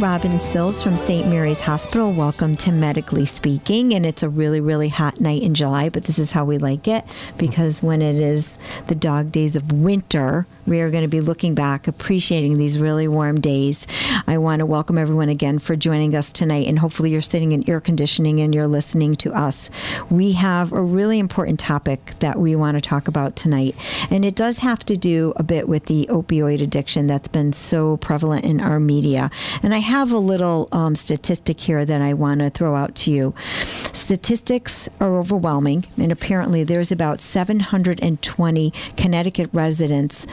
Robin 0.00 0.38
Sills 0.38 0.82
from 0.82 0.98
St. 0.98 1.26
Mary's 1.26 1.60
Hospital. 1.60 2.12
Welcome 2.12 2.56
to 2.58 2.70
Medically 2.70 3.24
Speaking. 3.24 3.94
And 3.94 4.04
it's 4.04 4.22
a 4.22 4.28
really, 4.28 4.60
really 4.60 4.90
hot 4.90 5.20
night 5.20 5.42
in 5.42 5.54
July, 5.54 5.88
but 5.88 6.04
this 6.04 6.18
is 6.18 6.32
how 6.32 6.44
we 6.44 6.58
like 6.58 6.86
it 6.86 7.04
because 7.38 7.82
when 7.82 8.02
it 8.02 8.16
is 8.16 8.58
the 8.88 8.94
dog 8.94 9.32
days 9.32 9.56
of 9.56 9.72
winter, 9.72 10.46
we 10.66 10.80
are 10.80 10.90
going 10.90 11.02
to 11.02 11.08
be 11.08 11.20
looking 11.20 11.54
back, 11.54 11.86
appreciating 11.86 12.58
these 12.58 12.78
really 12.78 13.06
warm 13.06 13.40
days. 13.40 13.86
I 14.26 14.38
want 14.38 14.60
to 14.60 14.66
welcome 14.66 14.98
everyone 14.98 15.28
again 15.28 15.58
for 15.58 15.76
joining 15.76 16.14
us 16.14 16.32
tonight, 16.32 16.66
and 16.66 16.78
hopefully, 16.78 17.10
you're 17.10 17.22
sitting 17.22 17.52
in 17.52 17.68
air 17.68 17.80
conditioning 17.80 18.40
and 18.40 18.54
you're 18.54 18.66
listening 18.66 19.14
to 19.16 19.32
us. 19.32 19.70
We 20.10 20.32
have 20.32 20.72
a 20.72 20.82
really 20.82 21.18
important 21.18 21.60
topic 21.60 22.14
that 22.18 22.38
we 22.38 22.56
want 22.56 22.76
to 22.76 22.80
talk 22.80 23.06
about 23.08 23.36
tonight, 23.36 23.76
and 24.10 24.24
it 24.24 24.34
does 24.34 24.58
have 24.58 24.80
to 24.86 24.96
do 24.96 25.32
a 25.36 25.42
bit 25.42 25.68
with 25.68 25.86
the 25.86 26.06
opioid 26.10 26.60
addiction 26.60 27.06
that's 27.06 27.28
been 27.28 27.52
so 27.52 27.96
prevalent 27.98 28.44
in 28.44 28.60
our 28.60 28.80
media. 28.80 29.30
And 29.62 29.72
I 29.72 29.78
have 29.78 30.12
a 30.12 30.18
little 30.18 30.68
um, 30.72 30.96
statistic 30.96 31.60
here 31.60 31.84
that 31.84 32.02
I 32.02 32.12
want 32.14 32.40
to 32.40 32.50
throw 32.50 32.74
out 32.74 32.94
to 32.96 33.10
you. 33.10 33.34
Statistics 33.62 34.88
are 35.00 35.16
overwhelming, 35.16 35.84
and 35.96 36.10
apparently, 36.10 36.64
there's 36.64 36.90
about 36.90 37.20
720 37.20 38.72
Connecticut 38.96 39.50
residents 39.52 40.26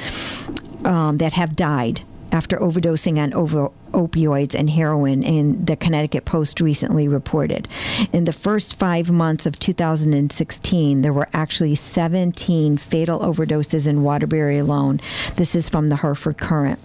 um, 0.86 1.18
that 1.18 1.34
have 1.34 1.56
died 1.56 2.02
after 2.34 2.58
overdosing 2.58 3.20
on 3.20 3.32
over 3.34 3.70
opioids 3.92 4.56
and 4.56 4.70
heroin, 4.72 5.24
and 5.24 5.68
the 5.68 5.76
Connecticut 5.76 6.26
Post 6.26 6.60
recently 6.60 7.08
reported. 7.08 7.68
In 8.12 8.26
the 8.26 8.34
first 8.34 8.76
five 8.76 9.12
months 9.12 9.46
of 9.46 9.60
2016, 9.60 11.02
there 11.04 11.14
were 11.14 11.30
actually 11.32 11.76
17 11.76 12.78
fatal 12.78 13.20
overdoses 13.20 13.88
in 13.88 14.02
Waterbury 14.02 14.58
alone. 14.58 15.00
This 15.36 15.54
is 15.54 15.70
from 15.70 15.90
the 15.90 15.98
Hartford 15.98 16.40
Courant. 16.40 16.80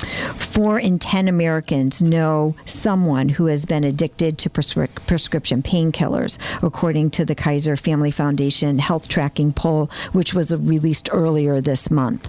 Four 0.00 0.78
in 0.78 0.98
10 0.98 1.28
Americans 1.28 2.02
know 2.02 2.54
someone 2.64 3.30
who 3.30 3.46
has 3.46 3.64
been 3.64 3.84
addicted 3.84 4.38
to 4.38 4.50
prescri- 4.50 4.88
prescription 5.06 5.62
painkillers, 5.62 6.38
according 6.62 7.10
to 7.10 7.24
the 7.24 7.34
Kaiser 7.34 7.76
Family 7.76 8.10
Foundation 8.10 8.78
health 8.78 9.08
tracking 9.08 9.52
poll, 9.52 9.90
which 10.12 10.34
was 10.34 10.54
released 10.54 11.08
earlier 11.12 11.60
this 11.60 11.90
month. 11.90 12.28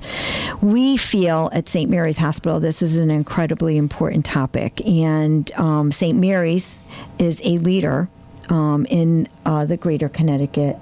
We 0.62 0.98
feel 0.98 1.50
at 1.54 1.68
St. 1.68 1.90
Mary's 1.90 2.18
Hospital 2.18 2.60
this 2.60 2.82
is 2.82 2.98
an 2.98 3.12
incredibly 3.12 3.78
important 3.78 4.26
topic, 4.26 4.86
and 4.86 5.52
um, 5.54 5.92
St. 5.92 6.18
Mary's 6.18 6.80
is 7.20 7.42
a 7.46 7.58
leader 7.60 8.10
um, 8.50 8.86
in 8.90 9.28
uh, 9.46 9.66
the 9.66 9.78
greater 9.78 10.10
Connecticut 10.10 10.78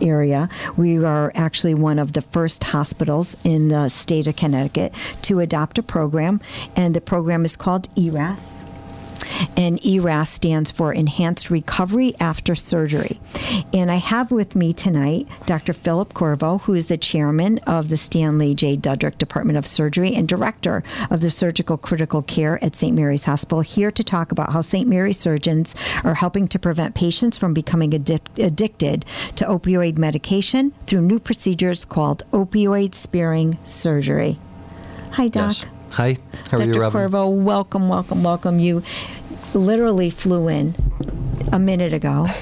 area. 0.00 0.48
We 0.76 1.04
are 1.04 1.32
actually 1.34 1.74
one 1.74 1.98
of 1.98 2.12
the 2.12 2.22
first 2.22 2.64
hospitals 2.64 3.36
in 3.44 3.68
the 3.68 3.88
state 3.88 4.26
of 4.26 4.36
Connecticut 4.36 4.94
to 5.22 5.40
adopt 5.40 5.78
a 5.78 5.82
program, 5.82 6.40
and 6.76 6.94
the 6.94 7.00
program 7.00 7.44
is 7.44 7.56
called 7.56 7.88
ERAS 7.96 8.64
and 9.56 9.84
ERAS 9.84 10.28
stands 10.28 10.70
for 10.70 10.92
Enhanced 10.92 11.50
Recovery 11.50 12.14
After 12.20 12.54
Surgery. 12.54 13.20
And 13.72 13.90
I 13.90 13.96
have 13.96 14.30
with 14.30 14.56
me 14.56 14.72
tonight 14.72 15.28
Dr. 15.46 15.72
Philip 15.72 16.14
Corvo, 16.14 16.58
who 16.58 16.74
is 16.74 16.86
the 16.86 16.96
chairman 16.96 17.58
of 17.66 17.88
the 17.88 17.96
Stanley 17.96 18.54
J. 18.54 18.76
Dudrick 18.76 19.18
Department 19.18 19.58
of 19.58 19.66
Surgery 19.66 20.14
and 20.14 20.28
director 20.28 20.82
of 21.10 21.20
the 21.20 21.30
Surgical 21.30 21.76
Critical 21.76 22.22
Care 22.22 22.62
at 22.64 22.74
St. 22.74 22.94
Mary's 22.94 23.24
Hospital, 23.24 23.60
here 23.60 23.90
to 23.90 24.04
talk 24.04 24.32
about 24.32 24.52
how 24.52 24.60
St. 24.60 24.88
Mary's 24.88 25.18
surgeons 25.18 25.74
are 26.02 26.14
helping 26.14 26.48
to 26.48 26.58
prevent 26.58 26.94
patients 26.94 27.38
from 27.38 27.54
becoming 27.54 27.90
addic- 27.90 28.42
addicted 28.42 29.04
to 29.36 29.44
opioid 29.44 29.98
medication 29.98 30.72
through 30.86 31.02
new 31.02 31.18
procedures 31.18 31.84
called 31.84 32.22
opioid 32.32 32.94
sparing 32.94 33.58
surgery. 33.64 34.38
Hi, 35.12 35.28
Doc. 35.28 35.52
Yes. 35.52 35.66
Hi, 35.92 36.18
how 36.50 36.56
Dr. 36.58 36.62
are 36.62 36.66
you, 36.66 36.80
Robin? 36.80 36.92
Corvo, 36.92 37.28
welcome, 37.28 37.88
welcome, 37.88 38.24
welcome. 38.24 38.58
You 38.58 38.82
literally 39.54 40.10
flew 40.10 40.48
in 40.48 40.74
a 41.52 41.58
minute 41.58 41.92
ago. 41.92 42.26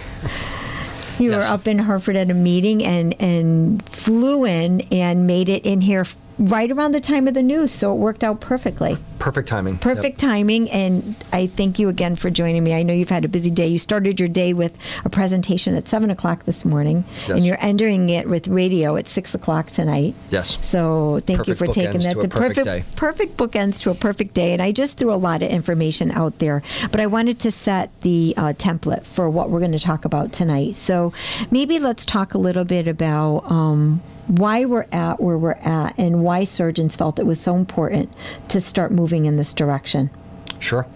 You 1.18 1.30
Yes. 1.30 1.44
were 1.46 1.54
up 1.54 1.68
in 1.68 1.78
Hartford 1.78 2.16
at 2.16 2.30
a 2.30 2.34
meeting 2.34 2.82
and 2.82 3.14
and 3.22 3.86
flew 3.88 4.44
in 4.44 4.80
and 4.90 5.24
made 5.26 5.48
it 5.48 5.64
in 5.64 5.82
here 5.82 6.04
right 6.38 6.70
around 6.70 6.92
the 6.92 7.00
time 7.00 7.28
of 7.28 7.34
the 7.34 7.42
news, 7.42 7.72
so 7.72 7.92
it 7.92 7.96
worked 7.96 8.24
out 8.24 8.40
perfectly. 8.40 8.96
Perfect 9.18 9.48
timing. 9.48 9.78
Perfect 9.78 10.18
timing, 10.18 10.70
and 10.70 11.16
I 11.32 11.46
thank 11.46 11.78
you 11.78 11.88
again 11.88 12.16
for 12.16 12.28
joining 12.30 12.64
me. 12.64 12.74
I 12.74 12.82
know 12.82 12.92
you've 12.92 13.08
had 13.10 13.24
a 13.24 13.28
busy 13.28 13.50
day. 13.50 13.68
You 13.68 13.78
started 13.78 14.18
your 14.18 14.28
day 14.28 14.52
with 14.52 14.76
a 15.04 15.10
presentation 15.10 15.76
at 15.76 15.86
seven 15.86 16.10
o'clock 16.10 16.44
this 16.44 16.64
morning, 16.64 17.04
and 17.28 17.44
you're 17.44 17.58
ending 17.60 18.10
it 18.10 18.28
with 18.28 18.48
radio 18.48 18.96
at 18.96 19.06
six 19.06 19.34
o'clock 19.34 19.68
tonight. 19.68 20.14
Yes. 20.30 20.58
So 20.66 21.20
thank 21.26 21.38
Perfect 21.38 21.48
you 21.48 21.54
for 21.54 21.72
taking 21.72 22.00
that. 22.00 22.14
to 22.14 22.26
a 22.26 22.28
perfect 22.28 22.64
day. 22.64 22.84
perfect 22.96 23.36
bookends 23.36 23.80
to 23.82 23.90
a 23.90 23.94
perfect 23.94 24.34
day. 24.34 24.52
And 24.52 24.60
I 24.62 24.72
just 24.72 24.98
threw 24.98 25.12
a 25.12 25.16
lot 25.16 25.42
of 25.42 25.50
information 25.50 26.10
out 26.10 26.38
there, 26.38 26.62
but 26.90 27.00
I 27.00 27.06
wanted 27.06 27.38
to 27.40 27.50
set 27.50 27.90
the 28.02 28.34
uh, 28.36 28.52
template 28.54 29.04
for 29.04 29.30
what 29.30 29.50
we're 29.50 29.60
going 29.60 29.72
to 29.72 29.78
talk 29.78 30.04
about 30.04 30.32
tonight. 30.32 30.74
So 30.74 31.12
maybe 31.50 31.78
let's 31.78 32.04
talk 32.04 32.34
a 32.34 32.38
little 32.38 32.64
bit 32.64 32.88
about 32.88 33.50
um, 33.50 34.02
why 34.26 34.64
we're 34.64 34.86
at 34.92 35.20
where 35.20 35.38
we're 35.38 35.52
at 35.52 35.98
and 35.98 36.22
why 36.22 36.44
surgeons 36.44 36.96
felt 36.96 37.18
it 37.18 37.26
was 37.26 37.40
so 37.40 37.56
important 37.56 38.12
to 38.48 38.60
start 38.60 38.92
moving 38.92 39.26
in 39.26 39.36
this 39.36 39.52
direction. 39.52 40.10
Sure. 40.58 40.86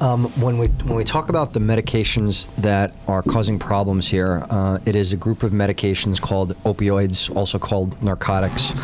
Um, 0.00 0.24
when 0.40 0.58
we 0.58 0.66
when 0.66 0.96
we 0.96 1.04
talk 1.04 1.28
about 1.28 1.52
the 1.52 1.60
medications 1.60 2.50
that 2.56 2.96
are 3.06 3.22
causing 3.22 3.60
problems 3.60 4.08
here, 4.08 4.44
uh, 4.50 4.78
it 4.84 4.96
is 4.96 5.12
a 5.12 5.16
group 5.16 5.44
of 5.44 5.52
medications 5.52 6.20
called 6.20 6.56
opioids, 6.64 7.34
also 7.36 7.56
called 7.58 8.02
narcotics. 8.02 8.74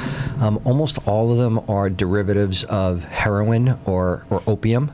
Um, 0.40 0.60
almost 0.64 0.98
all 1.08 1.32
of 1.32 1.38
them 1.38 1.58
are 1.68 1.90
derivatives 1.90 2.62
of 2.64 3.04
heroin 3.04 3.78
or 3.84 4.26
or 4.30 4.42
opium. 4.46 4.92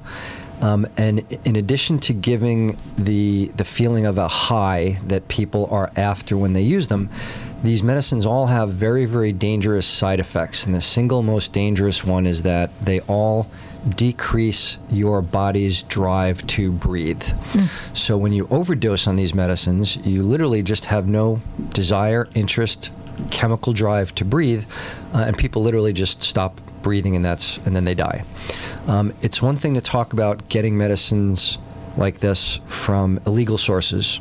Um, 0.62 0.86
and 0.96 1.26
in 1.44 1.56
addition 1.56 1.98
to 2.00 2.14
giving 2.14 2.78
the 2.96 3.48
the 3.56 3.64
feeling 3.64 4.06
of 4.06 4.16
a 4.16 4.28
high 4.28 4.96
that 5.04 5.28
people 5.28 5.66
are 5.70 5.90
after 5.94 6.38
when 6.38 6.54
they 6.54 6.62
use 6.62 6.88
them, 6.88 7.10
these 7.64 7.82
medicines 7.82 8.26
all 8.26 8.46
have 8.46 8.68
very 8.70 9.06
very 9.06 9.32
dangerous 9.32 9.86
side 9.86 10.20
effects. 10.20 10.66
And 10.66 10.74
the 10.74 10.80
single 10.80 11.22
most 11.22 11.52
dangerous 11.52 12.04
one 12.04 12.26
is 12.26 12.42
that 12.42 12.70
they 12.84 13.00
all 13.00 13.48
decrease 13.88 14.78
your 14.90 15.20
body's 15.20 15.82
drive 15.82 16.46
to 16.46 16.72
breathe. 16.72 17.22
So 17.94 18.16
when 18.16 18.32
you 18.32 18.46
overdose 18.50 19.06
on 19.06 19.16
these 19.16 19.34
medicines, 19.34 19.96
you 19.98 20.22
literally 20.22 20.62
just 20.62 20.86
have 20.86 21.06
no 21.06 21.40
desire, 21.70 22.28
interest, 22.34 22.92
chemical 23.30 23.72
drive 23.72 24.14
to 24.16 24.24
breathe, 24.24 24.64
uh, 25.12 25.24
and 25.26 25.36
people 25.36 25.62
literally 25.62 25.92
just 25.92 26.22
stop 26.22 26.60
breathing, 26.82 27.16
and 27.16 27.24
that's 27.24 27.58
and 27.58 27.74
then 27.74 27.84
they 27.84 27.94
die. 27.94 28.24
Um, 28.86 29.14
it's 29.22 29.40
one 29.42 29.56
thing 29.56 29.74
to 29.74 29.80
talk 29.80 30.12
about 30.12 30.48
getting 30.48 30.76
medicines 30.76 31.58
like 31.96 32.18
this 32.18 32.60
from 32.66 33.20
illegal 33.26 33.58
sources, 33.58 34.20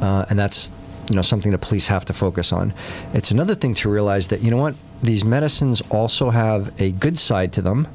uh, 0.00 0.26
and 0.28 0.38
that's 0.38 0.70
you 1.08 1.16
know 1.16 1.22
something 1.22 1.52
the 1.52 1.58
police 1.58 1.86
have 1.86 2.04
to 2.06 2.12
focus 2.12 2.52
on. 2.52 2.74
It's 3.12 3.30
another 3.30 3.54
thing 3.54 3.74
to 3.74 3.90
realize 3.90 4.28
that 4.28 4.42
you 4.42 4.50
know 4.50 4.58
what 4.58 4.74
these 5.02 5.24
medicines 5.24 5.80
also 5.90 6.30
have 6.30 6.78
a 6.80 6.92
good 6.92 7.18
side 7.18 7.52
to 7.54 7.62
them, 7.62 7.88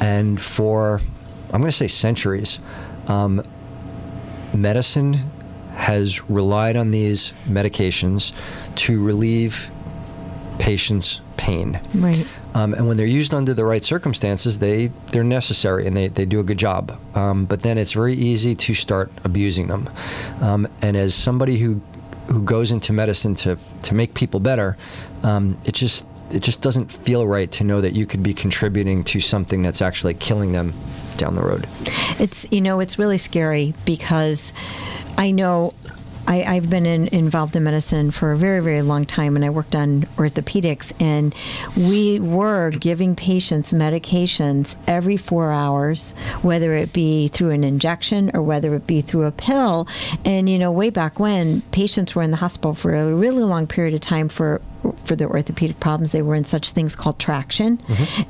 and 0.00 0.40
for 0.40 1.00
I'm 1.52 1.60
going 1.60 1.70
to 1.70 1.76
say 1.76 1.86
centuries, 1.86 2.60
um, 3.08 3.42
medicine 4.54 5.14
has 5.74 6.28
relied 6.30 6.76
on 6.76 6.90
these 6.90 7.32
medications 7.46 8.32
to 8.76 9.02
relieve 9.02 9.70
patients' 10.58 11.20
pain. 11.36 11.80
Right. 11.94 12.26
Um, 12.54 12.74
and 12.74 12.86
when 12.86 12.96
they're 12.96 13.06
used 13.06 13.32
under 13.34 13.54
the 13.54 13.64
right 13.64 13.82
circumstances, 13.82 14.58
they, 14.58 14.88
they're 15.10 15.24
necessary 15.24 15.86
and 15.86 15.96
they, 15.96 16.08
they 16.08 16.26
do 16.26 16.40
a 16.40 16.44
good 16.44 16.58
job. 16.58 16.92
Um, 17.14 17.46
but 17.46 17.62
then 17.62 17.78
it's 17.78 17.92
very 17.92 18.14
easy 18.14 18.54
to 18.54 18.74
start 18.74 19.10
abusing 19.24 19.68
them. 19.68 19.88
Um, 20.40 20.68
and 20.82 20.96
as 20.96 21.14
somebody 21.14 21.58
who, 21.58 21.80
who 22.28 22.42
goes 22.42 22.72
into 22.72 22.92
medicine 22.92 23.34
to, 23.36 23.58
to 23.82 23.94
make 23.94 24.14
people 24.14 24.40
better, 24.40 24.76
um, 25.22 25.58
it 25.64 25.74
just 25.74 26.06
it 26.30 26.42
just 26.42 26.62
doesn't 26.62 26.90
feel 26.90 27.26
right 27.26 27.50
to 27.52 27.64
know 27.64 27.80
that 27.82 27.92
you 27.94 28.06
could 28.06 28.22
be 28.22 28.32
contributing 28.32 29.04
to 29.04 29.20
something 29.20 29.60
that's 29.60 29.82
actually 29.82 30.14
killing 30.14 30.52
them 30.52 30.72
down 31.18 31.34
the 31.34 31.42
road. 31.42 31.66
It's 32.18 32.50
you 32.50 32.60
know 32.60 32.80
it's 32.80 32.98
really 32.98 33.18
scary 33.18 33.74
because 33.84 34.52
I 35.18 35.30
know 35.30 35.74
I, 36.32 36.54
I've 36.54 36.70
been 36.70 36.86
in, 36.86 37.08
involved 37.08 37.56
in 37.56 37.64
medicine 37.64 38.10
for 38.10 38.32
a 38.32 38.36
very 38.36 38.60
very 38.60 38.80
long 38.80 39.04
time, 39.04 39.36
and 39.36 39.44
I 39.44 39.50
worked 39.50 39.76
on 39.76 40.02
orthopedics, 40.16 40.92
and 41.00 41.34
we 41.76 42.20
were 42.20 42.70
giving 42.70 43.14
patients 43.14 43.74
medications 43.74 44.74
every 44.86 45.18
four 45.18 45.52
hours, 45.52 46.12
whether 46.40 46.74
it 46.74 46.94
be 46.94 47.28
through 47.28 47.50
an 47.50 47.64
injection 47.64 48.30
or 48.32 48.42
whether 48.42 48.74
it 48.74 48.86
be 48.86 49.02
through 49.02 49.24
a 49.24 49.30
pill. 49.30 49.86
And 50.24 50.48
you 50.48 50.58
know, 50.58 50.72
way 50.72 50.88
back 50.88 51.20
when 51.20 51.60
patients 51.70 52.14
were 52.14 52.22
in 52.22 52.30
the 52.30 52.38
hospital 52.38 52.72
for 52.72 52.94
a 52.94 53.12
really 53.12 53.44
long 53.44 53.66
period 53.66 53.92
of 53.92 54.00
time 54.00 54.30
for 54.30 54.62
for 55.04 55.16
their 55.16 55.28
orthopedic 55.28 55.80
problems, 55.80 56.12
they 56.12 56.22
were 56.22 56.34
in 56.34 56.44
such 56.44 56.70
things 56.72 56.94
called 56.96 57.18
traction, 57.18 57.80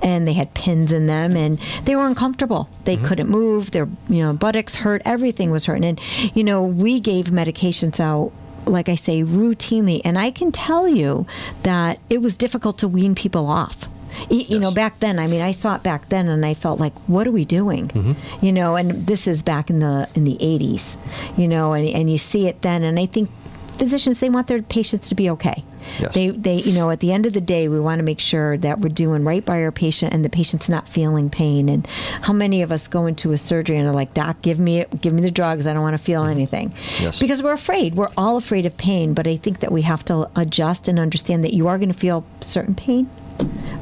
and 0.03 0.27
they 0.27 0.33
had 0.33 0.53
pins 0.55 0.93
in 0.93 1.07
them, 1.07 1.37
and 1.37 1.59
they 1.85 1.97
were 1.97 2.07
uncomfortable. 2.07 2.69
They 2.85 2.97
couldn't 2.97 3.29
move. 3.29 3.71
Their 3.71 3.89
you 4.09 4.21
know 4.21 4.33
buttocks 4.33 4.77
hurt. 4.77 5.03
Everything 5.05 5.51
was 5.51 5.67
hurting, 5.67 5.85
and 5.85 6.01
you 6.35 6.45
know 6.45 6.63
we 6.63 7.01
gave 7.01 7.27
medications 7.27 8.01
out. 8.01 8.33
Like 8.65 8.89
I 8.89 8.95
say, 8.95 9.23
routinely, 9.23 10.01
and 10.05 10.17
I 10.17 10.31
can 10.31 10.53
tell 10.53 10.87
you 10.87 11.27
that 11.65 11.99
it 12.09 12.19
was 12.19 12.37
difficult 12.37 12.79
to 12.79 12.87
wean 12.87 13.17
people 13.17 13.49
off 13.49 13.89
You 14.31 14.59
know, 14.59 14.71
back 14.71 15.01
then, 15.01 15.19
I 15.19 15.27
mean, 15.27 15.41
I 15.41 15.53
saw 15.53 15.77
it 15.77 15.83
back 15.83 16.09
then, 16.09 16.29
and 16.29 16.45
I 16.45 16.55
felt 16.55 16.81
like, 16.81 16.97
what 17.09 17.27
are 17.27 17.31
we 17.33 17.45
doing? 17.45 17.89
Mm-hmm. 17.89 18.45
You 18.45 18.53
know, 18.53 18.77
and 18.77 19.07
this 19.07 19.27
is 19.27 19.43
back 19.43 19.71
in 19.71 19.81
the 19.81 20.09
in 20.15 20.25
the 20.25 20.37
'80s. 20.41 20.97
You 21.37 21.49
know, 21.49 21.73
and 21.73 21.89
and 21.89 22.11
you 22.11 22.19
see 22.19 22.47
it 22.47 22.63
then, 22.63 22.83
and 22.83 22.99
I 22.99 23.07
think 23.07 23.31
physicians 23.79 24.21
they 24.21 24.31
want 24.31 24.47
their 24.47 24.63
patients 24.63 25.09
to 25.09 25.15
be 25.15 25.31
okay. 25.31 25.65
Yes. 26.01 26.15
They 26.15 26.31
they 26.31 26.57
you 26.57 26.73
know 26.73 26.91
at 26.91 27.01
the 27.01 27.13
end 27.13 27.27
of 27.27 27.33
the 27.33 27.41
day 27.41 27.69
we 27.69 27.81
want 27.81 27.99
to 27.99 28.03
make 28.03 28.21
sure 28.21 28.57
that 28.59 28.81
we're 28.81 28.89
doing 28.89 29.25
right 29.25 29.45
by 29.45 29.63
our 29.63 29.73
patient 29.73 30.13
and 30.13 30.25
the 30.25 30.31
patient's 30.31 30.69
not 30.69 30.89
feeling 30.89 31.31
pain. 31.31 31.69
And 31.69 31.87
how 32.23 32.33
many 32.33 32.63
of 32.63 32.73
us 32.73 32.89
go 32.89 33.07
into 33.07 33.33
a 33.33 33.39
surgery 33.39 33.79
and 33.79 33.89
are 33.89 33.95
like, 33.95 34.15
Doc, 34.15 34.43
give 34.43 34.59
me 34.59 34.85
give 35.01 35.13
me 35.13 35.23
the 35.23 35.31
drugs. 35.31 35.67
I 35.67 35.73
don't 35.73 35.83
want 35.83 35.97
to 35.97 36.03
feel 36.03 36.25
anything. 36.25 36.71
Mm-hmm. 36.71 37.05
Yes. 37.05 37.19
Because 37.19 37.43
we're 37.43 37.53
afraid. 37.53 37.95
We're 37.95 38.11
all 38.17 38.37
afraid 38.37 38.67
of 38.67 38.77
pain. 38.77 39.15
But 39.15 39.27
I 39.27 39.37
think 39.37 39.61
that 39.61 39.73
we 39.73 39.83
have 39.83 40.05
to 40.07 40.29
adjust 40.37 40.89
and 40.89 40.99
understand 40.99 41.45
that 41.45 41.55
you 41.55 41.69
are 41.69 41.79
going 41.79 41.93
to 41.93 41.99
feel 41.99 42.25
certain 42.41 42.75
pain. 42.75 43.11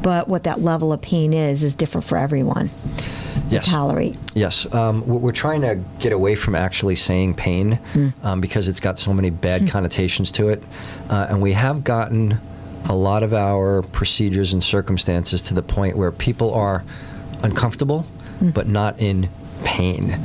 But 0.03 0.29
what 0.29 0.45
that 0.45 0.61
level 0.61 0.93
of 0.93 1.03
pain 1.03 1.35
is 1.35 1.63
is 1.63 1.75
different 1.75 2.07
for 2.07 2.17
everyone 2.17 2.71
Yes. 3.51 3.69
tolerate. 3.69 4.17
Yes, 4.35 4.73
um, 4.73 5.07
we're 5.07 5.19
we're 5.19 5.33
trying 5.33 5.63
to 5.63 5.77
get 5.99 6.13
away 6.13 6.35
from 6.35 6.55
actually 6.55 6.95
saying 6.95 7.35
pain 7.35 7.79
um, 8.23 8.41
because 8.41 8.69
it's 8.69 8.81
got 8.81 8.99
so 8.99 9.13
many 9.13 9.31
bad 9.31 9.69
connotations 9.75 10.31
to 10.33 10.49
it, 10.49 10.63
uh, 11.09 11.27
and 11.29 11.43
we 11.43 11.53
have 11.53 11.83
gotten 11.85 12.39
a 12.89 12.95
lot 12.95 13.23
of 13.23 13.35
our 13.35 13.83
procedures 13.83 14.53
and 14.53 14.63
circumstances 14.63 15.43
to 15.43 15.55
the 15.55 15.63
point 15.63 15.97
where 15.97 16.11
people 16.13 16.55
are 16.55 16.85
uncomfortable, 17.43 18.07
but 18.55 18.67
not 18.69 18.99
in 18.99 19.29
pain. 19.65 20.19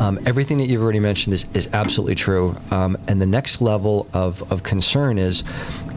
Um, 0.00 0.18
everything 0.24 0.58
that 0.58 0.66
you've 0.66 0.82
already 0.82 1.00
mentioned 1.00 1.34
is, 1.34 1.46
is 1.54 1.68
absolutely 1.72 2.14
true, 2.14 2.56
um, 2.70 2.96
and 3.06 3.20
the 3.20 3.26
next 3.26 3.60
level 3.60 4.08
of, 4.12 4.50
of 4.50 4.62
concern 4.62 5.18
is 5.18 5.44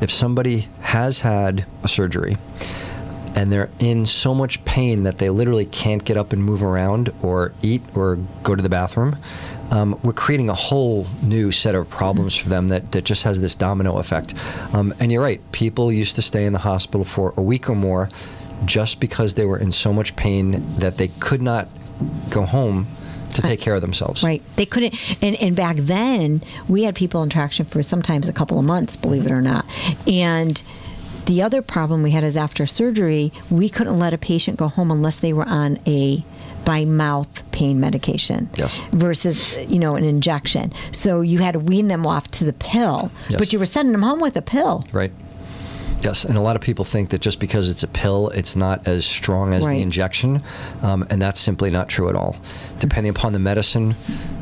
if 0.01 0.11
somebody 0.11 0.67
has 0.81 1.19
had 1.19 1.65
a 1.83 1.87
surgery 1.87 2.37
and 3.35 3.51
they're 3.51 3.69
in 3.79 4.05
so 4.05 4.33
much 4.33 4.63
pain 4.65 5.03
that 5.03 5.17
they 5.17 5.29
literally 5.29 5.65
can't 5.65 6.03
get 6.03 6.17
up 6.17 6.33
and 6.33 6.43
move 6.43 6.63
around 6.63 7.13
or 7.21 7.53
eat 7.61 7.81
or 7.95 8.17
go 8.43 8.55
to 8.55 8.61
the 8.61 8.69
bathroom, 8.69 9.15
um, 9.71 9.97
we're 10.03 10.13
creating 10.13 10.49
a 10.49 10.53
whole 10.53 11.07
new 11.23 11.51
set 11.51 11.75
of 11.75 11.89
problems 11.89 12.35
for 12.35 12.49
them 12.49 12.67
that, 12.67 12.91
that 12.91 13.05
just 13.05 13.23
has 13.23 13.39
this 13.39 13.55
domino 13.55 13.97
effect. 13.97 14.33
Um, 14.73 14.93
and 14.99 15.11
you're 15.11 15.21
right, 15.21 15.41
people 15.51 15.91
used 15.91 16.15
to 16.17 16.21
stay 16.21 16.45
in 16.45 16.53
the 16.53 16.59
hospital 16.59 17.05
for 17.05 17.33
a 17.37 17.41
week 17.41 17.69
or 17.69 17.75
more 17.75 18.09
just 18.65 18.99
because 18.99 19.35
they 19.35 19.45
were 19.45 19.57
in 19.57 19.71
so 19.71 19.93
much 19.93 20.15
pain 20.15 20.75
that 20.75 20.97
they 20.97 21.07
could 21.07 21.41
not 21.41 21.67
go 22.29 22.45
home 22.45 22.87
to 23.33 23.41
take 23.41 23.61
care 23.61 23.75
of 23.75 23.81
themselves. 23.81 24.23
Right. 24.23 24.41
They 24.57 24.65
couldn't. 24.65 24.93
And, 25.23 25.35
and 25.37 25.55
back 25.55 25.77
then, 25.77 26.43
we 26.67 26.83
had 26.83 26.95
people 26.95 27.23
in 27.23 27.29
traction 27.29 27.65
for 27.65 27.81
sometimes 27.81 28.27
a 28.27 28.33
couple 28.33 28.59
of 28.59 28.65
months, 28.65 28.97
believe 28.97 29.25
it 29.25 29.31
or 29.31 29.41
not. 29.41 29.65
And 30.05 30.61
the 31.25 31.41
other 31.41 31.61
problem 31.61 32.03
we 32.03 32.11
had 32.11 32.23
is 32.23 32.35
after 32.37 32.65
surgery, 32.65 33.31
we 33.49 33.69
couldn't 33.69 33.97
let 33.99 34.13
a 34.13 34.17
patient 34.17 34.57
go 34.57 34.67
home 34.67 34.91
unless 34.91 35.17
they 35.17 35.33
were 35.33 35.47
on 35.47 35.79
a 35.85 36.23
by 36.65 36.85
mouth 36.85 37.41
pain 37.51 37.79
medication 37.79 38.47
Yes. 38.55 38.79
versus 38.91 39.65
you 39.67 39.79
know 39.79 39.95
an 39.95 40.03
injection 40.05 40.71
so 40.91 41.21
you 41.21 41.39
had 41.39 41.53
to 41.53 41.59
wean 41.59 41.87
them 41.87 42.05
off 42.05 42.29
to 42.31 42.43
the 42.45 42.53
pill 42.53 43.11
Yes. 43.29 43.39
but 43.39 43.51
you 43.51 43.57
were 43.57 43.65
sending 43.65 43.93
them 43.93 44.03
home 44.03 44.21
with 44.21 44.37
a 44.37 44.43
pill 44.43 44.85
Right. 44.91 45.11
Yes, 46.03 46.23
and 46.23 46.37
a 46.37 46.41
lot 46.41 46.55
of 46.55 46.61
people 46.61 46.85
think 46.85 47.09
that 47.09 47.21
just 47.21 47.39
because 47.39 47.67
it's 47.69 47.81
a 47.83 47.87
pill, 47.87 48.29
it's 48.29 48.55
not 48.55 48.87
as 48.87 49.05
strong 49.05 49.53
as 49.55 49.67
Right. 49.67 49.77
the 49.77 49.81
injection, 49.83 50.41
um, 50.83 51.05
and 51.11 51.19
that's 51.21 51.39
simply 51.39 51.69
not 51.69 51.89
true 51.89 52.09
at 52.09 52.15
all. 52.15 52.35
Depending 52.79 53.11
upon 53.11 53.33
the 53.33 53.39
medicine, 53.39 53.93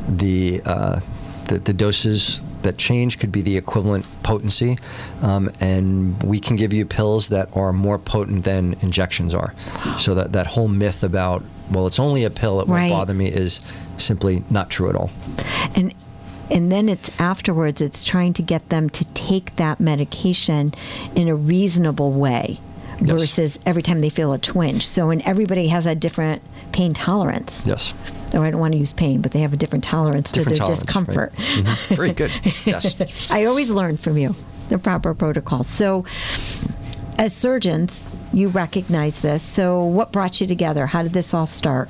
the 0.08 0.62
uh, 0.64 1.00
the, 1.48 1.58
the 1.58 1.72
doses 1.74 2.40
that 2.62 2.76
change 2.78 3.18
could 3.18 3.32
be 3.32 3.42
the 3.42 3.56
equivalent 3.56 4.06
potency, 4.22 4.78
um, 5.22 5.50
and 5.60 6.22
we 6.22 6.38
can 6.40 6.56
give 6.56 6.72
you 6.72 6.84
pills 6.86 7.28
that 7.30 7.54
are 7.56 7.72
more 7.72 7.98
potent 7.98 8.44
than 8.44 8.76
injections 8.82 9.34
are. 9.34 9.54
So 9.96 10.14
that 10.14 10.32
that 10.32 10.46
whole 10.48 10.68
myth 10.68 11.02
about 11.02 11.42
well, 11.70 11.86
it's 11.86 12.00
only 12.00 12.24
a 12.24 12.30
pill, 12.30 12.60
it 12.60 12.66
won't 12.66 12.80
Right. 12.80 12.90
bother 12.90 13.14
me, 13.14 13.26
is 13.28 13.60
simply 13.96 14.42
not 14.50 14.70
true 14.70 14.88
at 14.90 14.96
all. 14.96 15.10
and 15.74 15.94
and 16.50 16.72
then 16.72 16.88
it's 16.88 17.10
afterwards 17.20 17.80
it's 17.80 18.02
trying 18.02 18.32
to 18.32 18.42
get 18.42 18.68
them 18.70 18.90
to 18.90 19.04
take 19.14 19.54
that 19.54 19.78
medication 19.78 20.74
in 21.14 21.28
a 21.28 21.34
reasonable 21.36 22.10
way 22.12 22.58
Yes. 23.00 23.10
versus 23.10 23.58
every 23.64 23.82
time 23.82 24.00
they 24.00 24.08
feel 24.10 24.32
a 24.32 24.38
twinge 24.38 24.84
so 24.86 25.10
and 25.10 25.22
everybody 25.22 25.68
has 25.68 25.86
a 25.86 25.94
different 25.94 26.42
pain 26.72 26.92
tolerance 26.92 27.64
Yes. 27.68 27.94
Or 28.34 28.44
i 28.44 28.50
don't 28.50 28.60
want 28.60 28.72
to 28.72 28.78
use 28.78 28.92
pain 28.92 29.20
but 29.20 29.32
they 29.32 29.40
have 29.40 29.52
a 29.52 29.56
different 29.56 29.84
tolerance 29.84 30.30
Different 30.32 30.56
to 30.56 30.60
their 30.60 30.66
tolerance, 30.66 30.84
discomfort 30.84 31.32
right? 31.38 31.64
Mhm. 31.64 31.96
Very 31.96 32.12
good. 32.12 32.32
Yes. 32.64 33.30
i 33.30 33.44
always 33.44 33.70
learn 33.70 33.96
from 33.96 34.16
you 34.16 34.34
the 34.68 34.78
proper 34.78 35.14
protocol 35.14 35.62
so 35.64 36.04
as 37.18 37.34
surgeons 37.34 38.06
you 38.32 38.48
recognize 38.48 39.20
this 39.20 39.42
so 39.42 39.84
what 39.84 40.12
brought 40.12 40.40
you 40.40 40.46
together 40.46 40.86
how 40.86 41.02
did 41.02 41.12
this 41.12 41.34
all 41.34 41.46
start 41.46 41.88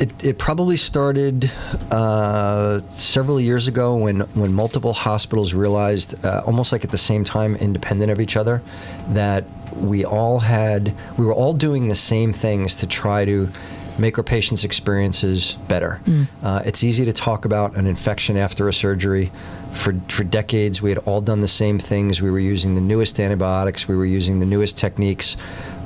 It, 0.00 0.24
it 0.24 0.38
probably 0.38 0.78
started 0.78 1.50
uh, 1.90 2.78
several 2.88 3.38
years 3.38 3.68
ago 3.68 3.96
when, 3.96 4.20
when 4.34 4.54
multiple 4.54 4.94
hospitals 4.94 5.52
realized, 5.52 6.24
uh, 6.24 6.42
almost 6.46 6.72
like 6.72 6.84
at 6.84 6.90
the 6.90 6.96
same 6.96 7.22
time, 7.22 7.54
independent 7.56 8.10
of 8.10 8.18
each 8.18 8.34
other, 8.34 8.62
that 9.10 9.44
we 9.76 10.06
all 10.06 10.38
had, 10.38 10.94
we 11.18 11.26
were 11.26 11.34
all 11.34 11.52
doing 11.52 11.88
the 11.88 11.94
same 11.94 12.32
things 12.32 12.76
to 12.76 12.86
try 12.86 13.26
to 13.26 13.50
make 13.98 14.18
our 14.18 14.24
patients' 14.24 14.64
experiences 14.64 15.56
better. 15.68 16.00
Uh, 16.42 16.62
it's 16.64 16.82
easy 16.82 17.04
to 17.04 17.12
talk 17.12 17.44
about 17.44 17.76
an 17.76 17.86
infection 17.86 18.36
after 18.36 18.68
a 18.68 18.72
surgery. 18.72 19.30
For, 19.72 19.94
for 20.08 20.24
decades, 20.24 20.82
we 20.82 20.90
had 20.90 20.98
all 20.98 21.20
done 21.20 21.40
the 21.40 21.48
same 21.48 21.78
things. 21.78 22.20
We 22.20 22.30
were 22.30 22.40
using 22.40 22.74
the 22.74 22.80
newest 22.80 23.20
antibiotics, 23.20 23.86
we 23.86 23.96
were 23.96 24.06
using 24.06 24.40
the 24.40 24.46
newest 24.46 24.78
techniques 24.78 25.36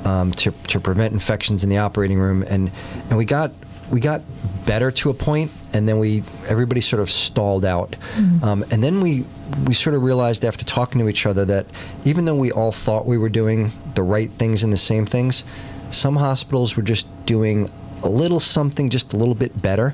um, 0.05 0.31
to, 0.33 0.51
to 0.67 0.79
prevent 0.79 1.13
infections 1.13 1.63
in 1.63 1.69
the 1.69 1.77
operating 1.77 2.19
room, 2.19 2.43
and, 2.43 2.71
and 3.09 3.17
we 3.17 3.25
got 3.25 3.51
we 3.91 3.99
got 3.99 4.21
better 4.65 4.89
to 4.89 5.09
a 5.09 5.13
point, 5.13 5.51
and 5.73 5.87
then 5.87 5.99
we 5.99 6.23
everybody 6.47 6.81
sort 6.81 7.01
of 7.01 7.11
stalled 7.11 7.65
out. 7.65 7.95
Um, 8.43 8.65
and 8.71 8.83
then 8.83 8.99
we 9.01 9.25
we 9.67 9.73
sort 9.73 9.95
of 9.95 10.01
realized 10.01 10.43
after 10.43 10.65
talking 10.65 10.99
to 11.01 11.07
each 11.09 11.25
other 11.25 11.45
that 11.45 11.67
even 12.03 12.25
though 12.25 12.35
we 12.35 12.51
all 12.51 12.71
thought 12.71 13.05
we 13.05 13.17
were 13.17 13.29
doing 13.29 13.71
the 13.93 14.03
right 14.03 14.31
things 14.31 14.63
and 14.63 14.73
the 14.73 14.77
same 14.77 15.05
things, 15.05 15.43
some 15.91 16.15
hospitals 16.15 16.75
were 16.75 16.83
just 16.83 17.07
doing 17.25 17.69
a 18.05 18.09
little 18.09 18.39
something 18.39 18.89
just 18.89 19.13
a 19.13 19.17
little 19.17 19.35
bit 19.35 19.61
better. 19.61 19.93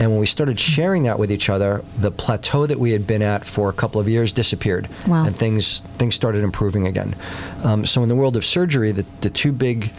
And 0.00 0.10
when 0.12 0.20
we 0.20 0.26
started 0.26 0.60
sharing 0.60 1.02
that 1.02 1.18
with 1.18 1.32
each 1.32 1.50
other, 1.50 1.82
the 1.98 2.10
plateau 2.12 2.66
that 2.66 2.78
we 2.78 2.92
had 2.92 3.04
been 3.06 3.20
at 3.22 3.44
for 3.44 3.68
a 3.68 3.72
couple 3.72 4.00
of 4.00 4.08
years 4.08 4.32
disappeared, 4.32 4.88
Wow. 5.08 5.26
and 5.26 5.36
things 5.36 5.80
things 5.98 6.14
started 6.14 6.44
improving 6.44 6.86
again. 6.86 7.14
Um, 7.64 7.84
so 7.84 8.02
in 8.04 8.08
the 8.08 8.14
world 8.14 8.36
of 8.36 8.44
surgery, 8.44 8.92
the, 8.92 9.04
the 9.22 9.30
two 9.30 9.50
big 9.52 9.90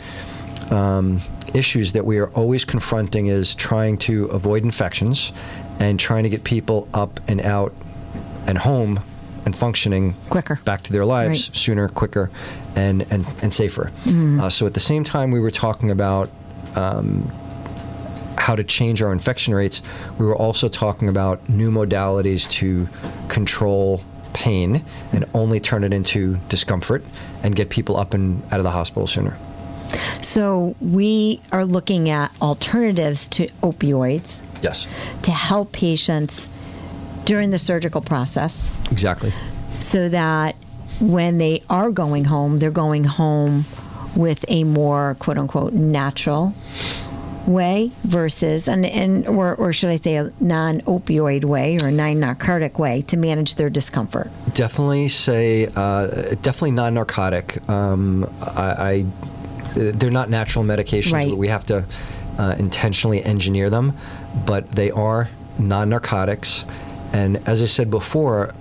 um, 0.71 1.21
issues 1.53 1.91
that 1.93 2.05
we 2.05 2.17
are 2.19 2.29
always 2.29 2.63
confronting 2.65 3.27
is 3.27 3.55
trying 3.55 3.97
to 3.97 4.25
avoid 4.27 4.63
infections 4.63 5.33
and 5.79 5.99
trying 5.99 6.23
to 6.23 6.29
get 6.29 6.43
people 6.43 6.87
up 6.93 7.19
and 7.27 7.41
out 7.41 7.73
and 8.47 8.57
home 8.57 8.99
and 9.45 9.55
functioning 9.57 10.15
Quicker. 10.29 10.59
back 10.63 10.81
to 10.83 10.93
their 10.93 11.05
lives 11.05 11.49
Right. 11.49 11.55
sooner, 11.57 11.89
quicker, 11.89 12.29
and 12.75 13.01
and, 13.11 13.25
and 13.41 13.51
safer. 13.53 13.91
Uh, 14.07 14.49
so 14.49 14.65
at 14.65 14.73
the 14.73 14.79
same 14.79 15.03
time, 15.03 15.31
we 15.31 15.39
were 15.41 15.51
talking 15.51 15.91
about. 15.91 16.29
Um, 16.75 17.29
how 18.39 18.55
to 18.55 18.63
change 18.63 19.01
our 19.01 19.11
infection 19.11 19.53
rates, 19.53 19.81
we 20.17 20.25
were 20.25 20.35
also 20.35 20.67
talking 20.67 21.09
about 21.09 21.47
new 21.49 21.69
modalities 21.71 22.49
to 22.49 22.87
control 23.27 24.01
pain 24.33 24.83
and 25.11 25.25
only 25.33 25.59
turn 25.59 25.83
it 25.83 25.93
into 25.93 26.35
discomfort 26.49 27.03
and 27.43 27.55
get 27.55 27.69
people 27.69 27.97
up 27.97 28.13
and 28.13 28.41
out 28.51 28.59
of 28.59 28.63
the 28.63 28.71
hospital 28.71 29.07
sooner. 29.07 29.37
so 30.21 30.75
we 30.79 31.41
are 31.51 31.65
looking 31.65 32.09
at 32.09 32.31
alternatives 32.41 33.27
to 33.27 33.47
opioids 33.63 34.39
Yes, 34.61 34.87
to 35.23 35.31
help 35.31 35.71
patients 35.71 36.49
during 37.25 37.49
the 37.51 37.57
surgical 37.57 38.01
process 38.01 38.69
exactly. 38.91 39.31
so 39.79 40.09
that 40.09 40.55
when 40.99 41.37
they 41.37 41.63
are 41.69 41.91
going 41.91 42.25
home, 42.25 42.57
they're 42.57 42.71
going 42.71 43.05
home 43.05 43.65
with 44.15 44.43
a 44.49 44.63
more 44.63 45.15
quote 45.19 45.37
unquote 45.37 45.73
natural 45.73 46.53
way 47.49 47.91
versus 48.03 48.67
an 48.67 48.85
and 48.85 49.27
or, 49.27 49.55
or 49.55 49.73
should 49.73 49.89
I 49.89 49.95
say 49.95 50.15
a 50.15 50.31
non-opioid 50.39 51.43
way 51.43 51.77
or 51.81 51.87
a 51.87 51.91
non-narcotic 51.91 52.79
way 52.79 53.01
to 53.03 53.17
manage 53.17 53.55
their 53.55 53.69
discomfort. 53.69 54.29
Definitely 54.53 55.09
say, 55.09 55.67
uh, 55.75 56.35
definitely 56.41 56.71
non 56.71 56.93
narcotic. 56.93 57.67
Um, 57.67 58.29
I, 58.41 58.61
I, 58.63 59.05
they're 59.73 60.11
not 60.11 60.29
natural 60.29 60.63
medications, 60.63 61.13
Right. 61.13 61.29
but 61.29 61.37
we 61.37 61.47
have 61.47 61.65
to 61.67 61.85
uh, 62.37 62.55
intentionally 62.57 63.23
engineer 63.23 63.69
them. 63.69 63.93
But 64.45 64.71
they 64.71 64.91
are 64.91 65.29
non 65.57 65.89
narcotics. 65.89 66.65
And 67.11 67.37
as 67.47 67.61
I 67.61 67.65
said 67.65 67.89
before, 67.89 68.53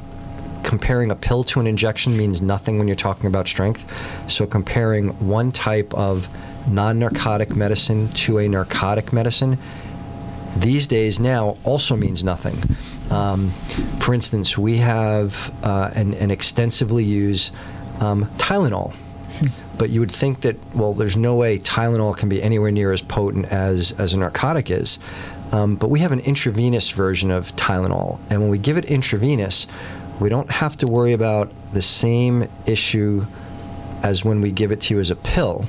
comparing 0.63 1.11
a 1.11 1.15
pill 1.17 1.45
to 1.45 1.61
an 1.61 1.67
injection 1.67 2.17
means 2.17 2.43
nothing 2.43 2.79
when 2.79 2.89
you're 2.89 2.97
talking 2.97 3.27
about 3.27 3.47
strength. 3.47 3.85
So 4.31 4.47
comparing 4.47 5.09
one 5.27 5.53
type 5.53 5.93
of 5.95 6.29
non 6.67 6.99
narcotic 6.99 7.55
medicine 7.55 8.09
to 8.13 8.39
a 8.39 8.49
narcotic 8.49 9.13
medicine 9.13 9.59
these 10.57 10.87
days 10.89 11.21
now 11.21 11.57
also 11.65 11.97
means 11.97 12.25
nothing. 12.25 12.57
Um, 13.11 13.51
for 14.01 14.13
instance, 14.13 14.59
we 14.59 14.79
have 14.79 15.55
uh, 15.63 15.91
and, 15.95 16.15
and 16.15 16.33
extensively 16.33 17.05
use 17.05 17.53
um, 18.01 18.27
Tylenol, 18.39 18.95
But 19.79 19.91
you 19.91 20.01
would 20.01 20.11
think 20.11 20.41
that, 20.41 20.57
well, 20.75 20.93
there's 20.93 21.17
no 21.17 21.37
way 21.37 21.59
Tylenol 21.59 22.17
can 22.17 22.29
be 22.29 22.43
anywhere 22.43 22.73
near 22.73 22.91
as 22.93 23.01
potent 23.01 23.47
as, 23.47 23.93
as 23.93 24.13
a 24.13 24.19
narcotic 24.19 24.71
is. 24.71 24.99
Um, 25.53 25.77
but 25.77 25.89
we 25.89 26.01
have 26.01 26.13
an 26.13 26.21
intravenous 26.21 26.91
version 26.91 27.31
of 27.31 27.55
Tylenol. 27.57 28.19
And 28.29 28.41
when 28.41 28.51
we 28.51 28.59
give 28.59 28.77
it 28.77 28.85
intravenous, 28.87 29.67
we 30.21 30.29
don't 30.29 30.51
have 30.51 30.77
to 30.77 30.87
worry 30.87 31.13
about 31.13 31.53
the 31.73 31.83
same 31.83 32.49
issue 32.67 33.25
as 34.03 34.25
when 34.25 34.41
we 34.41 34.51
give 34.51 34.73
it 34.73 34.81
to 34.83 34.95
you 34.95 35.01
as 35.01 35.11
a 35.11 35.17
pill. 35.17 35.65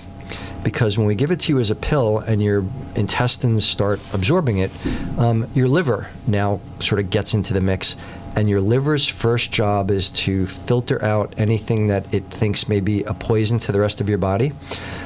Because 0.63 0.98
when 0.98 1.08
we 1.08 1.16
give 1.16 1.32
it 1.32 1.39
to 1.42 1.54
you 1.54 1.60
as 1.60 1.72
a 1.72 1.75
pill 1.75 2.20
and 2.20 2.42
your 2.44 2.66
intestines 2.96 3.66
start 3.66 4.00
absorbing 4.13 4.58
it, 4.58 4.72
um, 5.18 5.50
your 5.54 5.68
liver 5.68 6.10
now 6.28 6.60
sort 6.80 7.00
of 7.00 7.10
gets 7.10 7.34
into 7.34 7.54
the 7.54 7.62
mix. 7.62 7.96
And 8.36 8.48
your 8.48 8.62
liver's 8.62 9.08
first 9.08 9.51
job 9.51 9.89
is 9.89 10.10
to 10.12 10.48
filter 10.48 11.04
out 11.04 11.34
anything 11.38 11.88
that 11.88 12.13
it 12.13 12.25
thinks 12.25 12.70
may 12.70 12.80
be 12.80 13.04
a 13.04 13.13
poison 13.13 13.58
to 13.60 13.72
the 13.72 13.80
rest 13.80 14.01
of 14.01 14.08
your 14.08 14.18
body. 14.18 14.54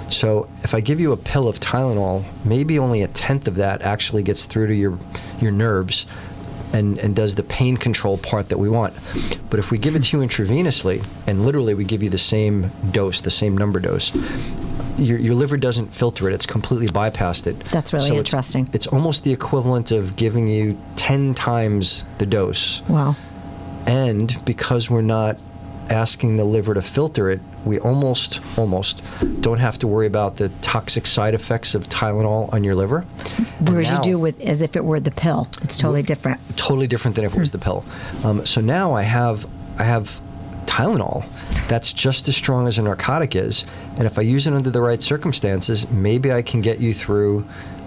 So 0.10 0.50
if 0.64 0.74
I 0.74 0.82
give 0.82 1.00
you 1.00 1.14
a 1.14 1.18
pill 1.18 1.48
of 1.48 1.60
Tylenol, 1.60 2.26
maybe 2.44 2.78
only 2.78 3.02
a 3.02 3.08
tenth 3.08 3.48
of 3.48 3.56
that 3.56 3.82
actually 3.82 4.24
gets 4.24 4.46
through 4.46 4.68
to 4.68 4.76
your, 4.76 5.00
your 5.40 5.52
nerves 5.52 6.06
and, 6.74 6.98
and 6.98 7.16
does 7.16 7.36
the 7.36 7.44
pain 7.44 7.78
control 7.78 8.18
part 8.18 8.50
that 8.50 8.58
we 8.58 8.70
want. 8.70 8.94
But 9.50 9.60
if 9.60 9.72
we 9.72 9.78
give 9.78 9.96
it 9.96 10.04
to 10.04 10.18
you 10.18 10.28
intravenously, 10.28 11.08
and 11.28 11.46
literally 11.46 11.76
we 11.76 11.86
give 11.86 12.04
you 12.04 12.10
the 12.10 12.18
same 12.18 12.72
dose, 12.92 13.22
the 13.22 13.30
same 13.30 13.58
number 13.58 13.80
dose, 13.80 14.12
your, 14.98 15.20
your 15.20 15.36
liver 15.36 15.58
doesn't 15.58 15.94
filter 15.94 16.30
it. 16.30 16.34
It's 16.34 16.46
completely 16.46 16.88
bypassed 16.88 17.48
it. 17.48 17.60
That's 17.66 17.94
really 17.94 18.08
So 18.08 18.16
interesting. 18.16 18.70
It's, 18.74 18.88
almost 18.88 19.24
the 19.24 19.34
equivalent 19.34 19.92
of 19.92 20.16
giving 20.16 20.48
you 20.48 20.78
10 20.96 21.34
times 21.34 22.06
the 22.20 22.26
dose. 22.26 22.82
Wow. 22.88 23.16
And 23.88 24.44
because 24.46 24.90
we're 24.90 25.02
not 25.02 25.38
asking 25.90 26.38
the 26.38 26.44
liver 26.44 26.74
to 26.74 26.82
filter 26.82 27.30
it, 27.30 27.42
we 27.66 27.80
almost, 27.80 28.42
almost 28.58 29.02
don't 29.42 29.60
have 29.60 29.80
to 29.80 29.88
worry 29.88 30.06
about 30.06 30.36
the 30.36 30.50
toxic 30.62 31.06
side 31.06 31.34
effects 31.34 31.76
of 31.76 31.88
Tylenol 31.88 32.52
on 32.54 32.64
your 32.64 32.76
liver. 32.76 33.02
Whereas 33.62 33.92
you 33.92 34.02
do 34.02 34.20
with 34.20 34.40
as 34.42 34.62
if 34.62 34.76
it 34.76 34.84
were 34.84 35.00
the 35.00 35.12
pill. 35.12 35.48
It's 35.62 35.78
totally 35.78 36.04
different. 36.04 36.40
totally 36.58 36.88
different 36.88 37.16
than 37.16 37.26
if 37.26 37.34
it 37.34 37.40
was 37.40 37.52
the 37.52 37.58
pill. 37.58 37.86
Um, 38.24 38.46
so 38.46 38.62
now 38.62 38.94
I 38.94 39.04
have 39.04 39.48
I 39.78 39.84
have 39.84 40.22
Tylenol 40.74 41.24
that's 41.68 41.94
just 41.94 42.28
as 42.28 42.36
strong 42.36 42.68
as 42.68 42.78
a 42.80 42.82
narcotic 42.82 43.36
is, 43.36 43.64
and 43.98 44.06
if 44.06 44.18
I 44.18 44.22
use 44.24 44.48
it 44.48 44.54
under 44.54 44.72
the 44.72 44.82
right 44.82 45.02
circumstances, 45.02 45.90
maybe 45.92 46.32
I 46.34 46.42
can 46.42 46.62
get 46.62 46.80
you 46.80 46.94
through 46.96 47.46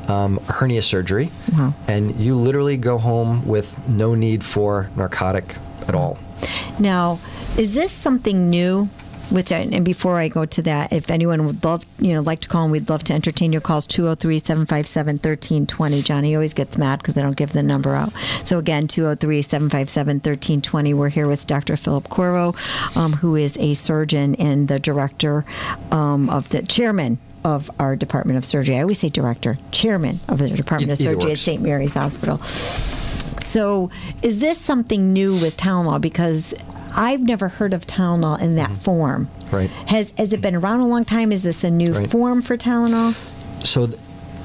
um, 0.09 0.39
hernia 0.47 0.83
surgery, 0.83 1.31
Wow. 1.53 1.75
and 1.89 2.15
you 2.21 2.37
literally 2.37 2.77
go 2.77 2.97
home 2.99 3.45
with 3.47 3.77
no 3.89 4.15
need 4.15 4.45
for 4.45 4.89
narcotic 4.97 5.57
at 5.89 5.95
all. 5.97 6.17
Now, 6.79 7.19
is 7.59 7.75
this 7.75 7.91
something 7.91 8.49
new? 8.51 8.89
Which 9.31 9.53
I, 9.53 9.59
and 9.59 9.85
before 9.85 10.19
I 10.19 10.29
go 10.29 10.47
to 10.47 10.63
that, 10.63 10.93
if 10.93 11.11
anyone 11.11 11.45
would 11.47 11.65
love, 11.65 11.85
you 11.99 12.15
know, 12.15 12.21
like 12.21 12.41
to 12.41 12.49
call, 12.49 12.65
and 12.65 12.73
we'd 12.73 12.89
love 12.89 13.05
to 13.05 13.13
entertain 13.13 13.53
your 13.53 13.61
calls. 13.61 13.87
203-757-1320. 13.89 16.05
Johnny 16.05 16.35
always 16.35 16.55
gets 16.55 16.79
mad 16.79 17.01
because 17.01 17.19
I 17.19 17.23
don't 17.23 17.37
give 17.37 17.53
the 17.53 17.63
number 17.63 17.95
out. 17.95 18.13
So 18.45 18.59
again, 18.59 18.87
203-757-1320. 18.87 20.95
We're 20.95 21.09
here 21.09 21.27
with 21.27 21.47
Dr. 21.47 21.77
Philip 21.77 22.09
Corvo, 22.09 22.55
um, 22.95 23.15
who 23.15 23.35
is 23.37 23.59
a 23.59 23.75
surgeon 23.75 24.35
and 24.37 24.69
the 24.69 24.79
director 24.79 25.45
um, 25.91 26.31
of 26.31 26.49
the 26.51 26.63
chairman 26.63 27.19
of 27.45 27.71
our 27.79 27.95
Department 27.95 28.37
of 28.37 28.45
Surgery. 28.45 28.77
I 28.77 28.81
always 28.81 28.99
say 28.99 29.09
director, 29.09 29.55
chairman 29.71 30.19
of 30.29 30.39
the 30.39 30.51
Department 30.51 30.93
of 30.93 30.99
Surgery 30.99 31.33
at. 31.33 31.39
St. 31.39 31.63
Mary's 31.63 31.95
Hospital. 31.95 32.39
So, 33.41 33.91
is 34.23 34.41
this 34.41 34.59
something 34.59 35.13
new 35.13 35.33
with 35.33 35.57
Tylenol? 35.57 36.01
Because 36.01 36.55
I've 36.97 37.21
never 37.21 37.49
heard 37.49 37.73
of 37.75 37.87
Tylenol 37.87 38.41
in 38.41 38.57
that 38.57 38.77
form. 38.77 39.29
Mm-hmm. 39.39 39.57
Right. 39.57 39.71
Has 39.87 40.13
has 40.19 40.33
it 40.33 40.41
been 40.41 40.57
around 40.57 40.81
a 40.81 40.87
long 40.89 41.05
time? 41.05 41.31
Is 41.33 41.43
this 41.43 41.63
a 41.65 41.71
new 41.71 41.93
Right. 41.93 42.11
form 42.11 42.43
for 42.43 42.57
Tylenol? 42.57 43.15
So 43.65 43.87
th- 43.87 43.99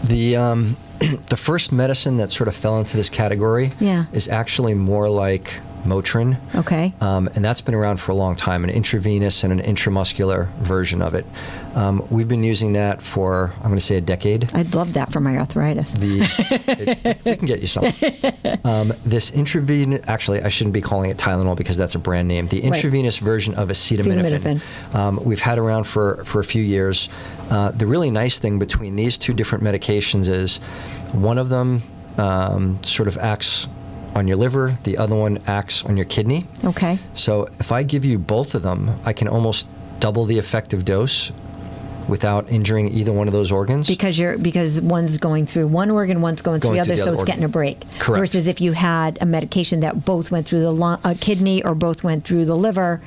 the 0.04 0.36
um, 0.36 0.78
the 1.30 1.38
first 1.38 1.72
medicine 1.72 2.18
that 2.18 2.30
sort 2.32 2.48
of 2.48 2.56
fell 2.56 2.78
into 2.78 2.98
this 2.98 3.10
category 3.10 3.72
Yeah. 3.80 4.06
is 4.12 4.28
actually 4.28 4.74
more 4.74 5.10
like 5.10 5.60
Motrin. 5.84 6.38
Okay. 6.56 6.94
Um, 7.02 7.30
and 7.36 7.44
that's 7.44 7.62
been 7.62 7.76
around 7.76 7.98
for 8.00 8.12
a 8.12 8.16
long 8.16 8.36
time, 8.36 8.64
an 8.64 8.70
intravenous 8.70 9.44
and 9.44 9.60
an 9.60 9.62
intramuscular 9.62 10.50
version 10.56 11.02
of 11.02 11.14
it. 11.14 11.26
Um, 11.76 12.06
we've 12.10 12.28
been 12.28 12.44
using 12.44 12.74
that 12.74 13.02
for, 13.02 13.54
I'm 13.58 13.68
going 13.68 13.76
to 13.76 13.80
say, 13.80 13.96
a 13.98 14.02
decade. 14.02 14.54
I'd 14.54 14.74
love 14.76 14.94
that 14.94 15.12
for 15.12 15.20
my 15.20 15.38
arthritis. 15.38 15.92
The, 15.92 16.22
it, 17.04 17.26
we 17.26 17.36
can 17.38 17.48
get 17.48 17.62
you 17.62 17.68
some. 17.68 17.86
Um, 18.64 18.94
this 19.06 19.32
intravenous, 19.32 20.02
actually, 20.08 20.42
I 20.42 20.50
shouldn't 20.50 20.74
be 20.74 20.82
calling 20.82 21.10
it 21.10 21.18
Tylenol 21.18 21.56
because 21.56 21.78
that's 21.78 21.96
a 21.96 22.00
brand 22.00 22.28
name. 22.28 22.48
The 22.48 22.62
intravenous 22.62 23.18
version 23.18 23.56
of 23.56 23.70
acetaminophen, 23.70 24.40
Acetaminophen. 24.40 24.96
Um, 24.96 25.20
we've 25.24 25.40
had 25.40 25.58
around 25.58 25.86
for, 25.86 26.24
for 26.26 26.40
a 26.40 26.44
few 26.44 26.62
years. 26.62 27.10
Uh, 27.50 27.72
the 27.72 27.88
really 27.88 28.12
nice 28.12 28.40
thing 28.40 28.60
between 28.60 28.96
these 28.96 29.18
two 29.18 29.34
different 29.34 29.64
medications 29.64 30.30
is 30.30 30.58
one 31.14 31.38
of 31.38 31.50
them 31.50 31.82
um, 32.18 32.82
sort 32.84 33.08
of 33.08 33.18
acts 33.18 33.68
on 34.16 34.28
your 34.28 34.38
liver, 34.38 34.76
the 34.84 34.98
other 34.98 35.16
one 35.16 35.40
acts 35.48 35.86
on 35.86 35.96
your 35.98 36.06
kidney. 36.06 36.46
Okay. 36.64 37.00
So 37.14 37.48
if 37.60 37.72
I 37.72 37.84
give 37.84 38.04
you 38.06 38.18
both 38.20 38.56
of 38.56 38.62
them, 38.64 38.92
I 39.06 39.14
can 39.14 39.28
almost 39.28 39.68
double 40.00 40.26
the 40.26 40.38
effective 40.38 40.84
dose 40.86 41.32
without 42.08 42.50
injuring 42.52 42.90
either 42.94 43.14
one 43.14 43.28
of 43.28 43.34
those 43.34 43.52
organs. 43.52 43.88
Because 43.88 44.18
you're 44.20 44.38
because 44.38 44.82
one's 44.82 45.18
going 45.18 45.46
through 45.46 45.68
one 45.68 45.90
organ, 45.90 46.20
one's 46.22 46.42
going 46.42 46.60
through 46.60 46.72
Going 46.72 46.80
the 46.80 46.84
through 46.86 46.94
other, 46.94 46.98
the 46.98 47.04
so 47.04 47.10
other 47.12 47.14
it's 47.14 47.20
organ. 47.22 47.32
getting 47.32 47.44
a 47.46 47.50
break. 47.50 47.80
Correct. 48.00 48.20
Versus 48.20 48.48
if 48.48 48.60
you 48.60 48.74
had 48.74 49.18
a 49.22 49.26
medication 49.26 49.80
that 49.82 50.04
both 50.04 50.32
went 50.32 50.48
through 50.48 50.62
the 50.62 50.72
lung, 50.72 51.00
uh, 51.04 51.14
kidney 51.20 51.64
or 51.64 51.76
both 51.76 52.04
went 52.04 52.24
through 52.26 52.46
the 52.46 52.56
liver, 52.56 53.02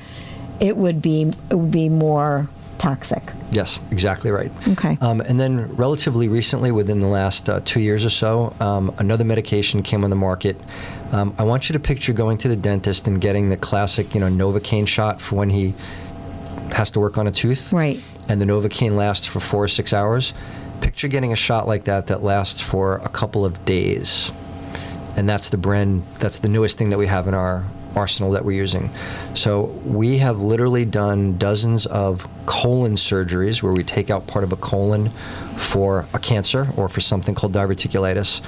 it 0.59 0.75
would 0.77 1.01
be 1.01 1.31
it 1.49 1.55
would 1.55 1.71
be 1.71 1.89
more 1.89 2.47
toxic. 2.77 3.23
Yes, 3.51 3.79
exactly 3.91 4.31
right. 4.31 4.51
Okay. 4.69 4.97
Um, 5.01 5.21
and 5.21 5.39
then, 5.39 5.75
relatively 5.75 6.27
recently, 6.27 6.71
within 6.71 6.99
the 6.99 7.07
last 7.07 7.49
uh, 7.49 7.61
two 7.63 7.79
years 7.79 8.05
or 8.05 8.09
so, 8.09 8.55
um, 8.59 8.93
another 8.97 9.23
medication 9.23 9.81
came 9.83 10.03
on 10.03 10.09
the 10.09 10.15
market. 10.15 10.59
Um, 11.11 11.33
I 11.37 11.43
want 11.43 11.69
you 11.69 11.73
to 11.73 11.79
picture 11.79 12.13
going 12.13 12.37
to 12.39 12.47
the 12.47 12.55
dentist 12.55 13.07
and 13.07 13.21
getting 13.21 13.49
the 13.49 13.57
classic, 13.57 14.13
you 14.13 14.19
know, 14.19 14.27
Novocaine 14.27 14.87
shot 14.87 15.21
for 15.21 15.35
when 15.35 15.49
he 15.49 15.73
has 16.71 16.91
to 16.91 16.99
work 16.99 17.17
on 17.17 17.27
a 17.27 17.31
tooth. 17.31 17.71
Right. 17.71 18.01
And 18.27 18.41
the 18.41 18.45
Novocaine 18.45 18.95
lasts 18.95 19.25
for 19.25 19.39
four 19.39 19.63
or 19.63 19.67
six 19.67 19.93
hours. 19.93 20.33
Picture 20.81 21.07
getting 21.07 21.31
a 21.31 21.35
shot 21.35 21.67
like 21.67 21.85
that 21.85 22.07
that 22.07 22.23
lasts 22.23 22.61
for 22.61 22.97
a 22.97 23.09
couple 23.09 23.45
of 23.45 23.63
days. 23.65 24.31
And 25.15 25.29
that's 25.29 25.49
the 25.49 25.57
brand, 25.57 26.03
that's 26.19 26.39
the 26.39 26.49
newest 26.49 26.77
thing 26.77 26.89
that 26.89 26.97
we 26.97 27.07
have 27.07 27.27
in 27.27 27.33
our 27.33 27.63
arsenal 27.95 28.31
that 28.31 28.45
we're 28.45 28.59
using. 28.59 28.89
So 29.33 29.63
we 29.85 30.17
have 30.19 30.41
literally 30.41 30.85
done 30.85 31.37
dozens 31.37 31.85
of 31.85 32.27
colon 32.45 32.93
surgeries 32.93 33.63
where 33.63 33.73
we 33.73 33.83
take 33.83 34.09
out 34.09 34.27
part 34.27 34.43
of 34.43 34.51
a 34.51 34.57
colon 34.57 35.09
for 35.57 36.05
a 36.13 36.19
cancer 36.19 36.67
or 36.77 36.89
for 36.89 37.01
something 37.01 37.35
called 37.35 37.53
diverticulitis. 37.53 38.41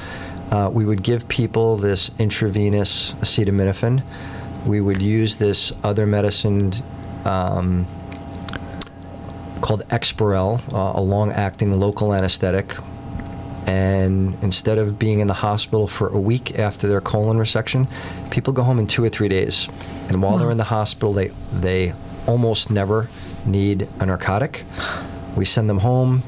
Uh, 0.51 0.69
we 0.71 0.85
would 0.85 1.03
give 1.03 1.27
people 1.27 1.77
this 1.77 2.11
intravenous 2.19 3.13
acetaminophen. 3.15 4.03
We 4.65 4.81
would 4.81 5.01
use 5.01 5.35
this 5.35 5.71
other 5.83 6.05
medicine 6.05 6.71
um, 7.25 7.85
called 9.61 9.87
Exparel, 9.89 10.61
uh, 10.73 10.99
a 10.99 11.01
long-acting 11.01 11.77
local 11.79 12.13
anesthetic. 12.13 12.75
And 13.67 14.37
instead 14.41 14.77
of 14.77 14.97
being 14.97 15.19
in 15.19 15.27
the 15.27 15.33
hospital 15.33 15.87
for 15.87 16.07
a 16.07 16.19
week 16.19 16.57
after 16.57 16.87
their 16.87 17.01
colon 17.01 17.37
resection, 17.37 17.87
people 18.31 18.53
go 18.53 18.63
home 18.63 18.79
in 18.79 18.87
two 18.87 19.03
or 19.03 19.09
three 19.09 19.27
days. 19.27 19.67
And 20.07 20.21
while 20.23 20.37
they're 20.37 20.49
in 20.51 20.57
the 20.57 20.63
hospital, 20.63 21.11
they 21.13 21.27
they 21.51 21.93
almost 22.25 22.71
never 22.71 23.09
need 23.45 23.87
a 23.99 24.05
narcotic. 24.05 24.63
We 25.35 25.43
send 25.45 25.69
them 25.69 25.79
home, 25.79 26.23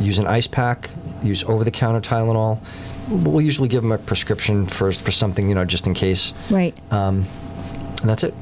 use 0.00 0.18
an 0.20 0.26
ice 0.28 0.46
pack, 0.46 0.88
use 1.22 1.42
over-the-counter 1.44 2.00
Tylenol. 2.00 2.58
We'll 3.10 3.40
usually 3.42 3.68
give 3.68 3.82
them 3.82 3.92
a 3.92 3.98
prescription 3.98 4.66
for 4.66 4.92
for 4.92 5.10
something, 5.10 5.48
you 5.48 5.56
know, 5.56 5.64
just 5.64 5.86
in 5.88 5.94
case. 5.94 6.32
Right. 6.48 6.74
Um, 6.92 7.26
and 8.00 8.08
that's 8.08 8.22
it. 8.22 8.34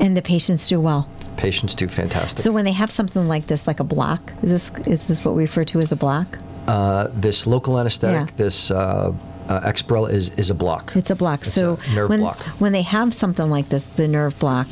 and 0.00 0.16
the 0.16 0.22
patients 0.22 0.68
do 0.68 0.80
well. 0.80 1.08
Patients 1.36 1.76
do 1.76 1.86
fantastic. 1.86 2.40
So 2.40 2.50
when 2.50 2.64
they 2.64 2.72
have 2.72 2.90
something 2.90 3.28
like 3.28 3.46
this, 3.46 3.68
like 3.68 3.78
a 3.78 3.84
block, 3.84 4.32
is 4.42 4.50
this 4.50 4.86
is 4.86 5.06
this 5.06 5.24
what 5.24 5.36
we 5.36 5.42
refer 5.42 5.62
to 5.66 5.78
as 5.78 5.92
a 5.92 5.96
block? 5.96 6.38
Uh, 6.68 7.08
this 7.14 7.46
local 7.46 7.78
anesthetic, 7.78 8.28
Yeah. 8.30 8.36
this 8.36 8.70
uh, 8.70 9.12
uh, 9.48 9.60
Exparel 9.72 10.08
is 10.10 10.28
is 10.36 10.50
a 10.50 10.54
block. 10.54 10.92
It's 10.94 11.10
a 11.10 11.16
block. 11.16 11.40
It's 11.42 11.52
so 11.54 11.78
a 11.90 11.94
nerve 11.94 12.10
when 12.10 12.20
block. 12.20 12.38
when 12.60 12.72
they 12.72 12.82
have 12.82 13.12
something 13.14 13.48
like 13.50 13.68
this, 13.70 13.86
the 13.88 14.06
nerve 14.06 14.38
block, 14.38 14.66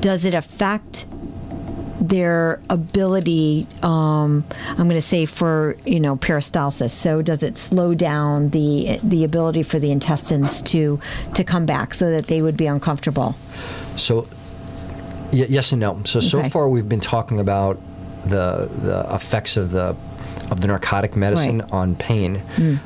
does 0.00 0.24
it 0.24 0.34
affect 0.34 1.06
their 2.00 2.60
ability? 2.70 3.66
Um, 3.82 4.44
I'm 4.68 4.88
going 4.88 4.90
to 4.90 5.00
say 5.00 5.26
for 5.26 5.76
you 5.84 5.98
know 6.00 6.16
peristalsis. 6.16 6.90
So 6.90 7.22
does 7.22 7.42
it 7.42 7.56
slow 7.58 7.94
down 7.94 8.50
the 8.50 8.98
the 9.02 9.24
ability 9.24 9.62
for 9.64 9.78
the 9.80 9.90
intestines 9.90 10.62
to 10.62 11.00
to 11.34 11.42
come 11.44 11.66
back 11.66 11.94
so 11.94 12.10
that 12.10 12.26
they 12.28 12.40
would 12.42 12.56
be 12.56 12.66
uncomfortable? 12.66 13.34
So, 13.96 14.28
y- 15.32 15.46
yes 15.48 15.72
and 15.72 15.80
no. 15.80 16.00
So 16.04 16.20
so 16.20 16.38
Okay. 16.38 16.48
far 16.50 16.68
we've 16.68 16.88
been 16.88 17.00
talking 17.00 17.40
about 17.40 17.78
the 18.26 18.68
the 18.82 19.06
effects 19.14 19.56
of 19.56 19.70
the 19.72 19.96
of 20.54 20.60
the 20.60 20.68
narcotic 20.68 21.16
medicine 21.16 21.58
Right. 21.58 21.72
on 21.72 21.96
pain, 21.96 22.40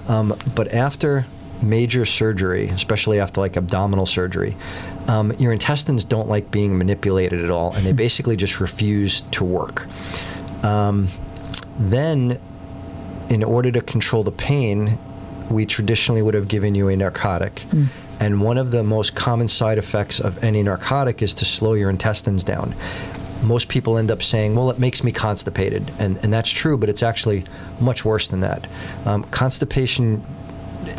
um, 0.09 0.35
but 0.55 0.73
after 0.73 1.27
major 1.63 2.05
surgery, 2.05 2.69
especially 2.69 3.21
after 3.21 3.41
like 3.41 3.57
abdominal 3.57 4.07
surgery, 4.07 4.57
um, 5.07 5.33
your 5.39 5.53
intestines 5.53 6.03
don't 6.05 6.29
like 6.29 6.51
being 6.51 6.79
manipulated 6.79 7.45
at 7.45 7.51
all, 7.51 7.73
and 7.75 7.85
they 7.85 7.93
basically 8.07 8.37
just 8.37 8.59
refuse 8.59 9.21
to 9.33 9.45
work. 9.45 9.87
Um, 10.65 11.09
then, 11.79 12.39
in 13.29 13.45
order 13.45 13.71
to 13.71 13.81
control 13.83 14.25
the 14.25 14.33
pain, 14.33 14.99
we 15.51 15.67
traditionally 15.67 16.23
would 16.23 16.35
have 16.35 16.49
given 16.49 16.75
you 16.75 16.89
a 16.89 16.97
narcotic. 16.97 17.65
And 18.21 18.41
one 18.41 18.59
of 18.59 18.71
the 18.73 18.83
most 18.83 19.15
common 19.15 19.47
side 19.49 19.79
effects 19.79 20.19
of 20.19 20.43
any 20.43 20.63
narcotic 20.63 21.23
is 21.23 21.35
to 21.35 21.45
slow 21.45 21.75
your 21.75 21.89
intestines 21.91 22.43
down. 22.45 22.75
Most 23.43 23.69
people 23.69 23.99
end 23.99 24.11
up 24.11 24.23
saying, 24.23 24.55
well, 24.55 24.71
it 24.71 24.79
makes 24.79 25.05
me 25.05 25.13
constipated. 25.13 25.91
And, 25.99 26.17
and 26.19 26.33
that's 26.33 26.51
true, 26.51 26.77
but 26.77 26.89
it's 26.89 27.03
actually 27.03 27.45
much 27.81 28.05
worse 28.05 28.29
than 28.29 28.41
that. 28.41 28.67
Um, 29.07 29.25
constipation 29.25 30.25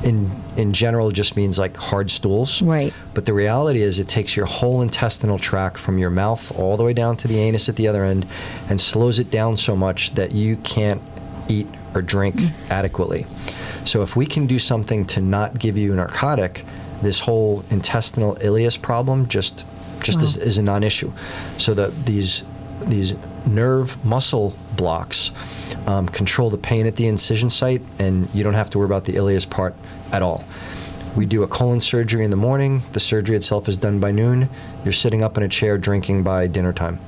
in 0.03 0.31
in 0.55 0.73
general 0.73 1.11
just 1.11 1.35
means 1.35 1.57
like 1.57 1.75
hard 1.77 2.11
stools. 2.11 2.61
Right. 2.61 2.93
But 3.13 3.25
the 3.25 3.33
reality 3.33 3.81
is 3.81 3.99
it 3.99 4.07
takes 4.07 4.35
your 4.35 4.45
whole 4.45 4.81
intestinal 4.81 5.39
tract 5.39 5.77
from 5.77 5.97
your 5.97 6.09
mouth 6.09 6.57
all 6.57 6.77
the 6.77 6.83
way 6.83 6.93
down 6.93 7.17
to 7.17 7.27
the 7.27 7.39
anus 7.39 7.69
at 7.69 7.75
the 7.75 7.87
other 7.87 8.03
end 8.03 8.25
and 8.69 8.79
slows 8.79 9.19
it 9.19 9.31
down 9.31 9.57
so 9.57 9.75
much 9.75 10.13
that 10.15 10.31
you 10.31 10.57
can't 10.57 11.01
eat 11.47 11.67
or 11.95 12.01
drink 12.01 12.39
adequately. 12.69 13.25
So 13.85 14.03
if 14.03 14.15
we 14.15 14.25
can 14.25 14.47
do 14.47 14.59
something 14.59 15.05
to 15.05 15.21
not 15.21 15.57
give 15.57 15.77
you 15.77 15.93
a 15.93 15.95
narcotic, 15.95 16.65
this 17.01 17.21
whole 17.21 17.63
intestinal 17.69 18.35
ileus 18.35 18.79
problem 18.79 19.27
just 19.27 19.65
just 20.01 20.21
is, 20.21 20.37
is 20.37 20.57
a 20.57 20.63
non-issue. 20.63 21.11
So 21.57 21.73
that 21.73 22.05
these 22.05 22.43
these 22.81 23.15
nerve 23.45 24.03
muscle 24.05 24.55
blocks 24.75 25.31
um, 25.85 26.07
control 26.07 26.49
the 26.49 26.57
pain 26.57 26.87
at 26.87 26.95
the 26.95 27.07
incision 27.07 27.49
site, 27.49 27.81
and 27.99 28.29
you 28.33 28.43
don't 28.43 28.53
have 28.53 28.69
to 28.71 28.77
worry 28.77 28.85
about 28.85 29.05
the 29.05 29.13
ileus 29.15 29.49
part 29.49 29.75
at 30.11 30.21
all. 30.21 30.43
We 31.15 31.25
do 31.25 31.43
a 31.43 31.47
colon 31.47 31.81
surgery 31.81 32.23
in 32.23 32.31
the 32.31 32.37
morning. 32.37 32.83
The 32.93 32.99
surgery 32.99 33.35
itself 33.35 33.67
is 33.67 33.77
done 33.77 33.99
by 33.99 34.11
noon. 34.11 34.49
You're 34.83 34.93
sitting 34.93 35.23
up 35.23 35.37
in 35.37 35.43
a 35.43 35.49
chair 35.49 35.77
drinking 35.77 36.23
by 36.23 36.47
dinner 36.47 36.71
time. 36.71 36.99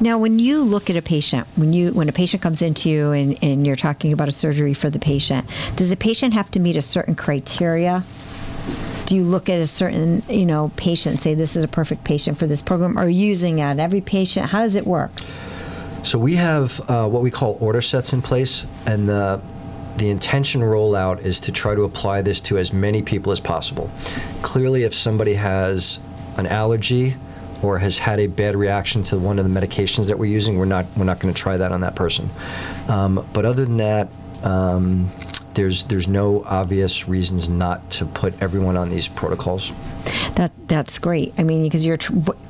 Now, 0.00 0.18
when 0.18 0.38
you 0.38 0.62
look 0.62 0.88
at 0.88 0.96
a 0.96 1.02
patient, 1.02 1.46
when 1.56 1.74
you 1.74 1.92
when 1.92 2.08
a 2.08 2.12
patient 2.12 2.42
comes 2.42 2.62
into 2.62 2.88
you 2.88 3.10
and, 3.10 3.38
and 3.42 3.66
you're 3.66 3.76
talking 3.76 4.14
about 4.14 4.28
a 4.28 4.32
surgery 4.32 4.72
for 4.72 4.88
the 4.88 4.98
patient, 4.98 5.46
does 5.76 5.90
the 5.90 5.96
patient 5.96 6.32
have 6.32 6.50
to 6.52 6.60
meet 6.60 6.76
a 6.76 6.82
certain 6.82 7.14
criteria? 7.14 8.02
Do 9.10 9.16
you 9.16 9.24
look 9.24 9.48
at 9.48 9.58
a 9.58 9.66
certain 9.66 10.22
you 10.28 10.46
know 10.46 10.70
patient, 10.76 11.18
say 11.18 11.34
this 11.34 11.56
is 11.56 11.64
a 11.64 11.68
perfect 11.68 12.04
patient 12.04 12.38
for 12.38 12.46
this 12.46 12.62
program, 12.62 12.96
or 12.96 13.08
using 13.08 13.60
at 13.60 13.80
every 13.80 14.00
patient? 14.00 14.46
How 14.46 14.60
does 14.60 14.76
it 14.76 14.86
work? 14.86 15.10
So 16.04 16.16
we 16.16 16.36
have 16.36 16.80
uh, 16.88 17.08
what 17.08 17.20
we 17.20 17.32
call 17.32 17.58
order 17.58 17.82
sets 17.82 18.12
in 18.12 18.22
place, 18.22 18.68
and 18.86 19.08
the 19.08 19.40
the 19.96 20.10
intention 20.10 20.60
rollout 20.60 21.24
is 21.24 21.40
to 21.40 21.50
try 21.50 21.74
to 21.74 21.82
apply 21.82 22.22
this 22.22 22.40
to 22.42 22.58
as 22.58 22.72
many 22.72 23.02
people 23.02 23.32
as 23.32 23.40
possible. 23.40 23.90
Clearly, 24.42 24.84
if 24.84 24.94
somebody 24.94 25.34
has 25.34 25.98
an 26.36 26.46
allergy 26.46 27.16
or 27.62 27.80
has 27.80 27.98
had 27.98 28.20
a 28.20 28.28
bad 28.28 28.54
reaction 28.54 29.02
to 29.02 29.18
one 29.18 29.40
of 29.40 29.44
the 29.44 29.50
medications 29.50 30.06
that 30.06 30.20
we're 30.20 30.32
using, 30.32 30.56
we're 30.56 30.66
not 30.66 30.86
we're 30.96 31.02
not 31.02 31.18
going 31.18 31.34
to 31.34 31.42
try 31.42 31.56
that 31.56 31.72
on 31.72 31.80
that 31.80 31.96
person. 31.96 32.30
Um, 32.86 33.26
but 33.32 33.44
other 33.44 33.64
than 33.64 33.78
that. 33.78 34.06
Um, 34.44 35.10
there's 35.60 35.84
there's 35.84 36.08
no 36.08 36.42
obvious 36.46 37.06
reasons 37.06 37.50
not 37.50 37.90
to 37.90 38.06
put 38.06 38.32
everyone 38.42 38.78
on 38.78 38.88
these 38.88 39.08
protocols. 39.08 39.72
That 40.36 40.52
that's 40.68 40.98
great. 40.98 41.34
I 41.36 41.42
mean, 41.42 41.62
because 41.64 41.84
your 41.84 41.98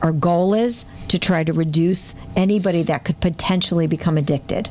our 0.01 0.13
goal 0.13 0.55
is 0.55 0.85
to 1.09 1.19
try 1.19 1.43
to 1.43 1.53
reduce 1.53 2.15
anybody 2.37 2.85
that 2.85 3.05
could 3.05 3.19
potentially 3.21 3.89
become 3.89 4.17
addicted. 4.17 4.71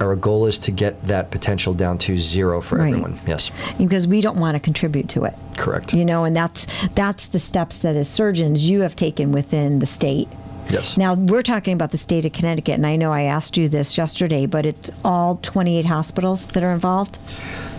Our 0.00 0.16
goal 0.16 0.46
is 0.46 0.58
to 0.60 0.72
get 0.72 1.04
that 1.04 1.30
potential 1.30 1.74
down 1.74 1.96
to 1.98 2.18
zero 2.18 2.60
for 2.60 2.78
Right. 2.78 2.88
everyone. 2.88 3.20
Yes, 3.24 3.52
because 3.78 4.08
we 4.08 4.20
don't 4.20 4.36
want 4.36 4.56
to 4.56 4.60
contribute 4.60 5.08
to 5.10 5.22
it. 5.24 5.34
correct. 5.56 5.94
You 5.94 6.04
know, 6.04 6.24
and 6.24 6.34
that's 6.34 6.66
that's 6.96 7.28
the 7.28 7.38
steps 7.38 7.78
that 7.78 7.94
as 7.94 8.08
surgeons 8.08 8.68
you 8.68 8.80
have 8.80 8.96
taken 8.96 9.30
within 9.30 9.78
the 9.78 9.86
state. 9.86 10.28
Yes. 10.70 10.96
Now 10.96 11.14
we're 11.14 11.42
talking 11.42 11.74
about 11.74 11.90
the 11.90 11.98
state 11.98 12.24
of 12.24 12.32
Connecticut, 12.32 12.74
and 12.74 12.86
I 12.86 12.96
know 12.96 13.12
I 13.12 13.22
asked 13.22 13.56
you 13.56 13.68
this 13.68 13.98
yesterday, 13.98 14.46
but 14.46 14.64
it's 14.66 14.90
all 15.04 15.36
28 15.36 15.84
hospitals 15.84 16.48
that 16.48 16.62
are 16.62 16.72
involved. 16.72 17.18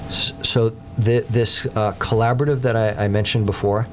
So 0.10 0.76
th- 1.04 1.26
this 1.28 1.65
uh, 1.65 1.93
collaborative 1.93 2.62
that 2.62 2.76
I, 2.76 3.06
I 3.06 3.08
mentioned 3.08 3.46
before 3.46 3.88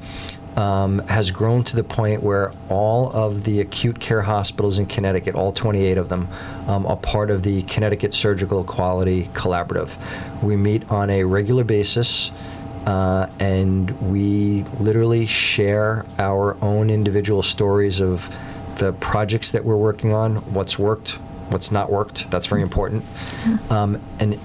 um, 0.55 0.99
has 1.07 1.31
grown 1.31 1.63
to 1.63 1.75
the 1.75 1.83
point 1.83 2.21
where 2.21 2.51
all 2.69 3.11
of 3.11 3.43
the 3.43 3.61
acute 3.61 3.99
care 3.99 4.21
hospitals 4.21 4.77
in 4.77 4.85
Connecticut, 4.85 5.35
all 5.35 5.51
28 5.51 5.97
of 5.97 6.09
them, 6.09 6.27
um, 6.67 6.85
are 6.85 6.97
part 6.97 7.31
of 7.31 7.43
the 7.43 7.63
Connecticut 7.63 8.13
Surgical 8.13 8.63
Quality 8.63 9.25
Collaborative. 9.33 9.95
We 10.43 10.55
meet 10.57 10.89
on 10.91 11.09
a 11.09 11.23
regular 11.23 11.63
basis. 11.63 12.31
Uh, 12.85 13.29
and 13.39 13.91
we 14.11 14.63
literally 14.79 15.27
share 15.27 16.03
our 16.17 16.57
own 16.63 16.89
individual 16.89 17.43
stories 17.43 18.01
of 18.01 18.27
the 18.81 18.93
projects 18.93 19.51
that 19.51 19.63
we're 19.63 19.77
working 19.77 20.11
on, 20.11 20.37
what's 20.55 20.79
worked, 20.79 21.11
what's 21.49 21.71
not 21.71 21.91
worked. 21.91 22.31
That's 22.31 22.47
very 22.47 22.63
important. 22.63 23.05
Um, 23.69 24.01
and 24.19 24.39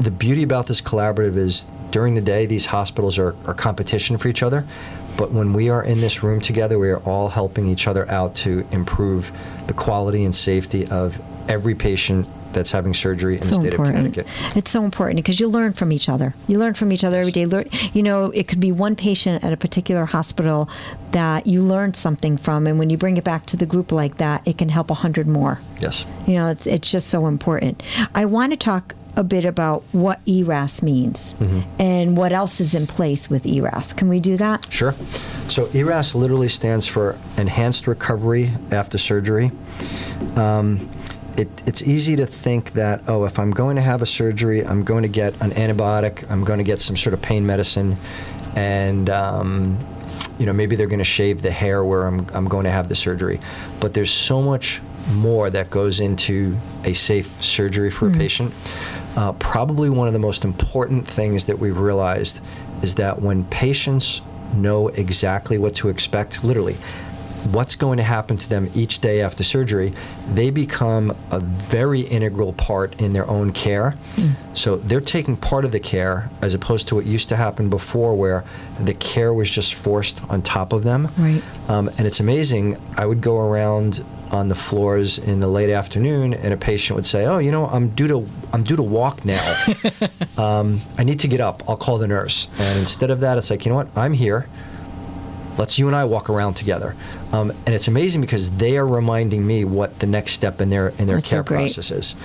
the 0.00 0.10
beauty 0.10 0.42
about 0.42 0.66
this 0.66 0.80
collaborative 0.80 1.36
is 1.36 1.68
during 1.90 2.14
the 2.14 2.22
day, 2.22 2.46
these 2.46 2.66
hospitals 2.66 3.18
are, 3.18 3.36
are 3.44 3.52
competition 3.52 4.16
for 4.16 4.28
each 4.28 4.42
other. 4.42 4.66
But 5.18 5.30
when 5.30 5.52
we 5.52 5.68
are 5.68 5.84
in 5.84 6.00
this 6.00 6.22
room 6.22 6.40
together, 6.40 6.78
we 6.78 6.88
are 6.88 7.00
all 7.00 7.28
helping 7.28 7.68
each 7.68 7.86
other 7.86 8.10
out 8.10 8.34
to 8.36 8.66
improve 8.70 9.30
the 9.66 9.74
quality 9.74 10.24
and 10.24 10.34
safety 10.34 10.86
of 10.86 11.20
every 11.46 11.74
patient 11.74 12.26
that's 12.56 12.72
having 12.72 12.94
surgery 12.94 13.34
in 13.34 13.40
the 13.40 13.54
state 13.54 13.74
of 13.74 13.84
Connecticut. 13.84 14.26
It's 14.56 14.70
so 14.70 14.82
important 14.82 15.16
because 15.16 15.38
you 15.38 15.46
learn 15.46 15.74
from 15.74 15.92
each 15.92 16.08
other. 16.08 16.34
You 16.48 16.58
learn 16.58 16.74
from 16.74 16.90
each 16.90 17.04
other 17.04 17.18
every 17.20 17.30
day. 17.30 17.46
Learn, 17.46 17.68
you 17.92 18.02
know, 18.02 18.30
it 18.32 18.48
could 18.48 18.58
be 18.60 18.72
one 18.72 18.96
patient 18.96 19.44
at 19.44 19.52
a 19.52 19.56
particular 19.56 20.06
hospital 20.06 20.68
that 21.12 21.46
you 21.46 21.62
learned 21.62 21.94
something 21.96 22.36
from, 22.36 22.66
and 22.66 22.78
when 22.78 22.90
you 22.90 22.96
bring 22.96 23.16
it 23.16 23.24
back 23.24 23.46
to 23.46 23.56
the 23.56 23.66
group 23.66 23.92
like 23.92 24.16
that, 24.16 24.46
it 24.46 24.58
can 24.58 24.70
help 24.70 24.90
a 24.90 24.94
hundred 24.94 25.28
more. 25.28 25.60
Yes. 25.80 26.06
You 26.26 26.34
know, 26.34 26.48
it's 26.48 26.66
it's 26.66 26.90
just 26.90 27.08
so 27.08 27.26
important. 27.26 27.82
I 28.14 28.24
want 28.24 28.52
to 28.52 28.56
talk 28.56 28.94
a 29.16 29.24
bit 29.24 29.44
about 29.44 29.82
what 29.92 30.20
ERAS 30.26 30.82
means 30.82 31.34
and 31.78 32.18
what 32.18 32.32
else 32.32 32.60
is 32.60 32.74
in 32.74 32.86
place 32.86 33.30
with 33.30 33.46
ERAS. 33.46 33.94
Can 33.94 34.08
we 34.08 34.20
do 34.20 34.36
that? 34.36 34.66
Sure. 34.70 34.94
So 35.48 35.70
ERAS 35.72 36.14
literally 36.14 36.48
stands 36.48 36.86
for 36.86 37.16
Enhanced 37.38 37.86
Recovery 37.86 38.50
After 38.70 38.98
Surgery. 38.98 39.52
Um, 40.36 40.90
it, 41.36 41.48
it's 41.66 41.82
easy 41.82 42.16
to 42.16 42.26
think 42.26 42.72
that, 42.72 43.02
oh, 43.08 43.24
if 43.24 43.38
I'm 43.38 43.50
going 43.50 43.76
to 43.76 43.82
have 43.82 44.02
a 44.02 44.06
surgery, 44.06 44.64
I'm 44.64 44.84
going 44.84 45.02
to 45.02 45.08
get 45.08 45.40
an 45.40 45.50
antibiotic, 45.50 46.28
I'm 46.30 46.44
going 46.44 46.58
to 46.58 46.64
get 46.64 46.80
some 46.80 46.96
sort 46.96 47.14
of 47.14 47.22
pain 47.22 47.46
medicine, 47.46 47.96
and, 48.54 49.10
um, 49.10 49.78
you 50.38 50.46
know, 50.46 50.52
maybe 50.52 50.76
they're 50.76 50.86
going 50.86 50.98
to 50.98 51.04
shave 51.04 51.42
the 51.42 51.50
hair 51.50 51.84
where 51.84 52.06
I'm, 52.06 52.26
I'm 52.32 52.48
going 52.48 52.64
to 52.64 52.70
have 52.70 52.88
the 52.88 52.94
surgery. 52.94 53.40
But 53.80 53.94
there's 53.94 54.10
so 54.10 54.42
much 54.42 54.80
more 55.12 55.50
that 55.50 55.70
goes 55.70 56.00
into 56.00 56.56
a 56.84 56.92
safe 56.92 57.42
surgery 57.42 57.90
for 57.90 58.08
a 58.08 58.12
patient. 58.12 58.52
Uh, 59.16 59.32
probably 59.32 59.88
one 59.88 60.06
of 60.06 60.12
the 60.12 60.18
most 60.18 60.44
important 60.44 61.06
things 61.06 61.46
that 61.46 61.58
we've 61.58 61.78
realized 61.78 62.40
is 62.82 62.96
that 62.96 63.22
when 63.22 63.44
patients 63.44 64.20
know 64.54 64.88
exactly 64.88 65.58
what 65.58 65.74
to 65.76 65.88
expect, 65.88 66.44
literally, 66.44 66.76
what's 67.46 67.76
going 67.76 67.96
to 67.98 68.02
happen 68.02 68.36
to 68.36 68.48
them 68.48 68.70
each 68.74 69.00
day 69.00 69.20
after 69.20 69.44
surgery, 69.44 69.92
they 70.32 70.50
become 70.50 71.16
a 71.30 71.40
very 71.40 72.00
integral 72.00 72.52
part 72.52 73.00
in 73.00 73.12
their 73.12 73.28
own 73.28 73.52
care. 73.52 73.96
So 74.54 74.76
they're 74.76 75.00
taking 75.00 75.36
part 75.36 75.64
of 75.64 75.72
the 75.72 75.80
care 75.80 76.30
as 76.40 76.54
opposed 76.54 76.88
to 76.88 76.94
what 76.94 77.06
used 77.06 77.28
to 77.28 77.36
happen 77.36 77.68
before, 77.68 78.14
where 78.14 78.44
the 78.80 78.94
care 78.94 79.32
was 79.32 79.50
just 79.50 79.74
forced 79.74 80.22
on 80.30 80.42
top 80.42 80.72
of 80.72 80.82
them. 80.82 81.08
Right. 81.18 81.42
Um, 81.68 81.88
and 81.98 82.06
it's 82.06 82.20
amazing. 82.20 82.78
I 82.96 83.06
would 83.06 83.20
go 83.20 83.38
around 83.38 84.04
on 84.30 84.48
the 84.48 84.54
floors 84.54 85.18
in 85.18 85.40
the 85.40 85.46
late 85.46 85.70
afternoon, 85.70 86.34
and 86.34 86.52
a 86.52 86.56
patient 86.56 86.96
would 86.96 87.06
say, 87.06 87.26
"Oh, 87.26 87.38
you 87.38 87.52
know, 87.52 87.66
I'm 87.66 87.90
due 87.90 88.08
to 88.08 88.26
I'm 88.52 88.62
due 88.62 88.76
to 88.76 88.82
walk 88.82 89.24
now. 89.24 89.64
um, 90.38 90.80
I 90.98 91.04
need 91.04 91.20
to 91.20 91.28
get 91.28 91.40
up. 91.40 91.62
I'll 91.68 91.76
call 91.76 91.98
the 91.98 92.08
nurse." 92.08 92.48
And 92.58 92.78
instead 92.78 93.10
of 93.10 93.20
that, 93.20 93.38
it's 93.38 93.50
like, 93.50 93.64
you 93.64 93.70
know 93.70 93.76
what? 93.76 93.88
I'm 93.96 94.12
here. 94.12 94.48
Let's 95.58 95.78
you 95.78 95.86
and 95.86 95.96
I 95.96 96.04
walk 96.04 96.28
around 96.28 96.54
together. 96.54 96.94
Um, 97.32 97.50
and 97.50 97.74
it's 97.74 97.88
amazing 97.88 98.20
because 98.20 98.50
they 98.52 98.76
are 98.76 98.86
reminding 98.86 99.46
me 99.46 99.64
what 99.64 99.98
the 99.98 100.06
next 100.06 100.32
step 100.32 100.60
in 100.60 100.70
their 100.70 100.88
in 100.90 101.06
their 101.06 101.16
That's 101.16 101.30
care 101.30 101.42
great. 101.42 101.58
process 101.58 101.90
is. 101.90 102.16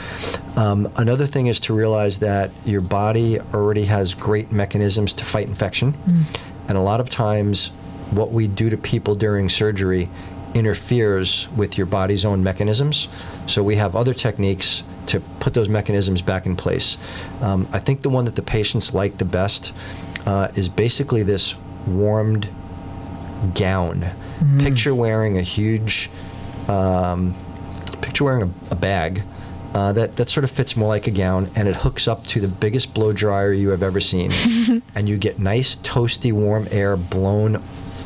Um, 0.55 0.91
another 0.95 1.25
thing 1.25 1.47
is 1.47 1.59
to 1.61 1.73
realize 1.73 2.19
that 2.19 2.51
your 2.65 2.81
body 2.81 3.39
already 3.53 3.85
has 3.85 4.13
great 4.13 4.51
mechanisms 4.51 5.13
to 5.15 5.25
fight 5.25 5.47
infection, 5.47 5.95
and 6.67 6.77
a 6.77 6.81
lot 6.81 6.99
of 6.99 7.09
times, 7.09 7.69
what 8.11 8.31
we 8.31 8.47
do 8.47 8.69
to 8.69 8.77
people 8.77 9.15
during 9.15 9.49
surgery 9.49 10.09
interferes 10.53 11.47
with 11.55 11.77
your 11.77 11.87
body's 11.87 12.25
own 12.25 12.43
mechanisms. 12.43 13.07
So 13.47 13.63
we 13.63 13.77
have 13.77 13.95
other 13.95 14.13
techniques 14.13 14.83
to 15.07 15.19
put 15.39 15.53
those 15.53 15.69
mechanisms 15.69 16.21
back 16.21 16.45
in 16.45 16.55
place. 16.55 16.97
Um, 17.41 17.67
I 17.71 17.79
think 17.79 18.01
the 18.01 18.09
one 18.09 18.25
that 18.25 18.35
the 18.35 18.41
patients 18.41 18.93
like 18.93 19.17
the 19.17 19.25
best 19.25 19.73
uh, 20.25 20.49
is 20.55 20.69
basically 20.69 21.23
this 21.23 21.55
warmed 21.87 22.49
gown. 23.47 24.09
Picture 24.59 24.95
wearing 24.95 25.37
a 25.37 25.41
huge, 25.41 26.09
um, 26.67 27.35
picture 28.01 28.23
wearing 28.23 28.43
a, 28.43 28.71
a 28.71 28.75
bag 28.75 29.23
uh, 29.73 29.91
that, 29.93 30.15
that 30.17 30.29
sort 30.29 30.43
of 30.43 30.51
fits 30.51 30.75
more 30.75 30.89
like 30.89 31.07
a 31.07 31.11
gown 31.11 31.49
and 31.55 31.67
it 31.67 31.75
hooks 31.75 32.07
up 32.07 32.23
to 32.25 32.39
the 32.39 32.47
biggest 32.47 32.93
blow 32.93 33.11
dryer 33.13 33.53
you 33.53 33.69
have 33.69 33.83
ever 33.83 33.99
seen. 33.99 34.31
and 34.95 35.07
you 35.07 35.17
get 35.17 35.39
nice, 35.39 35.77
toasty, 35.77 36.33
warm 36.33 36.67
air 36.71 36.97
blown 36.97 37.61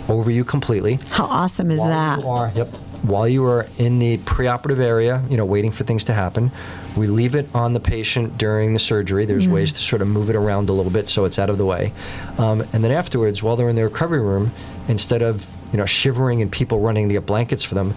over 0.08 0.30
you 0.30 0.44
completely. 0.44 1.00
How 1.10 1.26
awesome 1.26 1.72
is 1.72 1.80
While 1.80 1.90
that? 1.90 2.20
You 2.20 2.30
are, 2.30 2.52
yep. 2.54 2.68
While 3.02 3.28
you 3.28 3.46
are 3.46 3.68
in 3.78 4.00
the 4.00 4.18
preoperative 4.20 4.80
area, 4.80 5.24
you 5.30 5.38
know, 5.38 5.46
waiting 5.46 5.72
for 5.72 5.84
things 5.84 6.06
to 6.06 6.14
happen, 6.14 6.52
we 6.96 7.08
leave 7.08 7.36
it 7.36 7.48
on 7.54 7.74
the 7.74 7.80
patient 7.80 8.38
during 8.38 8.74
the 8.74 8.80
surgery. 8.80 9.26
There's 9.26 9.48
ways 9.48 9.74
to 9.74 9.80
sort 9.80 10.02
of 10.02 10.08
move 10.08 10.30
it 10.30 10.36
around 10.36 10.70
a 10.70 10.74
little 10.74 10.92
bit 10.92 11.08
so 11.08 11.26
it's 11.26 11.38
out 11.38 11.50
of 11.50 11.58
the 11.58 11.66
way. 11.66 11.94
Um, 12.38 12.62
and 12.74 12.84
then 12.84 12.92
afterwards, 12.92 13.44
while 13.44 13.56
they're 13.56 13.70
in 13.70 13.76
the 13.76 13.84
recovery 13.84 14.22
room, 14.22 14.52
instead 14.88 15.22
of 15.22 15.50
you 15.72 15.78
know 15.78 15.86
shivering 15.86 16.42
and 16.42 16.52
people 16.52 16.80
running 16.80 17.08
to 17.10 17.14
get 17.14 17.26
blankets 17.26 17.64
for 17.64 17.76
them, 17.76 17.94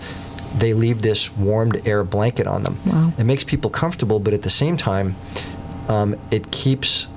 they 0.56 0.74
leave 0.74 1.02
this 1.02 1.36
warmed 1.36 1.86
air 1.86 2.04
blanket 2.04 2.46
on 2.46 2.62
them. 2.62 2.78
Wow. 2.86 3.12
It 3.18 3.24
makes 3.24 3.44
people 3.44 3.70
comfortable, 3.70 4.20
but 4.20 4.32
at 4.34 4.42
the 4.42 4.50
same 4.50 4.76
time, 4.76 5.16
um, 5.88 6.16
it 6.30 6.50
keeps 6.50 7.08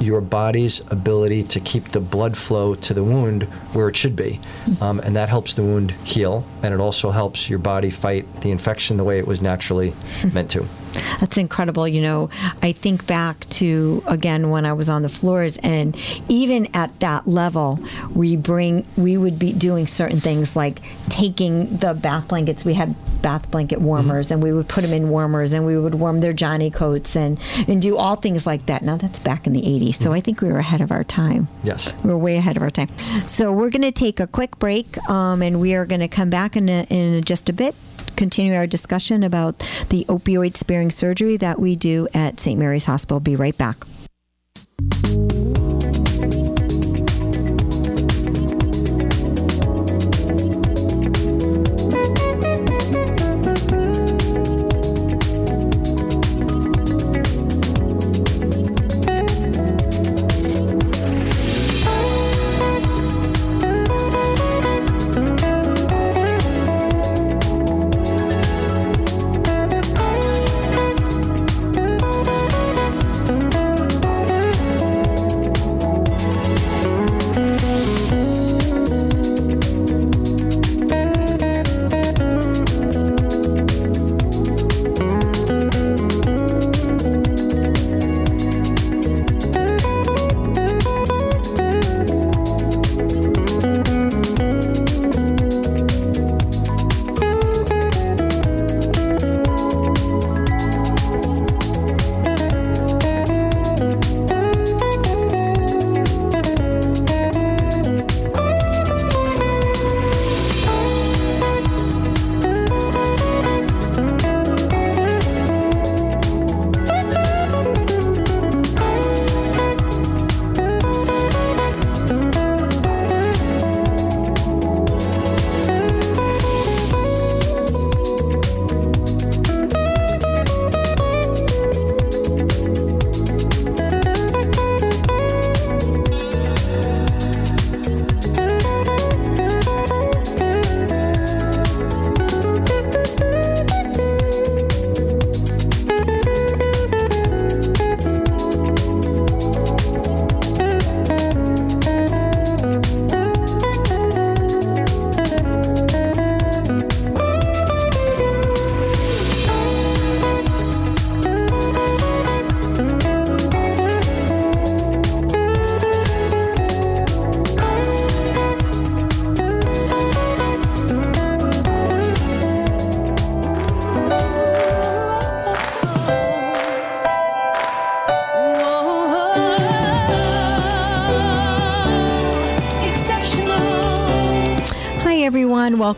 your 0.00 0.20
body's 0.20 0.80
ability 0.90 1.42
to 1.42 1.60
keep 1.60 1.88
the 1.88 2.00
blood 2.00 2.36
flow 2.36 2.74
to 2.76 2.94
the 2.94 3.02
wound 3.02 3.42
where 3.72 3.88
it 3.88 3.96
should 3.96 4.14
be. 4.14 4.38
Um, 4.80 5.00
and 5.00 5.16
that 5.16 5.28
helps 5.28 5.54
the 5.54 5.62
wound 5.62 5.90
heal, 6.04 6.44
and 6.62 6.74
it 6.74 6.80
also 6.80 7.10
helps 7.10 7.48
your 7.48 7.58
body 7.58 7.90
fight 7.90 8.40
the 8.40 8.50
infection 8.50 8.96
the 8.96 9.04
way 9.04 9.18
it 9.18 9.26
was 9.26 9.40
naturally 9.40 9.94
meant 10.32 10.50
to. 10.52 10.66
That's 11.20 11.36
incredible. 11.36 11.86
You 11.86 12.02
know, 12.02 12.30
I 12.62 12.72
think 12.72 13.06
back 13.06 13.48
to 13.50 14.02
again 14.06 14.50
when 14.50 14.64
I 14.64 14.72
was 14.72 14.88
on 14.88 15.02
the 15.02 15.08
floors, 15.08 15.58
and 15.58 15.96
even 16.28 16.68
at 16.74 16.98
that 17.00 17.28
level, 17.28 17.78
we 18.14 18.36
bring 18.36 18.86
we 18.96 19.16
would 19.16 19.38
be 19.38 19.52
doing 19.52 19.86
certain 19.86 20.20
things 20.20 20.56
like 20.56 20.80
taking 21.08 21.76
the 21.76 21.94
bath 21.94 22.28
blankets. 22.28 22.64
We 22.64 22.74
had 22.74 22.94
bath 23.22 23.50
blanket 23.50 23.80
warmers, 23.80 24.30
and 24.30 24.42
we 24.42 24.52
would 24.52 24.68
put 24.68 24.82
them 24.82 24.92
in 24.92 25.10
warmers, 25.10 25.52
and 25.52 25.66
we 25.66 25.76
would 25.76 25.94
warm 25.94 26.20
their 26.20 26.32
Johnny 26.32 26.70
coats, 26.70 27.16
and 27.16 27.38
and 27.66 27.82
do 27.82 27.96
all 27.96 28.16
things 28.16 28.46
like 28.46 28.66
that. 28.66 28.82
Now 28.82 28.96
that's 28.96 29.18
back 29.18 29.46
in 29.46 29.52
the 29.52 29.62
'80s, 29.62 29.96
so 29.96 30.12
I 30.12 30.20
think 30.20 30.40
we 30.40 30.50
were 30.50 30.58
ahead 30.58 30.80
of 30.80 30.90
our 30.90 31.04
time. 31.04 31.48
Yes. 31.64 31.92
We're 32.04 32.16
way 32.16 32.36
ahead 32.36 32.56
of 32.56 32.62
our 32.62 32.70
time. 32.70 32.88
So 33.26 33.52
we're 33.52 33.70
going 33.70 33.82
to 33.82 33.92
take 33.92 34.20
a 34.20 34.26
quick 34.26 34.58
break, 34.58 34.96
um, 35.08 35.42
and 35.42 35.60
we 35.60 35.74
are 35.74 35.84
going 35.84 36.00
to 36.00 36.08
come 36.08 36.30
back 36.30 36.47
in, 36.56 36.68
a, 36.68 36.84
in 36.90 37.22
just 37.24 37.48
a 37.48 37.52
bit. 37.52 37.74
Continue 38.16 38.54
our 38.54 38.66
discussion 38.66 39.22
about 39.22 39.58
the 39.90 40.04
opioid 40.08 40.56
sparing 40.56 40.90
surgery 40.90 41.36
that 41.36 41.58
we 41.58 41.76
do 41.76 42.08
at 42.14 42.40
St. 42.40 42.58
Mary's 42.58 42.86
Hospital. 42.86 43.20
Be 43.20 43.36
right 43.36 43.56
back. 43.56 43.76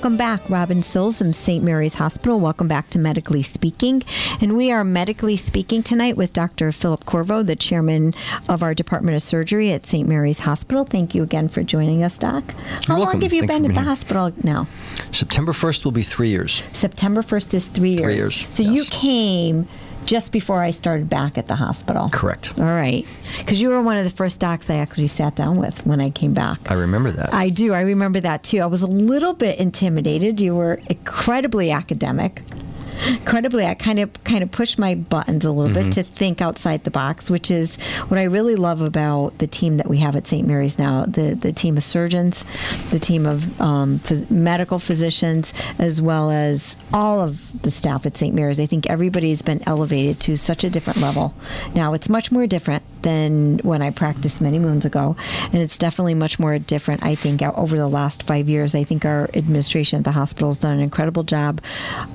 Welcome 0.00 0.16
back. 0.16 0.48
Robin 0.48 0.82
Sills 0.82 1.18
from 1.18 1.34
St. 1.34 1.62
Mary's 1.62 1.92
Hospital. 1.92 2.40
Welcome 2.40 2.68
back 2.68 2.88
to 2.88 2.98
Medically 2.98 3.42
Speaking. 3.42 4.02
And 4.40 4.56
we 4.56 4.72
are 4.72 4.82
medically 4.82 5.36
speaking 5.36 5.82
tonight 5.82 6.16
with 6.16 6.32
Dr. 6.32 6.72
Philip 6.72 7.04
Corvo, 7.04 7.42
the 7.42 7.54
chairman 7.54 8.14
of 8.48 8.62
our 8.62 8.72
Department 8.72 9.14
of 9.14 9.20
Surgery 9.20 9.72
at 9.72 9.84
St. 9.84 10.08
Mary's 10.08 10.38
Hospital. 10.38 10.86
Thank 10.86 11.14
you 11.14 11.22
again 11.22 11.48
for 11.48 11.62
joining 11.62 12.02
us, 12.02 12.18
Doc. 12.18 12.54
How 12.86 12.94
long 12.94 13.00
welcome. 13.00 13.20
have 13.20 13.34
you 13.34 13.40
Thanks 13.42 13.54
been 13.54 13.64
at 13.66 13.74
the 13.74 13.80
here. 13.82 13.88
hospital 13.90 14.32
now? 14.42 14.66
September 15.12 15.52
1st 15.52 15.84
will 15.84 15.92
be 15.92 16.02
three 16.02 16.30
years. 16.30 16.62
September 16.72 17.20
1st 17.20 17.52
is 17.52 17.68
three 17.68 17.90
years. 17.90 18.00
Three 18.00 18.14
years, 18.14 18.46
So 18.48 18.62
you 18.62 18.84
came 18.84 19.68
just 20.10 20.32
before 20.32 20.60
I 20.60 20.72
started 20.72 21.08
back 21.08 21.38
at 21.38 21.46
the 21.46 21.54
hospital. 21.54 22.08
Correct. 22.10 22.58
All 22.58 22.64
right. 22.64 23.06
Because 23.38 23.62
you 23.62 23.68
were 23.68 23.80
one 23.80 23.96
of 23.96 24.02
the 24.02 24.10
first 24.10 24.40
docs 24.40 24.68
I 24.68 24.74
actually 24.74 25.06
sat 25.06 25.36
down 25.36 25.56
with 25.56 25.86
when 25.86 26.00
I 26.00 26.10
came 26.10 26.34
back. 26.34 26.58
I 26.68 26.74
remember 26.74 27.12
that. 27.12 27.32
I 27.32 27.48
do. 27.48 27.72
I 27.74 27.82
remember 27.82 28.18
that 28.18 28.42
too. 28.42 28.58
I 28.58 28.66
was 28.66 28.82
a 28.82 28.88
little 28.88 29.34
bit 29.34 29.60
intimidated. 29.60 30.40
You 30.40 30.56
were 30.56 30.80
incredibly 30.88 31.70
academic. 31.70 32.42
Incredibly, 33.06 33.66
I 33.66 33.74
kind 33.74 33.98
of 33.98 34.24
kind 34.24 34.42
of 34.42 34.50
pushed 34.50 34.78
my 34.78 34.94
buttons 34.94 35.44
a 35.44 35.50
little 35.52 35.72
bit 35.72 35.92
to 35.92 36.02
think 36.02 36.40
outside 36.40 36.84
the 36.84 36.90
box, 36.90 37.30
which 37.30 37.50
is 37.50 37.76
what 38.08 38.18
I 38.18 38.24
really 38.24 38.56
love 38.56 38.80
about 38.82 39.38
the 39.38 39.46
team 39.46 39.76
that 39.78 39.88
we 39.88 39.98
have 39.98 40.16
at 40.16 40.26
St. 40.26 40.46
Mary's 40.46 40.78
now. 40.78 41.04
The 41.06 41.34
the 41.34 41.52
team 41.52 41.76
of 41.76 41.84
surgeons, 41.84 42.44
the 42.90 42.98
team 42.98 43.26
of 43.26 43.60
um, 43.60 43.98
phys- 44.00 44.30
medical 44.30 44.78
physicians, 44.78 45.52
as 45.78 46.00
well 46.00 46.30
as 46.30 46.76
all 46.92 47.20
of 47.20 47.62
the 47.62 47.70
staff 47.70 48.06
at 48.06 48.16
St. 48.16 48.34
Mary's. 48.34 48.60
I 48.60 48.66
think 48.66 48.88
everybody's 48.88 49.42
been 49.42 49.62
elevated 49.66 50.20
to 50.20 50.36
such 50.36 50.64
a 50.64 50.70
different 50.70 51.00
level. 51.00 51.34
Now 51.74 51.92
it's 51.92 52.08
much 52.08 52.30
more 52.30 52.46
different 52.46 52.82
than 53.02 53.58
when 53.58 53.80
I 53.82 53.90
practiced 53.90 54.40
many 54.40 54.58
moons 54.58 54.84
ago, 54.84 55.16
and 55.44 55.56
it's 55.56 55.78
definitely 55.78 56.14
much 56.14 56.38
more 56.38 56.58
different. 56.58 57.02
I 57.02 57.14
think 57.14 57.42
out 57.42 57.56
over 57.56 57.76
the 57.76 57.88
last 57.88 58.22
five 58.24 58.48
years, 58.48 58.74
I 58.74 58.84
think 58.84 59.04
our 59.04 59.30
administration 59.34 59.98
at 59.98 60.04
the 60.04 60.12
hospital 60.12 60.50
has 60.50 60.60
done 60.60 60.74
an 60.76 60.82
incredible 60.82 61.22
job 61.22 61.62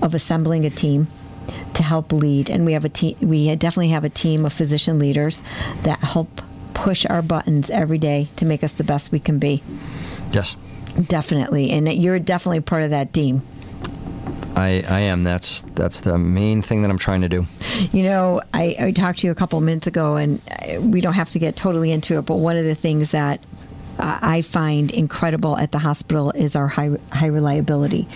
of 0.02 0.14
assembling 0.14 0.66
a 0.66 0.70
team 0.76 1.08
to 1.74 1.84
help 1.84 2.12
lead, 2.12 2.50
and 2.50 2.66
we 2.66 2.74
have 2.74 2.86
a 2.86 2.90
team. 2.90 3.18
We 3.22 3.54
definitely 3.56 3.90
have 3.90 4.04
a 4.04 4.10
team 4.10 4.46
of 4.46 4.54
physician 4.54 5.00
leaders 5.00 5.44
that 5.84 6.00
help 6.00 6.42
push 6.74 7.06
our 7.06 7.22
buttons 7.22 7.70
every 7.70 7.98
day 7.98 8.28
to 8.36 8.46
make 8.46 8.64
us 8.64 8.74
the 8.74 8.84
best 8.84 9.12
we 9.12 9.20
can 9.20 9.40
be. 9.40 9.64
yes. 10.32 10.58
Definitely, 11.08 11.72
and 11.72 11.92
you're 11.92 12.20
definitely 12.20 12.62
part 12.62 12.84
of 12.84 12.92
that 12.92 13.12
team. 13.12 13.42
I, 14.56 14.82
I 14.88 15.00
am. 15.02 15.24
That's 15.24 15.64
that's 15.76 16.00
the 16.02 16.18
main 16.18 16.62
thing 16.62 16.82
that 16.84 16.92
I'm 16.92 16.98
trying 16.98 17.22
to 17.22 17.28
do. 17.28 17.46
You 17.92 18.04
know, 18.04 18.42
I, 18.54 18.76
I 18.80 18.92
talked 18.92 19.20
to 19.20 19.28
you 19.28 19.32
a 19.32 19.36
couple 19.36 19.60
minutes 19.60 19.88
ago, 19.88 20.16
and 20.16 20.40
uh, 20.50 20.80
we 20.80 21.02
don't 21.02 21.14
have 21.14 21.30
to 21.32 21.40
get 21.40 21.58
totally 21.58 21.92
into 21.92 22.18
it, 22.18 22.22
but 22.22 22.36
one 22.36 22.56
of 22.56 22.64
the 22.64 22.76
things 22.76 23.12
that 23.12 23.42
uh, 23.98 24.20
I 24.22 24.42
find 24.42 24.92
incredible 24.92 25.58
at 25.58 25.72
the 25.72 25.80
hospital 25.80 26.32
is 26.32 26.56
our 26.56 26.68
high, 26.68 26.98
high 27.12 27.28
reliability 27.28 28.08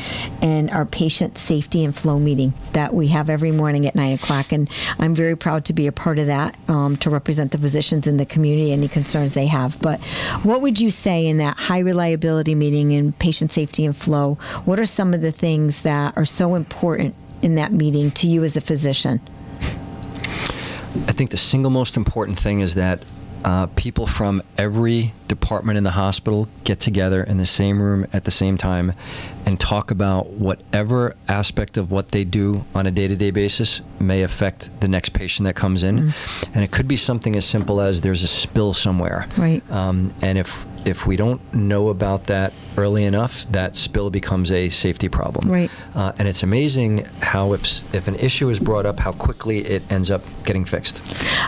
and 0.41 0.69
our 0.71 0.85
patient 0.85 1.37
safety 1.37 1.83
and 1.83 1.95
flow 1.95 2.19
meeting 2.19 2.53
that 2.73 2.93
we 2.93 3.07
have 3.07 3.29
every 3.29 3.51
morning 3.51 3.85
at 3.85 3.95
nine 3.95 4.13
o'clock. 4.13 4.51
And 4.51 4.69
I'm 4.99 5.15
very 5.15 5.37
proud 5.37 5.65
to 5.65 5.73
be 5.73 5.87
a 5.87 5.91
part 5.91 6.19
of 6.19 6.27
that 6.27 6.57
um, 6.67 6.97
to 6.97 7.09
represent 7.09 7.51
the 7.51 7.57
physicians 7.57 8.07
in 8.07 8.17
the 8.17 8.25
community, 8.25 8.71
any 8.71 8.87
concerns 8.87 9.33
they 9.33 9.47
have. 9.47 9.81
But 9.81 9.99
what 10.43 10.61
would 10.61 10.79
you 10.79 10.89
say 10.89 11.25
in 11.25 11.37
that 11.37 11.57
high 11.57 11.79
reliability 11.79 12.55
meeting 12.55 12.93
and 12.93 13.17
patient 13.17 13.51
safety 13.51 13.85
and 13.85 13.95
flow? 13.95 14.35
What 14.65 14.79
are 14.79 14.85
some 14.85 15.13
of 15.13 15.21
the 15.21 15.31
things 15.31 15.83
that 15.83 16.17
are 16.17 16.25
so 16.25 16.55
important 16.55 17.15
in 17.41 17.55
that 17.55 17.71
meeting 17.71 18.11
to 18.11 18.27
you 18.27 18.43
as 18.43 18.57
a 18.57 18.61
physician? 18.61 19.21
I 21.07 21.13
think 21.13 21.29
the 21.29 21.37
single 21.37 21.71
most 21.71 21.95
important 21.95 22.39
thing 22.39 22.59
is 22.59 22.75
that 22.75 23.03
uh, 23.45 23.67
people 23.75 24.07
from 24.07 24.41
every 24.57 25.13
department 25.29 25.77
in 25.77 25.85
the 25.85 25.91
hospital 25.91 26.49
get 26.65 26.79
together 26.79 27.23
in 27.23 27.37
the 27.37 27.45
same 27.45 27.81
room 27.81 28.05
at 28.11 28.25
the 28.25 28.31
same 28.31 28.57
time 28.57 28.91
and 29.45 29.59
talk 29.59 29.91
about 29.91 30.27
whatever 30.31 31.15
aspect 31.27 31.77
of 31.77 31.91
what 31.91 32.09
they 32.09 32.25
do 32.25 32.65
on 32.75 32.85
a 32.85 32.91
day-to-day 32.91 33.31
basis 33.31 33.81
may 33.99 34.23
affect 34.23 34.69
the 34.81 34.87
next 34.87 35.09
patient 35.09 35.45
that 35.45 35.55
comes 35.55 35.83
in 35.83 35.99
mm. 35.99 36.49
and 36.53 36.63
it 36.63 36.71
could 36.71 36.87
be 36.87 36.97
something 36.97 37.35
as 37.35 37.45
simple 37.45 37.79
as 37.79 38.01
there's 38.01 38.23
a 38.23 38.27
spill 38.27 38.73
somewhere 38.73 39.27
right 39.37 39.63
um, 39.71 40.13
and 40.21 40.37
if 40.37 40.65
if 40.85 41.05
we 41.05 41.15
don't 41.15 41.41
know 41.53 41.89
about 41.89 42.25
that 42.25 42.53
early 42.77 43.03
enough, 43.03 43.45
that 43.51 43.75
spill 43.75 44.09
becomes 44.09 44.51
a 44.51 44.69
safety 44.69 45.09
problem. 45.09 45.51
Right. 45.51 45.69
Uh, 45.93 46.13
and 46.17 46.27
it's 46.27 46.41
amazing 46.43 47.05
how 47.21 47.53
if 47.53 47.93
if 47.93 48.07
an 48.07 48.15
issue 48.15 48.49
is 48.49 48.59
brought 48.59 48.85
up, 48.85 48.99
how 48.99 49.11
quickly 49.11 49.59
it 49.59 49.83
ends 49.91 50.09
up 50.09 50.21
getting 50.45 50.65
fixed. 50.65 51.01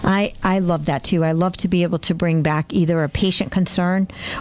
I 0.03 0.33
I 0.43 0.59
love 0.59 0.85
that 0.85 1.03
too. 1.03 1.23
I 1.23 1.31
love 1.31 1.55
to 1.57 1.67
be 1.67 1.83
able 1.83 1.99
to 1.99 2.13
bring 2.13 2.41
back 2.41 2.73
either 2.73 3.03
a 3.03 3.09
patient 3.09 3.51
concern 3.51 3.70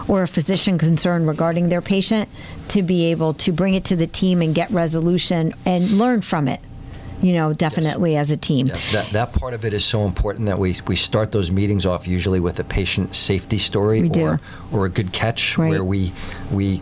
or 0.07 0.23
a 0.23 0.27
physician 0.27 0.77
concern 0.77 1.25
regarding 1.25 1.69
their 1.69 1.81
patient 1.81 2.29
to 2.69 2.81
be 2.81 3.05
able 3.05 3.33
to 3.33 3.51
bring 3.51 3.73
it 3.73 3.85
to 3.85 3.95
the 3.95 4.07
team 4.07 4.41
and 4.41 4.55
get 4.55 4.69
resolution 4.71 5.53
and 5.65 5.91
learn 5.91 6.21
from 6.21 6.47
it 6.47 6.59
you 7.21 7.33
know, 7.33 7.53
definitely 7.53 8.13
yes. 8.13 8.27
as 8.27 8.31
a 8.31 8.37
team. 8.37 8.67
Yes, 8.67 8.91
that, 8.91 9.07
that 9.09 9.33
part 9.33 9.53
of 9.53 9.63
it 9.63 9.73
is 9.73 9.85
so 9.85 10.05
important 10.05 10.47
that 10.47 10.57
we, 10.57 10.77
we 10.87 10.95
start 10.95 11.31
those 11.31 11.51
meetings 11.51 11.85
off 11.85 12.07
usually 12.07 12.39
with 12.39 12.59
a 12.59 12.63
patient 12.63 13.13
safety 13.15 13.57
story 13.57 14.09
or, 14.17 14.39
or 14.71 14.85
a 14.85 14.89
good 14.89 15.13
catch 15.13 15.57
right. 15.57 15.69
where 15.69 15.83
we, 15.83 16.11
we 16.51 16.81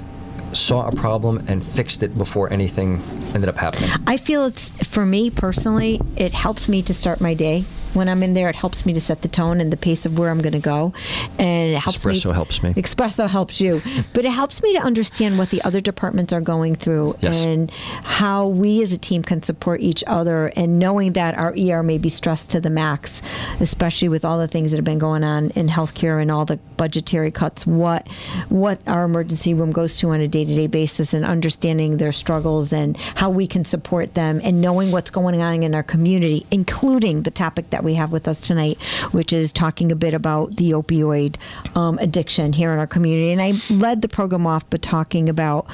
saw 0.53 0.87
a 0.87 0.91
problem 0.93 1.45
and 1.47 1.63
fixed 1.63 2.03
it 2.03 2.17
before 2.17 2.51
anything 2.51 3.01
ended 3.33 3.49
up 3.49 3.57
happening. 3.57 3.89
I 4.07 4.17
feel 4.17 4.45
it's, 4.45 4.71
for 4.87 5.05
me 5.05 5.29
personally, 5.29 5.99
it 6.15 6.33
helps 6.33 6.69
me 6.69 6.81
to 6.83 6.93
start 6.93 7.21
my 7.21 7.33
day 7.33 7.65
when 7.93 8.07
I'm 8.09 8.23
in 8.23 8.33
there, 8.33 8.49
it 8.49 8.55
helps 8.55 8.85
me 8.85 8.93
to 8.93 9.01
set 9.01 9.21
the 9.21 9.27
tone 9.27 9.59
and 9.61 9.71
the 9.71 9.77
pace 9.77 10.05
of 10.05 10.17
where 10.17 10.29
I'm 10.29 10.39
going 10.39 10.53
to 10.53 10.59
go, 10.59 10.93
and 11.37 11.71
it 11.71 11.81
helps 11.81 12.05
espresso 12.05 12.27
me. 12.27 12.33
helps 12.33 12.63
me. 12.63 12.73
Espresso 12.73 13.27
helps 13.27 13.61
you, 13.61 13.81
but 14.13 14.25
it 14.25 14.31
helps 14.31 14.61
me 14.61 14.73
to 14.73 14.79
understand 14.79 15.37
what 15.37 15.49
the 15.49 15.61
other 15.63 15.81
departments 15.81 16.33
are 16.33 16.41
going 16.41 16.75
through 16.75 17.17
yes. 17.21 17.43
and 17.45 17.71
how 17.71 18.47
we 18.47 18.81
as 18.81 18.93
a 18.93 18.97
team 18.97 19.23
can 19.23 19.41
support 19.43 19.81
each 19.81 20.03
other. 20.07 20.47
And 20.55 20.79
knowing 20.79 21.13
that 21.13 21.35
our 21.37 21.53
ER 21.57 21.83
may 21.83 21.97
be 21.97 22.09
stressed 22.09 22.51
to 22.51 22.61
the 22.61 22.69
max, 22.69 23.21
especially 23.59 24.09
with 24.09 24.25
all 24.25 24.37
the 24.37 24.47
things 24.47 24.71
that 24.71 24.77
have 24.77 24.85
been 24.85 24.99
going 24.99 25.23
on 25.23 25.49
in 25.51 25.67
healthcare 25.67 26.21
and 26.21 26.31
all 26.31 26.45
the 26.45 26.57
budgetary 26.77 27.31
cuts, 27.31 27.65
what 27.65 28.07
what 28.49 28.79
our 28.87 29.03
emergency 29.03 29.53
room 29.53 29.71
goes 29.71 29.97
to 29.97 30.09
on 30.09 30.21
a 30.21 30.27
day 30.27 30.45
to 30.45 30.55
day 30.55 30.67
basis, 30.67 31.13
and 31.13 31.25
understanding 31.25 31.97
their 31.97 32.11
struggles 32.11 32.71
and 32.73 32.97
how 32.97 33.29
we 33.29 33.47
can 33.47 33.65
support 33.65 34.13
them, 34.13 34.41
and 34.43 34.61
knowing 34.61 34.91
what's 34.91 35.09
going 35.09 35.41
on 35.41 35.63
in 35.63 35.73
our 35.73 35.83
community, 35.83 36.45
including 36.51 37.23
the 37.23 37.31
topic 37.31 37.69
that 37.69 37.78
that 37.79 37.85
we 37.85 37.93
have 37.93 38.11
with 38.11 38.27
us 38.27 38.41
tonight, 38.41 38.77
which 39.13 39.31
is 39.31 39.53
talking 39.53 39.89
a 39.89 39.95
bit 39.95 40.13
about 40.13 40.57
the 40.57 40.71
opioid 40.71 41.37
um, 41.77 41.97
addiction 41.99 42.51
here 42.51 42.73
in 42.73 42.79
our 42.79 42.87
community. 42.87 43.31
And 43.31 43.41
I 43.41 43.53
led 43.73 44.01
the 44.01 44.09
program 44.09 44.45
off 44.45 44.69
by 44.69 44.79
talking 44.79 45.29
about, 45.29 45.65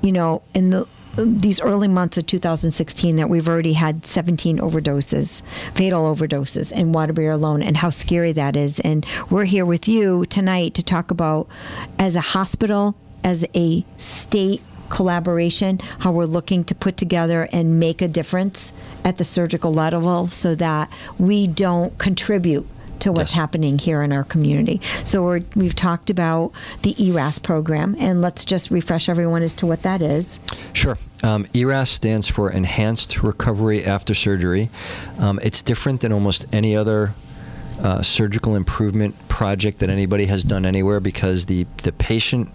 you 0.00 0.12
know, 0.12 0.42
in 0.54 0.70
the 0.70 0.86
these 1.16 1.60
early 1.60 1.88
months 1.88 2.16
of 2.16 2.26
2016 2.26 3.16
that 3.16 3.28
we've 3.28 3.48
already 3.48 3.72
had 3.72 4.06
17 4.06 4.58
overdoses, 4.58 5.42
fatal 5.74 6.14
overdoses 6.14 6.70
in 6.70 6.92
Waterbury 6.92 7.26
alone, 7.26 7.60
and 7.60 7.76
how 7.76 7.90
scary 7.90 8.30
that 8.30 8.54
is. 8.54 8.78
And 8.80 9.04
we're 9.28 9.46
here 9.46 9.66
with 9.66 9.88
you 9.88 10.26
tonight 10.26 10.74
to 10.74 10.84
talk 10.84 11.10
about, 11.10 11.48
as 11.98 12.14
a 12.14 12.20
hospital, 12.20 12.94
as 13.24 13.44
a 13.56 13.84
state 13.96 14.62
collaboration, 14.90 15.78
how 16.00 16.12
we're 16.12 16.24
looking 16.26 16.64
to 16.64 16.74
put 16.74 16.96
together 16.96 17.48
and 17.52 17.78
make 17.80 18.02
a 18.02 18.08
difference 18.08 18.72
at 19.04 19.16
the 19.18 19.24
surgical 19.24 19.72
level 19.72 20.26
so 20.26 20.54
that 20.54 20.90
we 21.18 21.46
don't 21.46 21.96
contribute 21.98 22.66
to 23.00 23.12
what's 23.12 23.30
yes. 23.30 23.36
happening 23.36 23.78
here 23.78 24.02
in 24.02 24.12
our 24.12 24.24
community. 24.24 24.80
So 25.04 25.40
we 25.54 25.64
have 25.64 25.74
talked 25.74 26.10
about 26.10 26.52
the 26.82 26.94
ERAS 27.02 27.38
program, 27.38 27.96
and 27.98 28.20
let's 28.20 28.44
just 28.44 28.70
refresh 28.70 29.08
everyone 29.08 29.42
as 29.42 29.54
to 29.56 29.66
what 29.66 29.82
that 29.82 30.02
is. 30.02 30.40
Sure. 30.72 30.98
Um, 31.22 31.46
ERAS 31.54 31.90
stands 31.90 32.28
for 32.28 32.50
Enhanced 32.50 33.22
Recovery 33.22 33.84
After 33.84 34.14
Surgery. 34.14 34.70
Um, 35.18 35.38
it's 35.42 35.62
different 35.62 36.00
than 36.00 36.12
almost 36.12 36.46
any 36.52 36.76
other 36.76 37.14
uh, 37.82 38.02
surgical 38.02 38.56
improvement 38.56 39.16
project 39.28 39.78
that 39.78 39.90
anybody 39.90 40.26
has 40.26 40.44
done 40.44 40.66
anywhere 40.66 41.00
because 41.00 41.46
the, 41.46 41.64
the 41.78 41.92
patient 41.92 42.48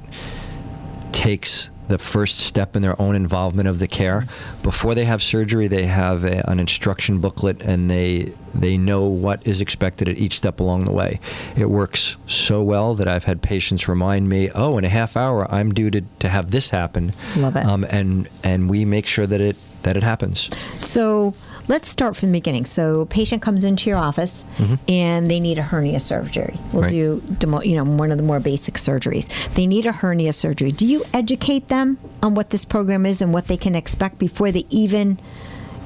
takes 1.13 1.69
the 1.87 1.97
first 1.97 2.39
step 2.39 2.75
in 2.75 2.81
their 2.81 2.99
own 3.01 3.15
involvement 3.15 3.67
of 3.67 3.79
the 3.79 3.87
care. 3.87 4.25
Before 4.61 4.95
they 4.95 5.05
have 5.05 5.21
surgery, 5.21 5.67
they 5.67 5.85
have 5.85 6.23
a, 6.23 6.49
an 6.49 6.59
instruction 6.59 7.19
booklet 7.19 7.61
and 7.61 7.89
they 7.89 8.33
they 8.55 8.77
know 8.77 9.05
what 9.05 9.45
is 9.47 9.61
expected 9.61 10.07
at 10.07 10.17
each 10.17 10.33
step 10.33 10.59
along 10.59 10.85
the 10.85 10.91
way. 10.91 11.19
It 11.57 11.69
works 11.69 12.17
so 12.27 12.61
well 12.61 12.93
that 12.95 13.07
I've 13.07 13.23
had 13.23 13.41
patients 13.41 13.87
remind 13.87 14.29
me, 14.29 14.49
"Oh, 14.53 14.77
in 14.77 14.85
a 14.85 14.89
half 14.89 15.17
hour, 15.17 15.51
I'm 15.51 15.73
due 15.73 15.89
to, 15.91 16.01
to 16.19 16.29
have 16.29 16.51
this 16.51 16.69
happen." 16.69 17.13
Love 17.35 17.55
it. 17.55 17.65
Um, 17.65 17.83
and 17.89 18.27
and 18.43 18.69
we 18.69 18.85
make 18.85 19.07
sure 19.07 19.27
that 19.27 19.41
it 19.41 19.55
that 19.83 19.97
it 19.97 20.03
happens. 20.03 20.49
So 20.79 21.33
let's 21.67 21.87
start 21.87 22.15
from 22.15 22.29
the 22.29 22.33
beginning. 22.33 22.65
So, 22.65 23.05
patient 23.05 23.41
comes 23.41 23.65
into 23.65 23.89
your 23.89 23.99
office 23.99 24.43
mm-hmm. 24.57 24.75
and 24.87 25.29
they 25.29 25.39
need 25.39 25.57
a 25.57 25.63
hernia 25.63 25.99
surgery. 25.99 26.57
We'll 26.71 26.83
right. 26.83 26.91
do, 26.91 27.21
you 27.63 27.75
know, 27.75 27.83
one 27.83 28.11
of 28.11 28.17
the 28.17 28.23
more 28.23 28.39
basic 28.39 28.75
surgeries. 28.75 29.27
They 29.53 29.67
need 29.67 29.85
a 29.85 29.91
hernia 29.91 30.33
surgery. 30.33 30.71
Do 30.71 30.87
you 30.87 31.03
educate 31.13 31.67
them 31.67 31.97
on 32.21 32.35
what 32.35 32.49
this 32.49 32.65
program 32.65 33.05
is 33.05 33.21
and 33.21 33.33
what 33.33 33.47
they 33.47 33.57
can 33.57 33.75
expect 33.75 34.19
before 34.19 34.51
they 34.51 34.65
even 34.69 35.19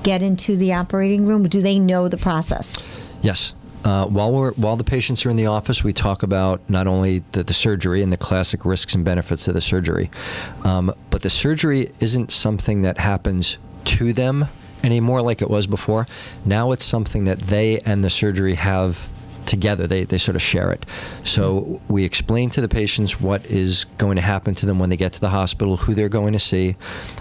get 0.04 0.22
into 0.22 0.56
the 0.56 0.74
operating 0.74 1.26
room? 1.26 1.48
Do 1.48 1.62
they 1.62 1.80
know 1.80 2.08
the 2.08 2.18
process? 2.18 2.82
Yes. 3.22 3.54
Uh, 3.84 4.06
while 4.06 4.32
we're 4.32 4.52
while 4.54 4.76
the 4.76 4.84
patients 4.84 5.26
are 5.26 5.30
in 5.30 5.38
the 5.38 5.46
office, 5.46 5.84
we 5.84 5.94
talk 5.94 6.24
about 6.24 6.60
not 6.70 6.88
only 6.88 7.24
the, 7.32 7.44
the 7.44 7.54
surgery 7.54 8.02
and 8.02 8.12
the 8.12 8.18
classic 8.18 8.66
risks 8.66 8.94
and 8.96 9.06
benefits 9.06 9.48
of 9.48 9.54
the 9.54 9.62
surgery, 9.62 10.10
um, 10.66 10.94
but 11.10 11.22
the 11.22 11.30
surgery 11.30 11.92
isn't 12.00 12.32
something 12.32 12.82
that 12.82 12.98
happens 12.98 13.58
to 13.86 14.12
them 14.12 14.48
anymore 14.84 15.22
like 15.22 15.42
it 15.42 15.50
was 15.50 15.68
before. 15.68 16.06
Now 16.46 16.72
it's 16.72 16.84
something 16.84 17.26
that 17.26 17.40
they 17.40 17.80
and 17.80 18.04
the 18.04 18.10
surgery 18.10 18.56
have 18.56 19.08
together. 19.48 19.88
They, 19.88 20.04
they 20.04 20.18
sort 20.18 20.36
of 20.36 20.42
share 20.42 20.72
it. 20.72 20.86
So 21.24 21.82
we 21.88 22.04
explain 22.04 22.50
to 22.52 22.62
the 22.62 22.68
patients 22.68 23.20
what 23.20 23.46
is 23.46 23.86
going 23.98 24.18
to 24.18 24.22
happen 24.22 24.54
to 24.56 24.66
them 24.66 24.78
when 24.78 24.90
they 24.90 24.98
get 24.98 25.14
to 25.14 25.22
the 25.22 25.30
hospital, 25.30 25.78
who 25.78 25.96
they're 25.96 26.10
going 26.10 26.34
to 26.34 26.40
see, 26.40 26.74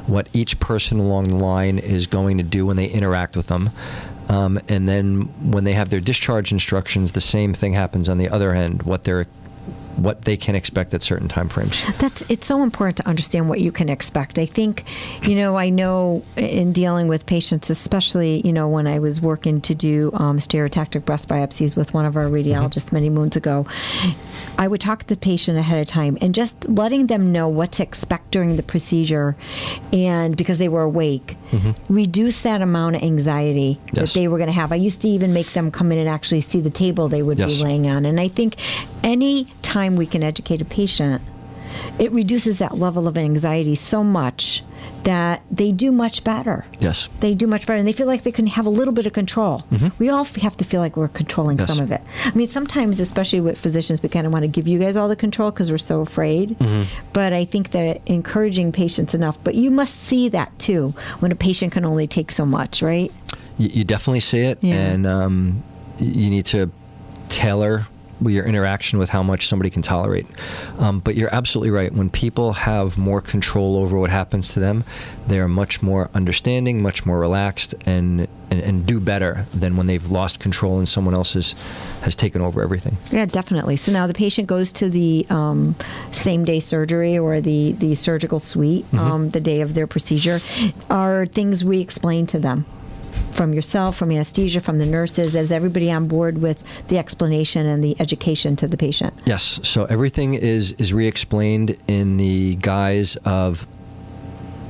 what 0.07 0.29
each 0.33 0.61
person 0.61 0.99
along 0.99 1.31
the 1.31 1.37
line 1.37 1.79
is 1.79 2.07
going 2.07 2.38
to 2.38 2.45
do 2.45 2.66
when 2.66 2.77
they 2.77 2.87
interact 2.87 3.37
with 3.37 3.47
them. 3.47 3.71
Um, 4.29 4.59
and 4.69 4.88
then 4.88 5.23
when 5.53 5.64
they 5.64 5.75
have 5.75 5.88
their 5.88 6.01
discharge 6.01 6.51
instructions, 6.51 7.12
the 7.12 7.21
same 7.21 7.55
thing 7.55 7.73
happens 7.73 8.09
on 8.09 8.19
the 8.19 8.29
other 8.29 8.53
end, 8.53 8.83
what 8.83 9.05
they're 9.05 9.27
what 9.96 10.22
they 10.22 10.37
can 10.37 10.54
expect 10.54 10.94
at 10.94 11.02
certain 11.02 11.28
time 11.28 11.48
frames. 11.48 11.82
That's 11.98 12.22
it's 12.28 12.46
so 12.46 12.62
important 12.62 12.98
to 12.98 13.09
understand 13.09 13.48
what 13.48 13.61
you 13.61 13.72
can 13.72 13.88
expect. 13.88 14.38
I 14.38 14.46
think, 14.46 14.85
you 15.22 15.35
know, 15.35 15.56
I 15.56 15.70
know 15.70 16.22
in 16.37 16.72
dealing 16.72 17.09
with 17.09 17.26
patients, 17.26 17.70
especially 17.70 18.42
you 18.46 18.52
know 18.52 18.68
when 18.68 18.87
I 18.87 18.98
was 18.98 19.20
working 19.20 19.61
to 19.62 19.74
do 19.74 20.11
um, 20.14 20.38
stereotactic 20.38 21.04
breast 21.04 21.28
biopsies 21.28 21.76
with 21.76 21.94
one 21.94 22.04
of 22.04 22.16
our 22.16 22.26
radiologists 22.26 22.87
mm-hmm. 22.87 22.96
many 22.96 23.11
moons 23.11 23.37
ago, 23.37 23.66
I 24.59 24.68
would 24.68 24.80
talk 24.80 25.00
to 25.00 25.06
the 25.06 25.16
patient 25.16 25.59
ahead 25.59 25.80
of 25.80 25.87
time 25.87 26.18
and 26.20 26.35
just 26.35 26.68
letting 26.68 27.06
them 27.06 27.32
know 27.32 27.48
what 27.48 27.72
to 27.72 27.82
expect 27.82 28.30
during 28.30 28.56
the 28.56 28.62
procedure, 28.62 29.37
and 29.92 30.37
because 30.37 30.59
they 30.59 30.68
were 30.68 30.82
awake, 30.82 31.37
mm-hmm. 31.50 31.72
reduce 31.92 32.42
that 32.42 32.61
amount 32.61 32.96
of 32.96 33.02
anxiety 33.02 33.80
yes. 33.92 34.12
that 34.12 34.18
they 34.18 34.28
were 34.28 34.38
going 34.38 34.48
to 34.48 34.52
have. 34.52 34.72
I 34.72 34.76
used 34.76 35.02
to 35.02 35.09
even 35.09 35.32
make 35.32 35.52
them 35.52 35.70
come 35.70 35.92
in 35.92 35.98
and 35.98 36.09
actually 36.09 36.42
see 36.42 36.61
the 36.61 36.70
table 36.70 37.09
they 37.09 37.22
would 37.22 37.38
yes. 37.38 37.56
be 37.56 37.64
laying 37.64 37.87
on, 37.87 38.04
and 38.04 38.20
I 38.20 38.28
think 38.28 38.56
any 39.02 39.46
time 39.62 39.86
time 39.87 39.96
we 39.96 40.07
can 40.07 40.22
educate 40.22 40.61
a 40.61 40.64
patient, 40.64 41.22
it 41.99 42.11
reduces 42.12 42.59
that 42.59 42.79
level 42.79 43.07
of 43.07 43.18
anxiety 43.18 43.75
so 43.75 44.03
much 44.03 44.62
that 45.03 45.42
they 45.51 45.72
do 45.72 45.92
much 45.92 46.25
better. 46.25 46.64
Yes. 46.79 47.09
They 47.20 47.35
do 47.35 47.46
much 47.46 47.66
better 47.66 47.79
and 47.79 47.87
they 47.87 47.92
feel 47.92 48.07
like 48.07 48.22
they 48.22 48.33
can 48.33 48.46
have 48.46 48.66
a 48.66 48.70
little 48.70 48.94
bit 48.94 49.07
of 49.07 49.12
control. 49.12 49.61
Mm-hmm. 49.70 49.88
We 49.99 50.09
all 50.09 50.25
have 50.25 50.57
to 50.57 50.64
feel 50.64 50.81
like 50.81 50.96
we're 50.96 51.09
controlling 51.09 51.59
yes. 51.59 51.68
some 51.68 51.83
of 51.83 51.92
it. 51.92 52.03
I 52.25 52.35
mean, 52.35 52.46
sometimes, 52.46 52.99
especially 52.99 53.40
with 53.40 53.59
physicians, 53.59 54.03
we 54.03 54.09
kind 54.09 54.27
of 54.27 54.33
want 54.33 54.42
to 54.44 54.49
give 54.49 54.66
you 54.66 54.79
guys 54.79 54.96
all 54.96 55.09
the 55.09 55.16
control 55.16 55.51
because 55.51 55.70
we're 55.70 55.79
so 55.79 56.01
afraid. 56.01 56.51
Mm-hmm. 56.51 57.11
But 57.12 57.33
I 57.33 57.44
think 57.44 57.70
that 57.70 58.01
encouraging 58.07 58.72
patients 58.72 59.14
enough, 59.14 59.42
but 59.44 59.55
you 59.55 59.70
must 59.70 59.94
see 59.94 60.29
that 60.31 60.57
too 60.59 60.94
when 61.20 61.31
a 61.31 61.37
patient 61.37 61.72
can 61.72 61.85
only 61.85 62.07
take 62.07 62.31
so 62.31 62.46
much, 62.46 62.83
right? 62.83 63.12
You, 63.59 63.68
you 63.68 63.85
definitely 63.85 64.20
see 64.20 64.40
it. 64.40 64.59
Yeah. 64.61 64.75
And 64.75 65.07
um, 65.07 65.62
you 65.99 66.31
need 66.31 66.46
to 66.46 66.70
tailor 67.29 67.87
your 68.24 68.44
interaction 68.44 68.98
with 68.98 69.11
how 69.11 69.22
much 69.22 69.46
somebody 69.46 69.70
can 69.70 69.83
tolerate. 69.83 70.26
Um, 70.79 71.00
but 71.00 71.14
you're 71.16 71.35
absolutely 71.35 71.70
right. 71.70 71.92
When 71.92 72.11
people 72.11 72.52
have 72.55 72.96
more 72.96 73.20
control 73.20 73.76
over 73.76 73.98
what 73.98 74.11
happens 74.11 74.52
to 74.55 74.61
them, 74.61 74.85
they 75.26 75.38
are 75.38 75.48
much 75.48 75.83
more 75.83 76.09
understanding, 76.14 76.83
much 76.83 77.05
more 77.05 77.18
relaxed, 77.18 77.74
and, 77.85 78.29
and, 78.50 78.61
and 78.61 78.87
do 78.87 79.00
better 79.00 79.44
than 79.52 79.76
when 79.76 79.87
they've 79.87 80.11
lost 80.11 80.40
control 80.40 80.79
and 80.79 80.88
someone 80.88 81.14
else 81.14 81.35
has, 81.35 81.55
has 82.02 82.14
taken 82.16 82.40
over 82.40 82.62
everything. 82.62 82.96
Yeah, 83.11 83.26
definitely. 83.26 83.76
So 83.76 83.92
now 83.92 84.07
the 84.07 84.14
patient 84.14 84.48
goes 84.48 84.72
to 84.72 84.88
the 84.88 85.26
um, 85.31 85.74
same 86.12 86.44
day 86.44 86.61
surgery 86.61 87.18
or 87.18 87.40
the, 87.40 87.72
the 87.72 87.94
surgical 87.94 88.38
suite 88.38 88.85
Mm-hmm. 88.87 88.98
um, 88.98 89.29
the 89.31 89.40
day 89.40 89.61
of 89.62 89.74
their 89.74 89.87
procedure. 89.87 90.40
Are 90.88 91.26
things 91.26 91.64
we 91.64 91.81
explain 91.81 92.26
to 92.29 92.38
them? 92.38 92.64
From 93.33 93.52
yourself, 93.52 93.96
from 93.96 94.11
anesthesia, 94.11 94.61
from 94.61 94.79
the 94.79 94.87
nurses, 94.87 95.35
is 95.37 95.52
everybody 95.52 95.90
on 95.92 96.09
board 96.09 96.38
with 96.38 96.62
the 96.88 96.96
explanation 96.98 97.66
and 97.66 97.85
the 97.85 97.94
education 98.00 98.57
to 98.57 98.66
the 98.66 98.76
patient? 98.79 99.12
Yes. 99.26 99.61
So 99.62 99.85
everything 99.87 100.35
is 100.35 100.72
is 100.72 100.94
re-explained 100.94 101.76
in 101.87 102.16
the 102.16 102.55
guise 102.57 103.16
of. 103.24 103.66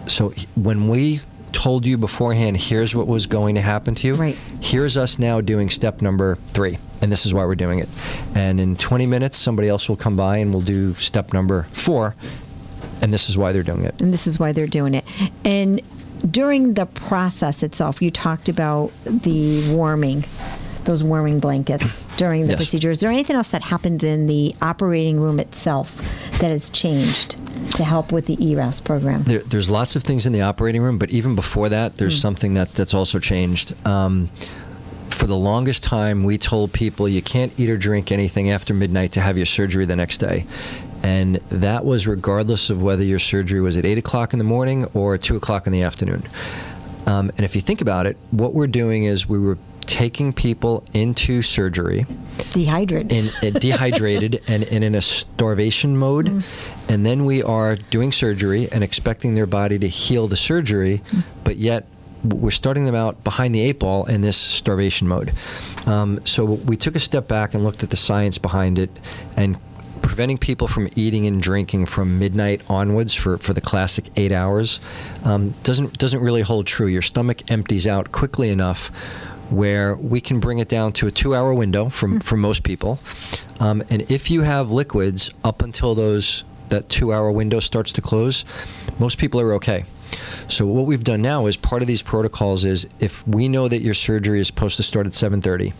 So 0.06 0.30
when 0.56 0.88
we 0.88 1.20
told 1.52 1.86
you 1.86 1.96
beforehand, 1.96 2.56
here's 2.56 2.94
what 2.94 3.06
was 3.06 3.26
going 3.26 3.54
to 3.54 3.60
happen 3.60 3.94
to 3.96 4.06
you. 4.08 4.14
Right. 4.14 4.36
Here's 4.60 4.96
us 4.96 5.18
now 5.18 5.40
doing 5.40 5.70
step 5.70 6.02
number 6.02 6.36
three, 6.48 6.78
and 7.00 7.10
this 7.10 7.24
is 7.24 7.32
why 7.32 7.44
we're 7.46 7.54
doing 7.54 7.78
it. 7.78 7.88
And 8.34 8.60
in 8.60 8.76
20 8.76 9.06
minutes, 9.06 9.36
somebody 9.38 9.68
else 9.68 9.88
will 9.88 9.96
come 9.96 10.16
by 10.16 10.36
and 10.38 10.52
we'll 10.52 10.60
do 10.62 10.94
step 10.94 11.32
number 11.32 11.62
four, 11.72 12.14
and 13.00 13.12
this 13.12 13.28
is 13.28 13.38
why 13.38 13.52
they're 13.52 13.62
doing 13.62 13.84
it. 13.84 14.00
and 14.00 14.12
this 14.12 14.26
is 14.26 14.38
why 14.38 14.52
they're 14.52 14.66
doing 14.66 14.94
it. 14.94 15.04
And 15.44 15.80
during 16.30 16.74
the 16.74 16.86
process 16.86 17.62
itself, 17.62 18.00
you 18.02 18.10
talked 18.10 18.48
about 18.48 18.90
the 19.04 19.74
warming, 19.74 20.24
those 20.84 21.02
warming 21.02 21.40
blankets 21.40 22.04
during 22.16 22.42
the 22.42 22.52
Yes. 22.52 22.56
procedure. 22.56 22.90
Is 22.90 23.00
there 23.00 23.10
anything 23.10 23.36
else 23.36 23.48
that 23.48 23.62
happens 23.62 24.02
in 24.04 24.26
the 24.26 24.54
operating 24.62 25.20
room 25.20 25.40
itself 25.40 26.00
that 26.40 26.50
has 26.50 26.68
changed 26.70 27.36
to 27.76 27.84
help 27.84 28.12
with 28.12 28.26
the 28.26 28.36
ERAS 28.44 28.80
program? 28.80 29.22
There, 29.24 29.40
there's 29.40 29.68
lots 29.68 29.96
of 29.96 30.02
things 30.02 30.26
in 30.26 30.32
the 30.32 30.42
operating 30.42 30.82
room, 30.82 30.98
but 30.98 31.10
even 31.10 31.34
before 31.34 31.68
that, 31.68 31.96
there's 31.96 32.18
something 32.20 32.54
that, 32.54 32.72
that's 32.74 32.94
also 32.94 33.18
changed. 33.18 33.74
Um, 33.86 34.30
for 35.10 35.26
the 35.26 35.36
longest 35.36 35.82
time, 35.82 36.24
we 36.24 36.36
told 36.36 36.72
people 36.72 37.08
you 37.08 37.22
can't 37.22 37.52
eat 37.56 37.70
or 37.70 37.76
drink 37.76 38.12
anything 38.12 38.50
after 38.50 38.74
midnight 38.74 39.12
to 39.12 39.20
have 39.20 39.36
your 39.36 39.46
surgery 39.46 39.84
the 39.86 39.96
next 39.96 40.18
day. 40.18 40.44
And 41.02 41.36
that 41.50 41.84
was 41.84 42.06
regardless 42.06 42.70
of 42.70 42.82
whether 42.82 43.02
your 43.04 43.18
surgery 43.18 43.60
was 43.60 43.76
at 43.76 43.84
8 43.84 43.98
o'clock 43.98 44.32
in 44.32 44.38
the 44.38 44.44
morning 44.44 44.84
or 44.94 45.16
2 45.18 45.36
o'clock 45.36 45.66
in 45.66 45.72
the 45.72 45.82
afternoon. 45.82 46.22
Um, 47.06 47.30
and 47.36 47.40
if 47.44 47.54
you 47.54 47.60
think 47.60 47.80
about 47.80 48.06
it, 48.06 48.16
what 48.32 48.52
we're 48.54 48.66
doing 48.66 49.04
is 49.04 49.28
we 49.28 49.38
were 49.38 49.58
taking 49.82 50.32
people 50.32 50.82
into 50.92 51.42
surgery 51.42 52.04
Dehydrated. 52.50 53.12
in 53.12 53.28
uh, 53.54 53.56
dehydrated 53.60 54.42
and, 54.48 54.64
and 54.64 54.82
in 54.82 54.96
a 54.96 55.00
starvation 55.00 55.96
mode 55.96 56.26
Mm. 56.26 56.90
and 56.90 57.06
then 57.06 57.24
we 57.24 57.40
are 57.44 57.76
doing 57.76 58.10
surgery 58.10 58.66
and 58.72 58.82
expecting 58.82 59.36
their 59.36 59.46
body 59.46 59.78
to 59.78 59.86
heal 59.86 60.26
the 60.26 60.34
surgery 60.36 61.02
Mm. 61.12 61.22
but 61.44 61.56
yet 61.58 61.86
we're 62.24 62.50
starting 62.50 62.84
them 62.84 62.96
out 62.96 63.22
behind 63.22 63.54
the 63.54 63.60
eight 63.60 63.78
ball 63.78 64.06
in 64.06 64.22
this 64.22 64.36
starvation 64.36 65.06
mode 65.06 65.32
um, 65.86 66.18
so 66.26 66.44
we 66.44 66.76
took 66.76 66.96
a 66.96 67.00
step 67.00 67.28
back 67.28 67.54
and 67.54 67.62
looked 67.62 67.84
at 67.84 67.90
the 67.90 67.96
science 67.96 68.38
behind 68.38 68.80
it 68.80 68.90
and 69.36 69.56
preventing 70.16 70.38
people 70.38 70.66
from 70.66 70.88
eating 70.96 71.26
and 71.26 71.42
drinking 71.42 71.84
from 71.84 72.18
midnight 72.18 72.62
onwards 72.70 73.12
for, 73.12 73.36
for 73.36 73.52
the 73.52 73.60
classic 73.60 74.06
eight 74.16 74.32
hours 74.32 74.80
um, 75.24 75.50
doesn't 75.62 75.98
doesn't 75.98 76.20
really 76.20 76.40
hold 76.40 76.66
true. 76.66 76.86
Your 76.86 77.02
stomach 77.02 77.50
empties 77.50 77.86
out 77.86 78.12
quickly 78.12 78.48
enough 78.48 78.88
where 79.50 79.94
we 79.94 80.22
can 80.22 80.40
bring 80.40 80.58
it 80.58 80.70
down 80.70 80.94
to 80.94 81.06
a 81.06 81.10
two-hour 81.10 81.52
window 81.52 81.90
for, 81.90 82.18
for 82.20 82.38
most 82.38 82.62
people. 82.62 82.98
Um, 83.60 83.82
and 83.90 84.10
if 84.10 84.30
you 84.30 84.40
have 84.40 84.70
liquids 84.70 85.30
up 85.44 85.60
until 85.60 85.94
those 85.94 86.44
that 86.70 86.88
two-hour 86.88 87.30
window 87.30 87.60
starts 87.60 87.92
to 87.92 88.00
close, 88.00 88.46
most 88.98 89.18
people 89.18 89.38
are 89.38 89.52
okay. 89.52 89.84
So 90.48 90.64
what 90.66 90.86
we've 90.86 91.04
done 91.04 91.20
now 91.20 91.44
is 91.44 91.58
part 91.58 91.82
of 91.82 91.88
these 91.88 92.00
protocols 92.00 92.64
is 92.64 92.86
if 93.00 93.28
we 93.28 93.48
know 93.48 93.68
that 93.68 93.82
your 93.82 93.92
surgery 93.92 94.40
is 94.40 94.46
supposed 94.46 94.78
to 94.78 94.82
start 94.82 95.04
at 95.04 95.12
7:30, 95.12 95.74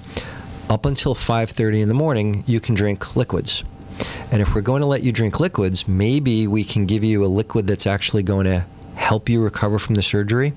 up 0.69 0.85
until 0.85 1.15
5:30 1.15 1.81
in 1.81 1.89
the 1.89 1.95
morning, 1.95 2.45
you 2.47 2.61
can 2.61 2.75
drink 2.75 3.17
liquids. 3.17 3.65
And 4.33 4.43
if 4.43 4.55
we're 4.55 4.61
going 4.61 4.81
to 4.81 4.87
let 4.87 5.03
you 5.03 5.13
drink 5.13 5.41
liquids, 5.41 5.87
maybe 5.87 6.47
we 6.47 6.65
can 6.65 6.87
give 6.87 7.05
you 7.05 7.25
a 7.25 7.27
liquid 7.27 7.67
that's 7.67 7.87
actually 7.87 8.23
going 8.23 8.45
to 8.45 8.65
help 8.95 9.29
you 9.29 9.43
recover 9.43 9.79
from 9.79 9.95
the 9.95 10.03
surgery. 10.03 10.53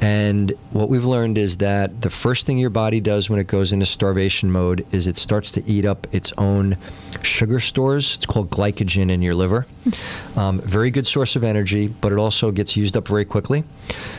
And 0.00 0.52
what 0.70 0.88
we've 0.88 1.04
learned 1.04 1.38
is 1.38 1.58
that 1.58 2.02
the 2.02 2.10
first 2.10 2.46
thing 2.46 2.56
your 2.58 2.70
body 2.70 3.00
does 3.00 3.28
when 3.28 3.40
it 3.40 3.48
goes 3.48 3.72
into 3.72 3.84
starvation 3.84 4.50
mode 4.50 4.86
is 4.92 5.08
it 5.08 5.16
starts 5.16 5.50
to 5.52 5.64
eat 5.66 5.84
up 5.84 6.06
its 6.12 6.32
own 6.38 6.76
sugar 7.22 7.58
stores. 7.58 8.16
It's 8.16 8.26
called 8.26 8.50
glycogen 8.50 9.10
in 9.10 9.22
your 9.22 9.34
liver. 9.34 9.66
Um, 10.36 10.60
very 10.60 10.90
good 10.90 11.06
source 11.06 11.34
of 11.34 11.42
energy, 11.42 11.88
but 11.88 12.12
it 12.12 12.18
also 12.18 12.52
gets 12.52 12.76
used 12.76 12.96
up 12.96 13.08
very 13.08 13.24
quickly. 13.24 13.64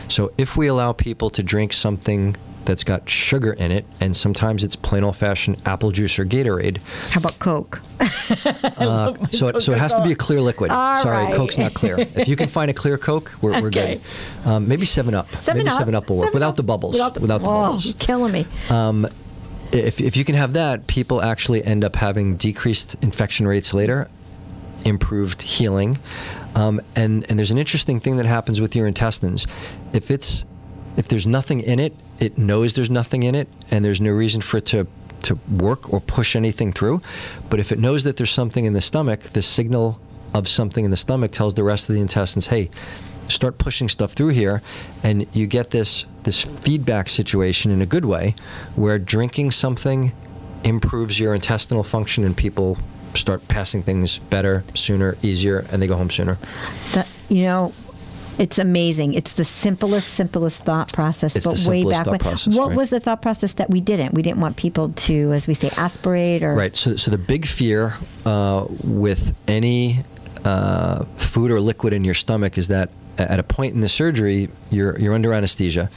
So 0.08 0.32
if 0.36 0.56
we 0.56 0.66
allow 0.66 0.92
people 0.92 1.30
to 1.30 1.42
drink 1.42 1.72
something 1.72 2.36
that's 2.64 2.84
got 2.84 3.08
sugar 3.08 3.52
in 3.52 3.70
it, 3.70 3.84
and 4.00 4.14
sometimes 4.14 4.64
it's 4.64 4.76
plain 4.76 5.04
old 5.04 5.16
fashioned 5.16 5.60
apple 5.66 5.90
juice 5.90 6.18
or 6.18 6.24
Gatorade, 6.24 6.78
How 7.10 7.18
about 7.18 7.38
Coke? 7.38 7.80
uh, 8.00 9.14
so, 9.30 9.58
so 9.58 9.72
it 9.72 9.78
has 9.78 9.94
to 9.94 10.02
be 10.02 10.12
a 10.12 10.16
clear 10.16 10.40
liquid. 10.40 10.70
All 10.70 11.02
Sorry, 11.02 11.24
right. 11.26 11.34
Coke's 11.34 11.58
not 11.58 11.74
clear. 11.74 11.98
If 11.98 12.28
you 12.28 12.36
can 12.36 12.48
find 12.58 12.70
a 12.70 12.74
clear 12.74 12.96
Coke, 12.98 13.34
we're, 13.42 13.60
we're 13.60 13.70
good. 13.70 14.00
Um, 14.44 14.68
maybe 14.68 14.86
Seven 14.86 15.14
Up. 15.14 15.28
Seven 15.28 15.58
maybe 15.58 15.70
Up. 15.70 15.78
Seven 15.78 15.94
Up 15.94 16.08
will 16.08 16.16
work 16.16 16.26
Seven 16.26 16.34
without 16.34 16.50
Up. 16.50 16.56
the 16.56 16.62
bubbles. 16.62 16.94
Without 16.94 17.14
the, 17.14 17.20
without 17.20 17.38
the 17.38 17.48
oh, 17.48 17.60
bubbles. 17.62 17.86
you're 17.86 17.94
killing 17.94 18.32
me. 18.32 18.46
Um, 18.68 19.06
if, 19.72 20.00
if 20.00 20.16
you 20.16 20.24
can 20.24 20.34
have 20.34 20.54
that, 20.54 20.86
people 20.86 21.22
actually 21.22 21.64
end 21.64 21.84
up 21.84 21.96
having 21.96 22.36
decreased 22.36 22.96
infection 23.02 23.46
rates 23.46 23.72
later, 23.72 24.08
improved 24.84 25.42
healing, 25.42 25.98
um, 26.54 26.80
and 26.96 27.24
and 27.28 27.38
there's 27.38 27.52
an 27.52 27.58
interesting 27.58 28.00
thing 28.00 28.16
that 28.16 28.26
happens 28.26 28.60
with 28.60 28.74
your 28.74 28.86
intestines. 28.86 29.46
If 29.92 30.10
it's 30.10 30.44
if 30.96 31.08
there's 31.08 31.26
nothing 31.26 31.60
in 31.60 31.78
it, 31.78 31.94
it 32.18 32.38
knows 32.38 32.74
there's 32.74 32.90
nothing 32.90 33.22
in 33.22 33.34
it, 33.34 33.48
and 33.70 33.84
there's 33.84 34.00
no 34.00 34.10
reason 34.10 34.40
for 34.40 34.58
it 34.58 34.66
to 34.66 34.86
to 35.22 35.38
work 35.50 35.92
or 35.92 36.00
push 36.00 36.34
anything 36.34 36.72
through. 36.72 37.02
But 37.50 37.60
if 37.60 37.72
it 37.72 37.78
knows 37.78 38.04
that 38.04 38.16
there's 38.16 38.30
something 38.30 38.64
in 38.64 38.72
the 38.72 38.80
stomach, 38.80 39.20
the 39.20 39.42
signal 39.42 40.00
of 40.32 40.48
something 40.48 40.84
in 40.84 40.90
the 40.90 40.96
stomach 40.96 41.32
tells 41.32 41.54
the 41.54 41.62
rest 41.62 41.88
of 41.90 41.94
the 41.94 42.00
intestines, 42.00 42.46
hey, 42.46 42.70
start 43.28 43.58
pushing 43.58 43.88
stuff 43.88 44.12
through 44.12 44.28
here 44.28 44.62
and 45.02 45.26
you 45.32 45.46
get 45.46 45.70
this 45.70 46.04
this 46.24 46.42
feedback 46.42 47.08
situation 47.08 47.70
in 47.70 47.80
a 47.80 47.86
good 47.86 48.04
way 48.04 48.34
where 48.76 48.98
drinking 48.98 49.50
something 49.50 50.12
improves 50.64 51.20
your 51.20 51.34
intestinal 51.34 51.82
function 51.82 52.24
and 52.24 52.36
people 52.36 52.76
start 53.14 53.46
passing 53.48 53.82
things 53.82 54.18
better 54.18 54.64
sooner 54.74 55.16
easier 55.22 55.64
and 55.70 55.80
they 55.80 55.86
go 55.86 55.96
home 55.96 56.10
sooner 56.10 56.38
That 56.92 57.06
you 57.28 57.44
know, 57.44 57.72
it's 58.40 58.58
amazing. 58.58 59.12
It's 59.14 59.34
the 59.34 59.44
simplest, 59.44 60.08
simplest 60.08 60.64
thought 60.64 60.92
process. 60.92 61.36
It's 61.36 61.46
but 61.46 61.70
way 61.70 61.84
back 61.84 62.06
when, 62.06 62.18
process, 62.18 62.56
what 62.56 62.68
right. 62.68 62.76
was 62.76 62.88
the 62.88 62.98
thought 62.98 63.20
process 63.20 63.52
that 63.54 63.68
we 63.68 63.80
didn't? 63.82 64.14
We 64.14 64.22
didn't 64.22 64.40
want 64.40 64.56
people 64.56 64.88
to, 64.88 65.32
as 65.32 65.46
we 65.46 65.54
say, 65.54 65.70
aspirate 65.76 66.42
or 66.42 66.54
right 66.54 66.74
so, 66.74 66.96
so 66.96 67.10
the 67.10 67.18
big 67.18 67.46
fear 67.46 67.96
uh, 68.24 68.66
with 68.82 69.38
any 69.46 70.00
uh, 70.44 71.04
food 71.16 71.50
or 71.50 71.60
liquid 71.60 71.92
in 71.92 72.02
your 72.02 72.14
stomach 72.14 72.56
is 72.56 72.68
that 72.68 72.88
at 73.18 73.38
a 73.38 73.42
point 73.42 73.74
in 73.74 73.80
the 73.80 73.88
surgery, 73.88 74.48
you're 74.70 74.98
you're 74.98 75.12
under 75.14 75.34
anesthesia. 75.34 75.90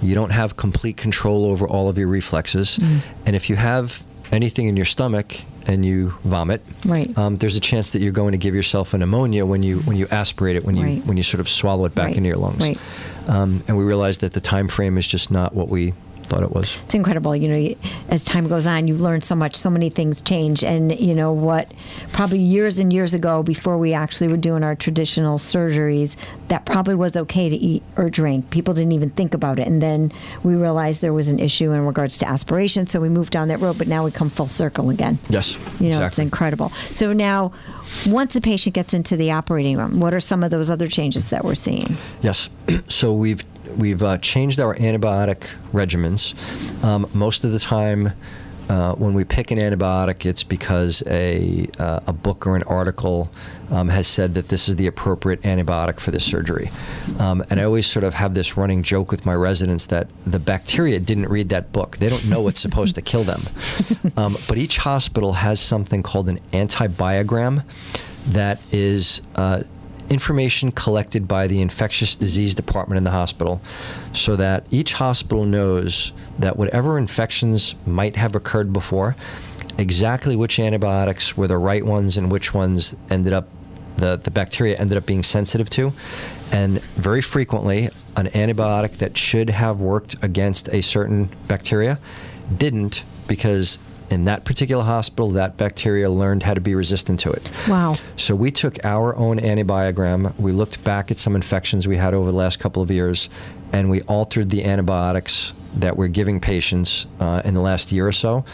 You 0.00 0.14
don't 0.14 0.30
have 0.30 0.56
complete 0.56 0.96
control 0.96 1.44
over 1.44 1.68
all 1.68 1.90
of 1.90 1.98
your 1.98 2.08
reflexes, 2.08 2.78
Mm. 2.78 3.00
and 3.26 3.36
if 3.36 3.50
you 3.50 3.56
have 3.56 4.02
anything 4.32 4.68
in 4.68 4.76
your 4.76 4.86
stomach 4.86 5.42
and 5.66 5.84
you 5.84 6.14
vomit, 6.24 6.62
Right. 6.84 7.16
um, 7.18 7.36
there's 7.38 7.56
a 7.56 7.60
chance 7.60 7.90
that 7.90 8.00
you're 8.00 8.12
going 8.12 8.32
to 8.32 8.38
give 8.38 8.54
yourself 8.54 8.94
a 8.94 8.98
pneumonia 8.98 9.44
when 9.46 9.62
you 9.62 9.78
when 9.80 9.96
you 9.96 10.06
aspirate 10.10 10.56
it 10.56 10.64
when 10.64 10.76
you 10.76 10.84
Right. 10.84 11.06
when 11.06 11.16
you 11.16 11.22
sort 11.22 11.40
of 11.40 11.48
swallow 11.48 11.84
it 11.84 11.94
back 11.94 12.06
Right. 12.08 12.16
into 12.16 12.28
your 12.28 12.38
lungs. 12.38 12.60
Right. 12.60 12.78
Um, 13.28 13.62
and 13.68 13.76
we 13.76 13.84
realize 13.84 14.18
that 14.18 14.32
the 14.32 14.40
time 14.40 14.68
frame 14.68 14.96
is 14.98 15.06
just 15.06 15.30
not 15.30 15.54
what 15.54 15.68
we 15.68 15.94
thought 16.30 16.42
it 16.44 16.52
was. 16.52 16.78
it's 16.84 16.94
incredible. 16.94 17.34
You 17.34 17.48
know, 17.48 17.74
as 18.08 18.24
time 18.24 18.46
goes 18.46 18.66
on, 18.66 18.86
you 18.88 18.94
learn 18.94 19.20
so 19.20 19.34
much. 19.34 19.56
So 19.56 19.68
many 19.68 19.90
things 19.90 20.22
change, 20.22 20.64
and 20.64 20.98
you 20.98 21.14
know 21.14 21.32
what? 21.32 21.70
Probably 22.12 22.38
years 22.38 22.78
and 22.78 22.92
years 22.92 23.12
ago, 23.12 23.42
before 23.42 23.76
we 23.76 23.92
actually 23.92 24.28
were 24.28 24.36
doing 24.36 24.62
our 24.62 24.76
traditional 24.76 25.38
surgeries, 25.38 26.16
that 26.48 26.64
probably 26.64 26.94
was 26.94 27.16
okay 27.16 27.48
to 27.48 27.56
eat 27.56 27.82
or 27.96 28.08
drink. 28.08 28.50
People 28.50 28.72
didn't 28.72 28.92
even 28.92 29.10
think 29.10 29.34
about 29.34 29.58
it, 29.58 29.66
and 29.66 29.82
then 29.82 30.12
we 30.44 30.54
realized 30.54 31.00
there 31.00 31.12
was 31.12 31.28
an 31.28 31.40
issue 31.40 31.72
in 31.72 31.84
regards 31.84 32.16
to 32.18 32.28
aspiration, 32.28 32.86
so 32.86 33.00
we 33.00 33.08
moved 33.08 33.32
down 33.32 33.48
that 33.48 33.60
road. 33.60 33.76
But 33.76 33.88
now 33.88 34.04
we 34.04 34.12
come 34.12 34.30
full 34.30 34.48
circle 34.48 34.88
again. 34.90 35.18
Yes, 35.28 35.58
You 35.80 35.90
know, 35.90 36.06
it's 36.06 36.18
incredible. 36.18 36.70
So 36.90 37.12
now, 37.12 37.52
once 38.06 38.34
the 38.34 38.40
patient 38.40 38.74
gets 38.74 38.94
into 38.94 39.16
the 39.16 39.32
operating 39.32 39.76
room, 39.76 39.98
what 39.98 40.14
are 40.14 40.20
some 40.20 40.44
of 40.44 40.52
those 40.52 40.70
other 40.70 40.86
changes 40.86 41.30
that 41.30 41.44
we're 41.44 41.56
seeing? 41.56 41.96
Yes. 42.22 42.48
so 42.86 43.12
we've 43.14 43.44
we've 43.76 44.02
uh, 44.02 44.18
changed 44.18 44.60
our 44.60 44.74
antibiotic 44.76 45.48
regimens. 45.72 46.34
Um, 46.84 47.08
most 47.14 47.44
of 47.44 47.52
the 47.52 47.58
time, 47.58 48.12
uh, 48.70 48.94
when 48.94 49.14
we 49.14 49.24
pick 49.24 49.50
an 49.50 49.58
antibiotic, 49.58 50.24
it's 50.24 50.44
because 50.44 51.02
a, 51.08 51.68
uh, 51.80 52.00
a 52.06 52.12
book 52.12 52.46
or 52.46 52.54
an 52.54 52.62
article 52.64 53.28
um, 53.70 53.88
has 53.88 54.06
said 54.06 54.34
that 54.34 54.46
this 54.46 54.68
is 54.68 54.76
the 54.76 54.86
appropriate 54.86 55.42
antibiotic 55.42 55.98
for 55.98 56.12
this 56.12 56.24
surgery. 56.24 56.70
Um, 57.18 57.42
and 57.50 57.58
I 57.58 57.64
always 57.64 57.86
sort 57.86 58.04
of 58.04 58.14
have 58.14 58.34
this 58.34 58.56
running 58.56 58.84
joke 58.84 59.10
with 59.10 59.26
my 59.26 59.34
residents 59.34 59.86
that 59.86 60.06
the 60.24 60.38
bacteria 60.38 61.00
didn't 61.00 61.28
read 61.28 61.48
that 61.48 61.72
book. 61.72 61.96
They 61.96 62.08
don't 62.08 62.28
know 62.30 62.42
what's 62.42 62.60
supposed 62.60 62.94
to 62.94 63.02
kill 63.02 63.24
them. 63.24 63.40
Um, 64.16 64.36
but 64.48 64.58
each 64.58 64.78
hospital 64.78 65.34
has 65.34 65.60
something 65.60 66.02
called 66.02 66.28
an 66.28 66.38
antibiogram 66.52 67.64
that 68.28 68.60
is. 68.72 69.22
Uh, 69.34 69.62
information 70.10 70.72
collected 70.72 71.26
by 71.28 71.46
the 71.46 71.62
infectious 71.62 72.16
disease 72.16 72.54
department 72.54 72.98
in 72.98 73.04
the 73.04 73.10
hospital 73.12 73.62
so 74.12 74.36
that 74.36 74.66
each 74.70 74.92
hospital 74.94 75.44
knows 75.44 76.12
that 76.38 76.56
whatever 76.56 76.98
infections 76.98 77.76
might 77.86 78.16
have 78.16 78.34
occurred 78.34 78.72
before, 78.72 79.14
exactly 79.78 80.34
which 80.34 80.58
antibiotics 80.58 81.36
were 81.36 81.46
the 81.46 81.56
right 81.56 81.86
ones 81.86 82.16
and 82.16 82.30
which 82.30 82.52
ones 82.52 82.96
ended 83.08 83.32
up 83.32 83.48
the, 83.96 84.16
the 84.16 84.30
bacteria 84.30 84.76
ended 84.76 84.96
up 84.96 85.06
being 85.06 85.22
sensitive 85.22 85.68
to. 85.70 85.92
And 86.52 86.80
very 86.80 87.20
frequently, 87.20 87.90
an 88.16 88.26
antibiotic 88.28 88.98
that 88.98 89.16
should 89.16 89.50
have 89.50 89.80
worked 89.80 90.16
against 90.22 90.68
a 90.70 90.80
certain 90.80 91.28
bacteria 91.46 91.98
didn't 92.56 93.04
because 93.28 93.78
in 94.10 94.24
that 94.24 94.44
particular 94.44 94.82
hospital, 94.82 95.30
that 95.30 95.56
bacteria 95.56 96.10
learned 96.10 96.42
how 96.42 96.54
to 96.54 96.60
be 96.60 96.74
resistant 96.74 97.20
to 97.20 97.30
it. 97.30 97.50
Wow. 97.68 97.94
So 98.16 98.34
we 98.34 98.50
took 98.50 98.84
our 98.84 99.16
own 99.16 99.38
antibiogram, 99.38 100.38
we 100.38 100.52
looked 100.52 100.82
back 100.84 101.10
at 101.10 101.18
some 101.18 101.36
infections 101.36 101.86
we 101.86 101.96
had 101.96 102.14
over 102.14 102.30
the 102.30 102.36
last 102.36 102.58
couple 102.58 102.82
of 102.82 102.90
years, 102.90 103.28
and 103.72 103.88
we 103.88 104.02
altered 104.02 104.50
the 104.50 104.64
antibiotics 104.64 105.52
that 105.76 105.96
we're 105.96 106.08
giving 106.08 106.40
patients 106.40 107.06
uh, 107.20 107.42
in 107.44 107.54
the 107.54 107.60
last 107.60 107.92
year 107.92 108.06
or 108.06 108.12
so. 108.12 108.44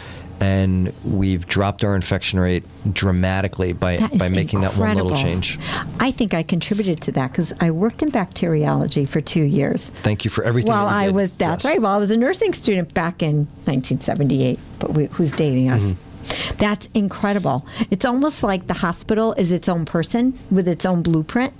And 0.40 0.92
we've 1.04 1.46
dropped 1.46 1.82
our 1.82 1.96
infection 1.96 2.38
rate 2.38 2.62
dramatically 2.92 3.72
by, 3.72 3.96
That 3.96 4.18
by 4.18 4.28
making 4.28 4.60
that 4.60 4.76
one 4.76 4.94
little 4.96 5.16
change. 5.16 5.58
I 5.98 6.10
think 6.10 6.34
I 6.34 6.42
contributed 6.42 7.00
to 7.02 7.12
that 7.12 7.32
because 7.32 7.52
I 7.60 7.70
worked 7.70 8.02
in 8.02 8.10
bacteriology 8.10 9.06
for 9.06 9.20
two 9.20 9.42
years. 9.42 9.84
Thank 9.84 10.24
you 10.24 10.30
for 10.30 10.44
everything. 10.44 10.70
While 10.72 10.86
I 10.88 11.06
did. 11.06 11.14
was, 11.14 11.32
that's 11.32 11.64
Yes. 11.64 11.72
right. 11.72 11.80
While 11.80 11.94
I 11.96 11.98
was 11.98 12.10
a 12.10 12.16
nursing 12.16 12.52
student 12.52 12.92
back 12.92 13.22
in 13.22 13.46
1978, 13.64 14.58
but 14.78 14.92
we, 14.94 15.06
who's 15.06 15.32
dating 15.32 15.70
us? 15.70 15.82
Mm-hmm. 15.82 16.56
That's 16.58 16.88
incredible. 16.92 17.66
It's 17.90 18.04
almost 18.04 18.42
like 18.42 18.66
the 18.66 18.74
hospital 18.74 19.32
is 19.34 19.52
its 19.52 19.68
own 19.68 19.84
person 19.84 20.38
with 20.50 20.68
its 20.68 20.84
own 20.84 21.02
blueprint, 21.02 21.52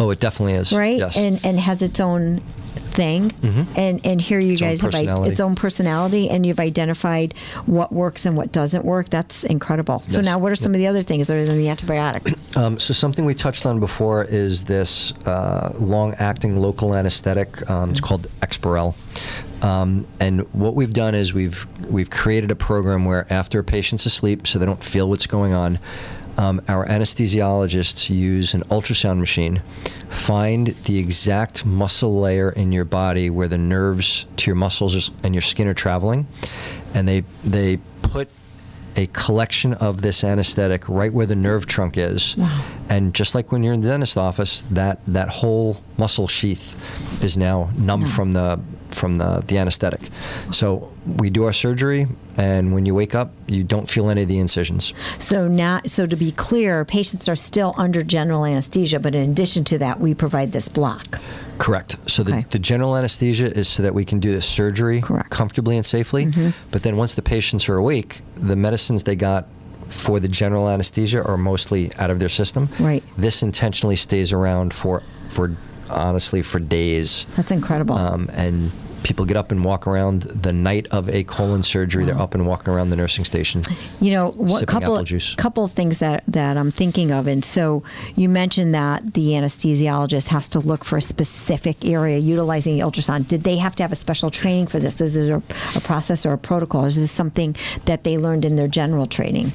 Oh, 0.00 0.10
it 0.10 0.20
definitely 0.20 0.54
is. 0.54 0.72
right? 0.72 0.98
Yes. 0.98 1.16
And 1.16 1.40
and 1.44 1.58
has 1.58 1.82
its 1.82 1.98
own 1.98 2.40
thing. 2.98 3.22
And 3.76 4.04
and 4.04 4.20
here 4.20 4.40
you 4.40 4.52
Its 4.52 4.60
guys 4.60 4.80
have 4.80 4.94
i- 4.94 5.26
its 5.30 5.40
own 5.40 5.54
personality, 5.54 6.28
and 6.28 6.44
you've 6.44 6.58
identified 6.60 7.32
what 7.66 7.92
works 7.92 8.26
and 8.26 8.36
what 8.36 8.50
doesn't 8.50 8.84
work. 8.84 9.08
That's 9.08 9.44
incredible. 9.44 10.00
So 10.14 10.20
now, 10.20 10.38
what 10.38 10.50
are 10.52 10.56
some 10.56 10.72
of 10.74 10.78
the 10.78 10.88
other 10.88 11.02
things 11.02 11.30
other 11.30 11.44
than 11.46 11.58
the 11.58 11.66
antibiotic? 11.74 12.24
Um, 12.56 12.80
so 12.80 12.92
something 12.94 13.24
we 13.24 13.34
touched 13.34 13.66
on 13.66 13.78
before 13.78 14.24
is 14.24 14.64
this 14.64 15.12
uh, 15.26 15.70
long-acting 15.78 16.56
local 16.56 16.96
anesthetic. 16.96 17.50
Um, 17.70 17.90
it's 17.90 18.00
called 18.00 18.26
Exparel. 18.40 18.94
Um, 19.62 20.06
and 20.18 20.40
what 20.54 20.74
we've 20.74 20.92
done 20.92 21.14
is 21.14 21.32
we've 21.34 21.66
we've 21.90 22.10
created 22.10 22.50
a 22.50 22.56
program 22.56 23.04
where 23.04 23.26
after 23.32 23.60
a 23.60 23.64
patient's 23.64 24.06
asleep, 24.06 24.46
so 24.46 24.58
they 24.58 24.66
don't 24.66 24.82
feel 24.82 25.08
what's 25.08 25.26
going 25.26 25.52
on, 25.52 25.78
um, 26.38 26.62
our 26.68 26.86
anesthesiologists 26.86 28.08
use 28.08 28.54
an 28.54 28.62
ultrasound 28.70 29.18
machine, 29.18 29.60
find 30.08 30.68
the 30.68 30.98
exact 30.98 31.66
muscle 31.66 32.20
layer 32.20 32.50
in 32.50 32.70
your 32.70 32.84
body 32.84 33.28
where 33.28 33.48
the 33.48 33.58
nerves 33.58 34.24
to 34.36 34.46
your 34.48 34.56
muscles 34.56 35.10
and 35.24 35.34
your 35.34 35.42
skin 35.42 35.66
are 35.66 35.74
traveling, 35.74 36.26
and 36.94 37.08
they 37.08 37.24
they 37.44 37.78
put 38.02 38.30
a 38.96 39.06
collection 39.08 39.74
of 39.74 40.02
this 40.02 40.24
anesthetic 40.24 40.88
right 40.88 41.12
where 41.12 41.26
the 41.26 41.36
nerve 41.36 41.66
trunk 41.66 41.96
is. 41.96 42.36
Wow. 42.36 42.64
And 42.88 43.14
just 43.14 43.34
like 43.34 43.52
when 43.52 43.62
you're 43.62 43.74
in 43.74 43.80
the 43.80 43.88
dentist 43.88 44.16
office, 44.16 44.62
that, 44.70 44.98
that 45.06 45.28
whole 45.28 45.80
muscle 45.96 46.26
sheath 46.26 47.22
is 47.22 47.36
now 47.36 47.70
numb 47.76 48.06
from 48.06 48.32
the 48.32 48.60
from 48.90 49.16
the, 49.16 49.42
the 49.46 49.58
anesthetic. 49.58 50.00
So 50.50 50.92
we 51.18 51.30
do 51.30 51.44
our 51.44 51.52
surgery 51.52 52.06
and 52.36 52.72
when 52.72 52.86
you 52.86 52.94
wake 52.94 53.14
up 53.14 53.32
you 53.46 53.64
don't 53.64 53.88
feel 53.88 54.10
any 54.10 54.22
of 54.22 54.28
the 54.28 54.38
incisions. 54.38 54.94
So 55.18 55.48
now, 55.48 55.80
so 55.86 56.06
to 56.06 56.16
be 56.16 56.30
clear, 56.32 56.84
patients 56.84 57.28
are 57.28 57.36
still 57.36 57.74
under 57.76 58.02
general 58.02 58.44
anesthesia, 58.44 58.98
but 59.00 59.14
in 59.14 59.30
addition 59.30 59.64
to 59.64 59.78
that, 59.78 60.00
we 60.00 60.14
provide 60.14 60.52
this 60.52 60.68
block. 60.68 61.20
Correct. 61.58 61.96
So 62.06 62.22
the, 62.22 62.32
Okay. 62.36 62.46
the 62.50 62.58
general 62.58 62.96
anesthesia 62.96 63.52
is 63.52 63.66
so 63.68 63.82
that 63.82 63.92
we 63.94 64.04
can 64.04 64.20
do 64.20 64.32
the 64.32 64.40
surgery 64.40 65.00
Correct. 65.00 65.26
Mm-hmm. 65.26 65.34
comfortably 65.34 65.76
and 65.76 65.84
safely. 65.84 66.32
But 66.70 66.82
then 66.82 66.96
once 66.96 67.14
the 67.14 67.22
patients 67.22 67.68
are 67.68 67.76
awake, 67.76 68.20
the 68.36 68.56
medicines 68.56 69.02
they 69.04 69.16
got 69.16 69.46
for 69.88 70.20
the 70.20 70.28
general 70.28 70.68
anesthesia 70.68 71.22
are 71.24 71.36
mostly 71.38 71.90
out 71.98 72.10
of 72.10 72.18
their 72.18 72.28
system. 72.28 72.68
Right. 72.78 73.02
This 73.16 73.42
intentionally 73.42 73.96
stays 73.96 74.32
around 74.32 74.72
for 74.74 75.02
for 75.28 75.56
honestly 75.90 76.42
for 76.42 76.58
days. 76.58 77.26
That's 77.36 77.50
incredible. 77.50 77.96
Um, 77.96 78.30
and 78.32 78.70
people 79.02 79.24
get 79.24 79.36
up 79.36 79.52
and 79.52 79.64
walk 79.64 79.86
around 79.86 80.22
the 80.22 80.52
night 80.52 80.86
of 80.90 81.08
a 81.08 81.24
colon 81.24 81.62
surgery. 81.62 82.04
They're 82.04 82.20
up 82.20 82.34
and 82.34 82.46
walking 82.46 82.72
around 82.72 82.90
the 82.90 82.96
nursing 82.96 83.24
station. 83.24 83.62
You 84.00 84.12
know, 84.12 84.30
what 84.32 84.66
couple 84.66 85.02
couple 85.36 85.64
of 85.64 85.72
things 85.72 85.98
that 85.98 86.24
that 86.28 86.56
I'm 86.56 86.70
thinking 86.70 87.10
of, 87.10 87.26
and 87.26 87.44
so 87.44 87.82
you 88.16 88.28
mentioned 88.28 88.74
that 88.74 89.14
the 89.14 89.30
anesthesiologist 89.30 90.28
has 90.28 90.48
to 90.50 90.60
look 90.60 90.84
for 90.84 90.96
a 90.96 91.02
specific 91.02 91.84
area 91.84 92.18
utilizing 92.18 92.76
the 92.76 92.84
ultrasound. 92.84 93.28
Did 93.28 93.44
they 93.44 93.56
have 93.56 93.74
to 93.76 93.82
have 93.82 93.92
a 93.92 93.96
special 93.96 94.30
training 94.30 94.66
for 94.66 94.78
this? 94.78 95.00
Is 95.00 95.16
it 95.16 95.30
a, 95.30 95.42
a 95.76 95.80
process 95.80 96.26
or 96.26 96.32
a 96.32 96.38
protocol? 96.38 96.84
Is 96.84 96.96
this 96.96 97.10
something 97.10 97.56
that 97.84 98.04
they 98.04 98.18
learned 98.18 98.44
in 98.44 98.56
their 98.56 98.68
general 98.68 99.06
training? 99.06 99.52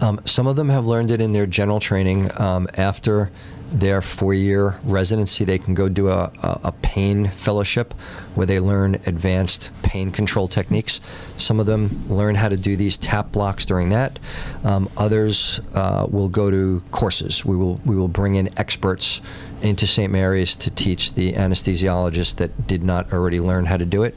Um, 0.00 0.20
some 0.24 0.46
of 0.46 0.56
them 0.56 0.68
have 0.68 0.86
learned 0.86 1.10
it 1.10 1.20
in 1.20 1.32
their 1.32 1.46
general 1.46 1.80
training. 1.80 2.30
Um, 2.40 2.68
after 2.76 3.30
their 3.74 4.00
four-year 4.00 4.78
residency, 4.84 5.44
they 5.44 5.58
can 5.58 5.74
go 5.74 5.88
do 5.88 6.08
a, 6.08 6.30
a, 6.42 6.60
a 6.64 6.72
pain 6.72 7.28
fellowship 7.28 7.92
where 8.36 8.46
they 8.46 8.60
learn 8.60 8.94
advanced 9.06 9.70
pain 9.82 10.12
control 10.12 10.46
techniques. 10.46 11.00
Some 11.36 11.58
of 11.58 11.66
them 11.66 12.04
learn 12.08 12.36
how 12.36 12.48
to 12.48 12.56
do 12.56 12.76
these 12.76 12.96
tap 12.96 13.32
blocks 13.32 13.66
during 13.66 13.88
that. 13.88 14.20
Um, 14.62 14.88
others 14.96 15.60
uh, 15.74 16.06
will 16.08 16.28
go 16.28 16.50
to 16.50 16.82
courses. 16.92 17.44
We 17.44 17.56
will 17.56 17.80
we 17.84 17.96
will 17.96 18.08
bring 18.08 18.36
in 18.36 18.56
experts 18.56 19.20
into 19.60 19.86
St. 19.86 20.12
Mary's 20.12 20.54
to 20.56 20.70
teach 20.70 21.14
the 21.14 21.32
anesthesiologists 21.32 22.36
that 22.36 22.66
did 22.68 22.84
not 22.84 23.12
already 23.12 23.40
learn 23.40 23.64
how 23.64 23.76
to 23.76 23.84
do 23.84 24.04
it 24.04 24.16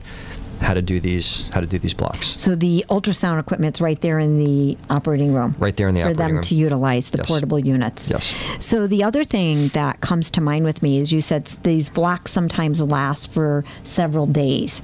how 0.62 0.74
to 0.74 0.82
do 0.82 0.99
these 0.99 1.47
how 1.49 1.60
to 1.60 1.68
do 1.68 1.78
these 1.78 1.93
blocks. 1.93 2.28
So 2.39 2.55
the 2.55 2.86
ultrasound 2.89 3.39
equipment's 3.39 3.80
right 3.82 3.99
there 4.01 4.20
in 4.20 4.38
the 4.39 4.78
operating 4.89 5.34
room. 5.34 5.55
Right 5.60 5.76
there 5.76 5.88
in 5.88 5.95
the 5.95 6.01
for 6.01 6.08
operating 6.10 6.26
them 6.26 6.34
room. 6.36 6.41
to 6.43 6.55
utilize 6.55 7.10
the 7.12 7.20
Yes. 7.20 7.28
portable 7.28 7.60
units. 7.60 8.10
Yes. 8.10 8.34
So 8.60 8.88
the 8.88 9.03
other 9.03 9.24
thing 9.24 9.70
that 9.70 10.01
comes 10.01 10.30
to 10.32 10.41
mind 10.41 10.66
with 10.66 10.82
me 10.82 10.97
is 10.99 11.12
you 11.14 11.22
said 11.22 11.45
these 11.64 11.89
blocks 11.89 12.32
sometimes 12.32 12.82
last 12.82 13.32
for 13.32 13.64
several 13.84 14.26
days. 14.26 14.82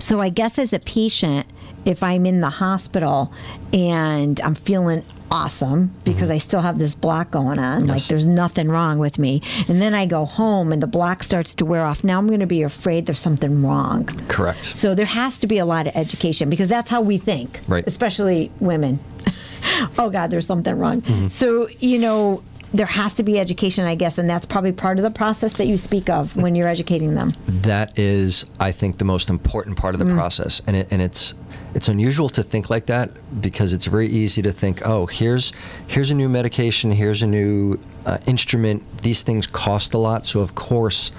So 0.00 0.20
I 0.20 0.28
guess 0.30 0.58
as 0.58 0.72
a 0.72 0.78
patient, 0.78 1.46
if 1.84 2.02
I'm 2.02 2.26
in 2.26 2.40
the 2.40 2.50
hospital 2.50 3.32
and 3.72 4.40
I'm 4.40 4.54
feeling 4.54 5.02
awesome 5.30 5.92
because 6.04 6.30
I 6.30 6.38
still 6.38 6.60
have 6.60 6.78
this 6.78 6.94
block 6.94 7.30
going 7.30 7.58
on, 7.58 7.86
like 7.86 7.98
Mm-hmm. 7.98 8.08
There's 8.08 8.24
nothing 8.26 8.68
wrong 8.68 8.98
with 8.98 9.18
me, 9.18 9.42
and 9.68 9.80
then 9.82 9.94
I 9.94 10.06
go 10.06 10.24
home 10.24 10.72
and 10.72 10.82
the 10.82 10.86
block 10.86 11.22
starts 11.22 11.54
to 11.56 11.64
wear 11.64 11.84
off, 11.84 12.02
now 12.04 12.18
I'm 12.18 12.26
going 12.28 12.40
to 12.40 12.46
be 12.46 12.62
afraid 12.62 13.06
there's 13.06 13.20
something 13.20 13.62
wrong. 13.62 14.06
Correct. 14.28 14.64
So 14.64 14.94
there 14.94 15.06
has 15.06 15.38
to 15.40 15.46
be 15.46 15.58
a 15.58 15.66
lot 15.66 15.86
of 15.86 15.96
education 15.96 16.48
because 16.50 16.68
that's 16.68 16.90
how 16.90 17.00
we 17.02 17.18
think, 17.18 17.60
Right. 17.68 17.84
especially 17.86 18.50
women. 18.60 19.00
oh 19.98 20.10
God, 20.10 20.30
there's 20.30 20.46
something 20.46 20.78
wrong. 20.78 21.02
Mm-hmm. 21.02 21.26
So 21.26 21.68
you 21.80 21.98
know 21.98 22.42
there 22.74 22.84
has 22.86 23.14
to 23.14 23.22
be 23.22 23.38
education, 23.40 23.86
I 23.86 23.94
guess, 23.94 24.18
and 24.18 24.28
that's 24.28 24.44
probably 24.44 24.72
part 24.72 24.98
of 24.98 25.02
the 25.02 25.10
process 25.10 25.54
that 25.54 25.66
you 25.66 25.78
speak 25.78 26.10
of 26.10 26.36
when 26.36 26.54
you're 26.54 26.68
educating 26.68 27.14
them. 27.14 27.32
that 27.46 27.98
is, 27.98 28.44
I 28.60 28.72
think, 28.72 28.98
the 28.98 29.06
most 29.06 29.30
important 29.30 29.78
part 29.78 29.94
of 29.94 29.98
the 30.00 30.04
Mm. 30.04 30.14
process, 30.14 30.60
and 30.66 30.76
it, 30.76 30.86
and 30.90 31.00
it's 31.00 31.32
it's 31.74 31.88
unusual 31.88 32.28
to 32.30 32.42
think 32.42 32.70
like 32.70 32.86
that 32.86 33.10
because 33.40 33.72
it's 33.72 33.86
very 33.86 34.06
easy 34.08 34.42
to 34.42 34.52
think, 34.52 34.86
oh, 34.86 35.06
here's 35.06 35.52
here's 35.86 36.10
a 36.10 36.14
new 36.14 36.28
medication, 36.28 36.90
here's 36.92 37.22
a 37.22 37.26
new 37.26 37.78
uh, 38.06 38.18
instrument. 38.26 38.82
These 39.02 39.22
things 39.22 39.46
cost 39.46 39.94
a 39.94 39.98
lot, 39.98 40.26
so 40.26 40.40
of 40.40 40.54
course. 40.54 41.12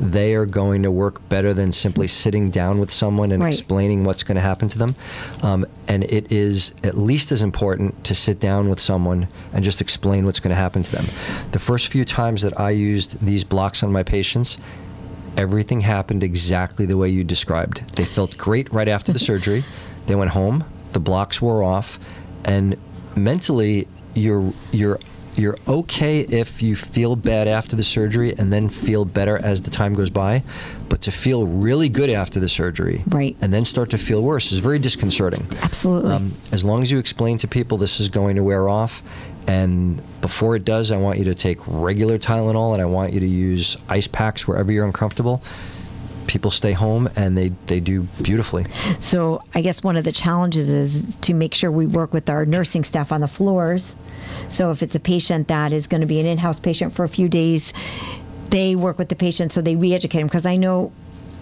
They 0.00 0.34
are 0.34 0.46
going 0.46 0.82
to 0.82 0.90
work 0.90 1.28
better 1.28 1.54
than 1.54 1.70
simply 1.70 2.08
sitting 2.08 2.50
down 2.50 2.80
with 2.80 2.90
someone 2.90 3.30
and 3.30 3.42
Right. 3.42 3.52
explaining 3.52 4.02
what's 4.04 4.24
going 4.24 4.36
to 4.36 4.40
happen 4.40 4.66
to 4.70 4.78
them. 4.78 4.94
Um, 5.42 5.66
and 5.86 6.02
it 6.04 6.32
is 6.32 6.72
at 6.82 6.96
least 6.96 7.30
as 7.30 7.42
important 7.42 8.02
to 8.04 8.14
sit 8.14 8.40
down 8.40 8.68
with 8.70 8.80
someone 8.80 9.28
and 9.52 9.62
just 9.62 9.80
explain 9.80 10.24
what's 10.24 10.40
going 10.40 10.48
to 10.50 10.56
happen 10.56 10.82
to 10.82 10.90
them. 10.90 11.04
The 11.52 11.58
first 11.60 11.88
few 11.88 12.04
times 12.06 12.42
that 12.42 12.58
I 12.58 12.70
used 12.70 13.24
these 13.24 13.44
blocks 13.44 13.84
on 13.84 13.92
my 13.92 14.02
patients, 14.02 14.56
everything 15.36 15.82
happened 15.82 16.24
exactly 16.24 16.86
the 16.86 16.96
way 16.96 17.08
you 17.10 17.22
described. 17.22 17.94
They 17.96 18.04
felt 18.06 18.36
great 18.36 18.72
right 18.72 18.88
after 18.88 19.12
the 19.12 19.18
surgery. 19.30 19.62
They 20.06 20.14
went 20.14 20.30
home, 20.30 20.64
the 20.92 21.00
blocks 21.00 21.40
wore 21.40 21.62
off, 21.62 21.98
and 22.44 22.76
mentally 23.16 23.86
you're 24.14 24.52
you're 24.72 24.98
you're 25.34 25.56
okay 25.66 26.20
if 26.20 26.60
you 26.60 26.76
feel 26.76 27.16
bad 27.16 27.48
after 27.48 27.74
the 27.74 27.82
surgery 27.82 28.34
and 28.36 28.52
then 28.52 28.68
feel 28.68 29.06
better 29.06 29.38
as 29.38 29.62
the 29.62 29.70
time 29.70 29.94
goes 29.94 30.10
by, 30.10 30.42
but 30.90 31.00
to 31.00 31.10
feel 31.10 31.46
really 31.46 31.88
good 31.88 32.10
after 32.10 32.38
the 32.38 32.48
surgery, 32.48 33.02
Right. 33.08 33.34
and 33.40 33.50
then 33.50 33.64
start 33.64 33.88
to 33.90 33.98
feel 33.98 34.22
worse 34.22 34.52
is 34.52 34.58
very 34.58 34.78
disconcerting. 34.78 35.46
Absolutely. 35.62 36.12
Um, 36.12 36.32
as 36.52 36.66
long 36.66 36.82
as 36.82 36.90
you 36.90 36.98
explain 36.98 37.38
to 37.38 37.48
people 37.48 37.78
this 37.78 37.98
is 37.98 38.10
going 38.10 38.36
to 38.36 38.42
wear 38.42 38.68
off, 38.68 39.02
and 39.48 40.02
before 40.20 40.54
it 40.54 40.66
does, 40.66 40.92
I 40.92 40.98
want 40.98 41.18
you 41.18 41.24
to 41.24 41.34
take 41.34 41.58
regular 41.66 42.18
Tylenol 42.18 42.74
and 42.74 42.82
I 42.82 42.84
want 42.84 43.14
you 43.14 43.20
to 43.20 43.26
use 43.26 43.78
ice 43.88 44.06
packs 44.06 44.46
wherever 44.46 44.70
you're 44.70 44.84
uncomfortable. 44.84 45.42
People 46.26 46.50
stay 46.50 46.72
home 46.72 47.08
and 47.16 47.36
they, 47.36 47.48
they 47.66 47.80
do 47.80 48.02
beautifully. 48.22 48.66
So 48.98 49.42
I 49.54 49.60
guess 49.60 49.82
one 49.82 49.96
of 49.96 50.04
the 50.04 50.12
challenges 50.12 50.68
is 50.68 51.16
to 51.16 51.34
make 51.34 51.54
sure 51.54 51.70
we 51.70 51.86
work 51.86 52.12
with 52.12 52.30
our 52.30 52.44
nursing 52.44 52.84
staff 52.84 53.12
on 53.12 53.20
the 53.20 53.28
floors. 53.28 53.96
So 54.48 54.70
if 54.70 54.82
it's 54.82 54.94
a 54.94 55.00
patient 55.00 55.48
that 55.48 55.72
is 55.72 55.86
going 55.86 56.00
to 56.00 56.06
be 56.06 56.20
an 56.20 56.26
in-house 56.26 56.60
patient 56.60 56.92
for 56.92 57.04
a 57.04 57.08
few 57.08 57.28
days, 57.28 57.72
they 58.50 58.74
work 58.74 58.98
with 58.98 59.08
the 59.08 59.16
patient 59.16 59.52
so 59.52 59.62
they 59.62 59.76
re-educate 59.76 60.18
them 60.18 60.26
because 60.26 60.46
I 60.46 60.56
know 60.56 60.92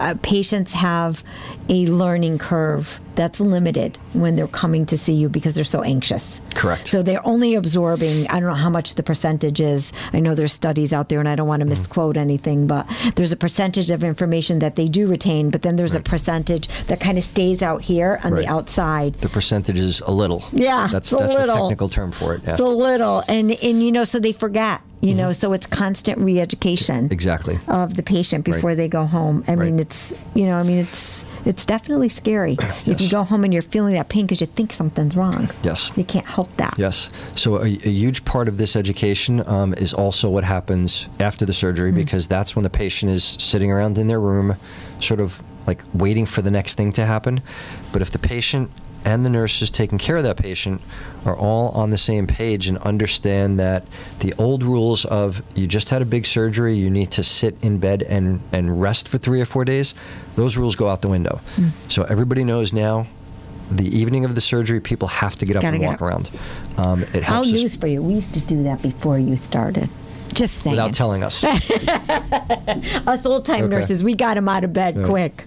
uh, 0.01 0.15
patients 0.21 0.73
have 0.73 1.23
a 1.69 1.85
learning 1.87 2.37
curve 2.39 2.99
that's 3.15 3.39
limited 3.39 3.97
when 4.13 4.35
they're 4.35 4.47
coming 4.47 4.85
to 4.85 4.97
see 4.97 5.13
you 5.13 5.27
because 5.29 5.53
they're 5.53 5.63
so 5.65 5.83
anxious. 5.83 6.39
Correct. 6.55 6.87
So 6.87 7.03
they're 7.03 7.25
only 7.27 7.55
absorbing, 7.55 8.25
I 8.27 8.39
don't 8.39 8.49
know 8.49 8.53
how 8.55 8.69
much 8.69 8.95
the 8.95 9.03
percentage 9.03 9.59
is. 9.61 9.91
I 10.13 10.19
know 10.19 10.33
there's 10.33 10.53
studies 10.53 10.91
out 10.93 11.09
there 11.09 11.19
and 11.19 11.27
I 11.29 11.35
don't 11.35 11.47
want 11.47 11.59
to 11.59 11.65
misquote 11.65 12.15
anything, 12.17 12.67
but 12.67 12.87
there's 13.15 13.31
a 13.33 13.37
percentage 13.37 13.89
of 13.91 14.03
information 14.03 14.59
that 14.59 14.75
they 14.77 14.85
do 14.87 15.07
retain, 15.07 15.49
but 15.49 15.61
then 15.61 15.75
there's 15.75 15.93
a 15.93 15.99
percentage 15.99 16.67
that 16.87 16.99
kind 17.01 17.17
of 17.17 17.23
stays 17.23 17.61
out 17.61 17.81
here 17.81 18.19
on 18.23 18.33
Right. 18.33 18.45
the 18.45 18.51
outside. 18.51 19.15
The 19.15 19.29
percentage 19.29 19.79
is 19.79 19.99
a 20.01 20.11
little. 20.11 20.43
Yeah, 20.53 20.87
That's, 20.91 21.09
that's 21.09 21.33
the 21.33 21.39
little. 21.41 21.55
technical 21.67 21.89
term 21.89 22.11
for 22.11 22.33
it. 22.35 22.43
Yeah. 22.43 22.51
It's 22.51 22.59
a 22.61 22.65
little, 22.65 23.23
and, 23.27 23.51
and 23.51 23.83
you 23.83 23.91
know, 23.91 24.05
so 24.05 24.19
they 24.19 24.31
forget, 24.31 24.81
you 25.01 25.13
know, 25.15 25.31
so 25.31 25.53
it's 25.53 25.65
constant 25.67 26.19
re 26.19 26.39
education 26.39 27.07
exactly. 27.11 27.59
of 27.67 27.95
the 27.95 28.03
patient 28.03 28.45
before 28.45 28.69
Right. 28.69 28.77
they 28.77 28.87
go 28.87 29.05
home. 29.05 29.43
I 29.47 29.55
mean, 29.55 29.79
it's, 29.79 30.13
you 30.35 30.45
know, 30.45 30.57
I 30.57 30.63
mean, 30.63 30.77
it's, 30.77 31.25
it's 31.43 31.65
definitely 31.65 32.09
scary 32.09 32.55
if 32.85 33.01
you 33.01 33.09
go 33.09 33.23
home 33.23 33.43
and 33.43 33.51
you're 33.51 33.63
feeling 33.63 33.95
that 33.95 34.09
pain 34.09 34.25
because 34.25 34.41
you 34.41 34.47
think 34.47 34.73
something's 34.73 35.15
wrong. 35.15 35.49
Yes. 35.63 35.91
You 35.95 36.03
can't 36.03 36.25
help 36.27 36.55
that. 36.57 36.75
Yes. 36.77 37.09
So 37.35 37.55
a, 37.57 37.65
a 37.65 37.89
huge 37.89 38.25
part 38.25 38.47
of 38.47 38.57
this 38.57 38.75
education 38.75 39.45
um, 39.47 39.73
is 39.73 39.93
also 39.93 40.29
what 40.29 40.43
happens 40.43 41.09
after 41.19 41.45
the 41.45 41.53
surgery 41.53 41.91
because 41.91 42.27
that's 42.27 42.55
when 42.55 42.61
the 42.63 42.69
patient 42.69 43.11
is 43.11 43.23
sitting 43.23 43.71
around 43.71 43.97
in 43.97 44.05
their 44.07 44.19
room, 44.19 44.55
sort 44.99 45.19
of 45.19 45.41
like 45.65 45.81
waiting 45.93 46.25
for 46.27 46.41
the 46.43 46.51
next 46.51 46.75
thing 46.75 46.91
to 46.93 47.05
happen. 47.05 47.41
But 47.91 48.01
if 48.03 48.11
the 48.11 48.19
patient 48.19 48.69
and 49.03 49.25
the 49.25 49.29
nurses 49.29 49.69
taking 49.71 49.97
care 49.97 50.17
of 50.17 50.23
that 50.23 50.37
patient 50.37 50.81
are 51.25 51.35
all 51.37 51.69
on 51.69 51.89
the 51.89 51.97
same 51.97 52.27
page 52.27 52.67
and 52.67 52.77
understand 52.79 53.59
that 53.59 53.83
the 54.19 54.33
old 54.37 54.63
rules 54.63 55.05
of 55.05 55.41
you 55.55 55.67
just 55.67 55.89
had 55.89 56.01
a 56.01 56.05
big 56.05 56.25
surgery, 56.25 56.75
you 56.75 56.89
need 56.89 57.11
to 57.11 57.23
sit 57.23 57.55
in 57.61 57.77
bed 57.79 58.03
and, 58.03 58.41
and 58.51 58.81
rest 58.81 59.07
for 59.07 59.17
three 59.17 59.41
or 59.41 59.45
four 59.45 59.65
days, 59.65 59.93
those 60.35 60.55
rules 60.57 60.75
go 60.75 60.87
out 60.89 61.01
the 61.01 61.09
window. 61.09 61.39
So 61.87 62.03
everybody 62.03 62.43
knows 62.43 62.73
now 62.73 63.07
the 63.71 63.87
evening 63.97 64.25
of 64.25 64.35
the 64.35 64.41
surgery, 64.41 64.79
people 64.81 65.07
have 65.07 65.35
to 65.37 65.45
get 65.45 65.55
up 65.55 65.61
Gotta 65.61 65.75
and 65.75 65.81
get 65.81 65.87
walk 65.87 65.95
up. 65.95 66.01
around. 66.01 66.29
Um, 66.77 67.03
it 67.03 67.15
I'll 67.15 67.21
helps 67.43 67.53
us 67.53 67.61
news 67.61 67.75
for 67.77 67.87
you. 67.87 68.01
We 68.03 68.13
used 68.15 68.33
to 68.33 68.39
do 68.41 68.63
that 68.63 68.81
before 68.81 69.17
you 69.17 69.37
started. 69.37 69.89
Just 70.33 70.55
saying. 70.59 70.75
without 70.75 70.93
telling 70.93 71.23
us, 71.23 71.43
Us 73.07 73.25
old 73.25 73.45
time 73.45 73.65
Okay. 73.65 73.67
nurses, 73.75 74.03
we 74.03 74.15
got 74.15 74.35
them 74.35 74.47
out 74.49 74.63
of 74.63 74.73
bed 74.73 74.95
Yeah. 74.97 75.05
quick. 75.05 75.45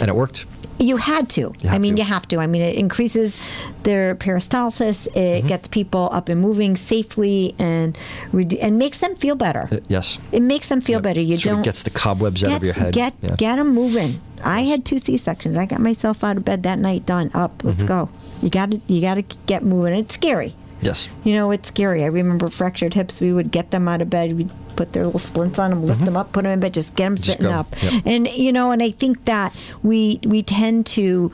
and 0.00 0.08
it 0.08 0.14
worked. 0.14 0.46
You 0.78 0.96
had 0.96 1.28
to. 1.30 1.40
You 1.60 1.70
I 1.70 1.78
mean, 1.78 1.96
to. 1.96 2.02
you 2.02 2.06
have 2.08 2.28
to. 2.28 2.38
I 2.38 2.46
mean, 2.46 2.62
it 2.62 2.76
increases 2.76 3.38
their 3.82 4.14
peristalsis. 4.14 5.06
It 5.08 5.14
Mm-hmm. 5.38 5.46
gets 5.48 5.68
people 5.68 6.08
up 6.12 6.28
and 6.28 6.40
moving 6.40 6.76
safely, 6.76 7.54
and 7.58 7.98
redu- 8.32 8.58
and 8.62 8.78
makes 8.78 8.98
them 8.98 9.14
feel 9.16 9.34
better. 9.34 9.68
Uh, 9.70 9.78
yes. 9.88 10.18
It 10.32 10.42
makes 10.42 10.68
them 10.68 10.80
feel 10.80 10.96
Yep. 10.98 11.02
better. 11.02 11.20
You 11.20 11.36
Sort 11.38 11.56
don't 11.56 11.62
gets 11.64 11.82
the 11.82 11.90
cobwebs 11.90 12.44
out 12.44 12.56
of 12.56 12.62
your 12.64 12.72
Gets- 12.74 12.78
head. 12.78 12.94
Get 12.94 13.14
Yeah. 13.22 13.34
get 13.36 13.56
them 13.56 13.74
moving. 13.74 14.20
I 14.44 14.62
had 14.62 14.84
two 14.84 14.98
C 15.00 15.16
sections. 15.16 15.56
I 15.56 15.66
got 15.66 15.80
myself 15.80 16.22
out 16.22 16.36
of 16.36 16.44
bed 16.44 16.62
that 16.62 16.78
night. 16.78 17.04
Done. 17.06 17.30
Up. 17.34 17.62
Let's 17.64 17.78
Mm-hmm. 17.78 17.86
go. 17.86 18.08
You 18.42 18.50
got 18.50 18.70
to 18.70 18.80
you 18.86 19.00
got 19.00 19.14
to 19.14 19.24
get 19.46 19.64
moving. 19.64 19.94
It's 19.94 20.14
scary. 20.14 20.54
Yes. 20.80 21.08
You 21.24 21.34
know, 21.34 21.50
it's 21.50 21.66
scary. 21.68 22.04
I 22.04 22.06
remember 22.06 22.46
fractured 22.48 22.94
hips. 22.94 23.20
We 23.20 23.32
would 23.32 23.50
get 23.50 23.72
them 23.72 23.88
out 23.88 24.00
of 24.00 24.08
bed. 24.10 24.36
We'd 24.36 24.50
put 24.78 24.92
their 24.94 25.04
little 25.04 25.18
splints 25.20 25.58
on 25.58 25.70
them, 25.70 25.84
lift 25.84 26.04
them 26.04 26.16
up, 26.16 26.32
put 26.32 26.44
them 26.44 26.52
in 26.52 26.60
bed, 26.60 26.72
just 26.72 26.94
get 26.94 27.04
them 27.04 27.16
Mm-hmm. 27.16 27.22
Just 27.24 27.38
sitting 27.38 27.52
go. 27.52 27.58
up. 27.58 27.82
Yep. 27.82 28.02
And 28.06 28.28
you 28.28 28.52
know, 28.52 28.70
and 28.70 28.82
I 28.82 28.90
think 28.92 29.24
that 29.26 29.54
we 29.82 30.20
we 30.24 30.42
tend 30.42 30.86
to. 30.98 31.30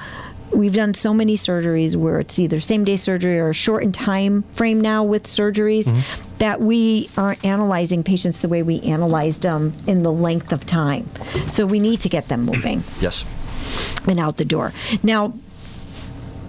We've 0.52 0.74
done 0.74 0.94
so 0.94 1.12
many 1.12 1.36
surgeries 1.36 1.96
where 1.96 2.20
it's 2.20 2.38
either 2.38 2.60
same 2.60 2.84
day 2.84 2.96
surgery 2.96 3.40
or 3.40 3.48
a 3.48 3.54
shortened 3.54 3.94
time 3.94 4.42
frame 4.52 4.80
now 4.80 5.02
with 5.02 5.24
surgeries 5.24 5.84
Mm-hmm. 5.86 6.36
that 6.38 6.60
we 6.60 7.08
aren't 7.16 7.44
analyzing 7.44 8.04
patients 8.04 8.38
the 8.38 8.48
way 8.48 8.62
we 8.62 8.80
analyzed 8.82 9.42
them 9.42 9.72
in 9.88 10.04
the 10.04 10.12
length 10.12 10.52
of 10.52 10.64
time. 10.64 11.08
So 11.48 11.66
we 11.66 11.80
need 11.80 11.98
to 12.00 12.08
get 12.08 12.28
them 12.28 12.42
moving 12.44 12.84
Yes. 13.00 13.24
and 14.06 14.20
out 14.20 14.36
the 14.36 14.44
door. 14.44 14.72
Now, 15.02 15.32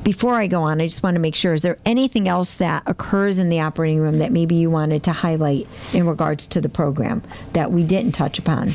before 0.06 0.36
I 0.36 0.46
go 0.46 0.62
on, 0.62 0.80
I 0.80 0.86
just 0.86 1.02
want 1.02 1.16
to 1.16 1.20
make 1.20 1.34
sure 1.34 1.54
is 1.54 1.64
there 1.64 1.80
anything 1.84 2.28
else 2.28 2.56
that 2.58 2.84
occurs 2.86 3.40
in 3.40 3.50
the 3.50 3.60
operating 3.60 4.00
room 4.00 4.20
that 4.20 4.32
maybe 4.32 4.54
you 4.54 4.70
wanted 4.70 5.04
to 5.06 5.12
highlight 5.12 5.68
in 5.94 6.08
regards 6.08 6.46
to 6.48 6.62
the 6.62 6.70
program 6.70 7.24
that 7.54 7.72
we 7.72 7.84
didn't 7.84 8.12
touch 8.12 8.38
upon? 8.38 8.70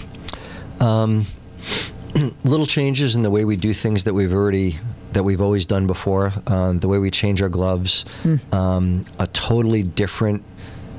Little 2.45 2.67
changes 2.67 3.15
in 3.15 3.23
the 3.23 3.31
way 3.31 3.45
we 3.45 3.57
do 3.57 3.73
things 3.73 4.05
that 4.05 4.13
we've 4.13 4.35
already 4.35 4.77
that 5.13 5.23
we've 5.23 5.41
always 5.41 5.67
done 5.67 5.87
before. 5.87 6.33
Uh, 6.49 6.73
the 6.73 6.89
way 6.89 6.99
we 6.99 7.13
change 7.13 7.41
our 7.43 7.49
gloves. 7.49 8.05
Um, 8.53 9.03
a 9.21 9.29
totally 9.29 9.85
different 9.85 10.43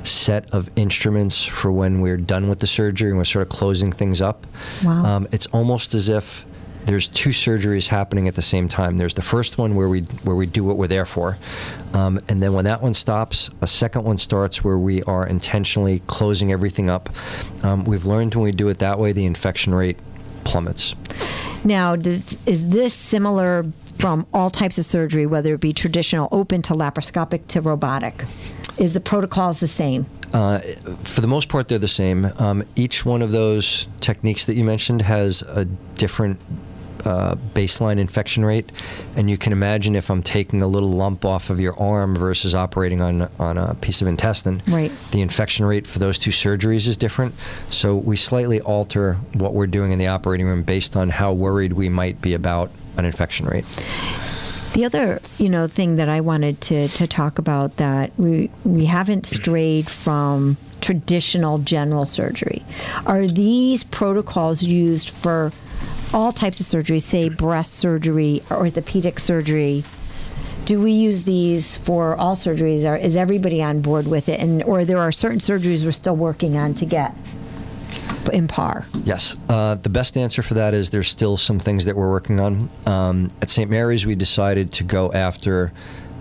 set 0.04 0.50
of 0.54 0.70
instruments 0.78 1.44
for 1.44 1.72
when 1.72 2.00
we're 2.00 2.18
done 2.18 2.48
with 2.48 2.60
the 2.60 2.68
surgery 2.68 3.10
and 3.10 3.18
we're 3.18 3.26
sort 3.26 3.44
of 3.44 3.50
closing 3.50 3.92
things 3.92 4.22
up. 4.22 4.48
Wow. 4.84 5.06
Um, 5.06 5.28
it's 5.34 5.48
almost 5.48 5.94
as 5.94 6.08
if 6.08 6.46
there's 6.86 7.08
two 7.08 7.30
surgeries 7.30 7.88
happening 7.88 8.28
at 8.28 8.36
the 8.36 8.42
same 8.42 8.68
time. 8.68 8.98
There's 8.98 9.14
the 9.14 9.22
first 9.22 9.58
one 9.58 9.76
where 9.76 9.90
we 9.90 10.02
where 10.24 10.36
we 10.36 10.46
do 10.46 10.64
what 10.64 10.78
we're 10.78 10.88
there 10.88 11.06
for, 11.06 11.38
um, 11.94 12.20
and 12.28 12.42
then 12.42 12.54
when 12.54 12.66
that 12.66 12.82
one 12.82 12.94
stops, 12.94 13.50
a 13.62 13.68
second 13.68 14.04
one 14.04 14.18
starts 14.18 14.64
where 14.64 14.78
we 14.78 15.04
are 15.04 15.26
intentionally 15.26 16.02
closing 16.08 16.52
everything 16.52 16.90
up. 16.90 17.10
Um, 17.64 17.84
we've 17.86 18.06
learned 18.06 18.36
when 18.36 18.44
we 18.44 18.52
do 18.52 18.68
it 18.70 18.80
that 18.80 19.00
way, 19.00 19.12
the 19.12 19.26
infection 19.26 19.74
rate 19.74 19.98
plummets. 20.44 20.96
Now, 21.64 21.96
does, 21.96 22.38
is 22.48 22.70
this 22.70 22.94
similar 22.94 23.66
from 23.98 24.26
all 24.34 24.50
types 24.50 24.78
of 24.80 24.86
surgery, 24.86 25.28
whether 25.28 25.54
it 25.54 25.60
be 25.60 25.74
traditional 25.74 26.28
open 26.32 26.62
to 26.64 26.74
laparoscopic 26.74 27.48
to 27.50 27.62
robotic? 27.62 28.26
Is 28.78 28.94
the 28.94 29.00
protocols 29.00 29.60
the 29.60 29.68
same? 29.68 30.08
Uh, 30.34 30.60
for 31.04 31.22
the 31.22 31.28
most 31.28 31.50
part, 31.50 31.68
they're 31.68 31.78
the 31.78 31.88
same. 31.88 32.32
Um, 32.38 32.64
each 32.76 33.06
one 33.06 33.22
of 33.22 33.32
those 33.32 33.88
techniques 34.00 34.46
that 34.46 34.56
you 34.56 34.64
mentioned 34.64 35.04
has 35.04 35.44
a 35.44 35.66
different 35.66 36.40
uh, 37.06 37.36
baseline 37.54 38.00
infection 38.00 38.44
rate, 38.46 38.72
and 39.16 39.30
you 39.30 39.38
can 39.38 39.52
imagine 39.54 39.96
if 39.96 40.10
I'm 40.10 40.24
taking 40.24 40.62
a 40.62 40.68
little 40.68 40.90
lump 40.90 41.26
off 41.26 41.50
of 41.50 41.60
your 41.60 41.80
arm 41.80 42.16
versus 42.16 42.54
operating 42.56 43.02
on 43.02 43.30
on 43.40 43.58
a 43.58 43.76
piece 43.76 44.02
of 44.02 44.08
intestine, 44.08 44.62
Right. 44.68 44.92
the 45.12 45.22
infection 45.22 45.66
rate 45.66 45.88
for 45.88 46.00
those 46.00 46.18
two 46.18 46.32
surgeries 46.32 46.88
is 46.88 46.98
different. 46.98 47.34
So 47.70 47.96
we 47.96 48.16
slightly 48.16 48.62
alter 48.62 49.16
what 49.34 49.54
we're 49.54 49.68
doing 49.68 49.92
in 49.92 50.00
the 50.00 50.08
operating 50.08 50.46
room 50.48 50.64
based 50.64 50.96
on 50.96 51.10
how 51.10 51.34
worried 51.34 51.74
we 51.74 51.90
might 51.90 52.22
be 52.22 52.34
about 52.34 52.72
an 52.98 53.06
infection 53.06 53.46
rate. 53.48 53.66
The 54.74 54.86
other, 54.86 55.20
you 55.38 55.50
know, 55.50 55.68
thing 55.68 55.98
that 55.98 56.08
I 56.08 56.22
wanted 56.22 56.62
to, 56.62 56.88
to 56.88 57.06
talk 57.08 57.40
about 57.40 57.76
that 57.78 58.12
we 58.18 58.50
we 58.64 58.86
haven't 58.86 59.26
strayed 59.26 59.90
from 59.90 60.56
traditional 60.80 61.60
general 61.60 62.06
surgery. 62.06 62.64
Are 63.06 63.28
these 63.28 63.84
protocols 63.84 64.64
used 64.64 65.10
for 65.10 65.52
all 66.14 66.32
types 66.32 66.60
of 66.60 66.66
surgery, 66.66 67.00
say 67.00 67.30
breast 67.30 67.74
surgery, 67.74 68.44
orthopedic 68.52 69.20
surgery? 69.20 69.84
Do 70.66 70.82
we 70.82 70.92
use 70.92 71.24
these 71.24 71.78
for 71.80 72.16
all 72.16 72.36
surgeries? 72.36 72.86
Or 72.86 72.96
is 72.96 73.16
everybody 73.16 73.62
on 73.64 73.82
board 73.82 74.08
with 74.08 74.30
it? 74.30 74.40
And 74.40 74.64
or 74.64 74.86
there 74.86 75.00
are 75.00 75.12
certain 75.12 75.40
surgeries 75.40 75.84
we're 75.84 75.92
still 75.92 76.16
working 76.16 76.56
on 76.56 76.74
to 76.76 76.86
get 76.86 77.16
in 78.32 78.48
par? 78.48 78.86
Yes. 79.04 79.36
Uh, 79.50 79.76
the 79.76 79.90
best 79.90 80.18
answer 80.18 80.44
for 80.44 80.54
that 80.56 80.74
is 80.74 80.90
there's 80.90 81.08
still 81.08 81.38
some 81.38 81.60
things 81.60 81.86
that 81.86 81.96
we're 81.96 82.12
working 82.12 82.40
on. 82.40 82.70
Um, 82.86 83.32
at 83.42 83.50
St. 83.50 83.70
Mary's, 83.70 84.06
we 84.06 84.16
decided 84.16 84.72
to 84.74 84.84
go 84.84 85.12
after 85.12 85.72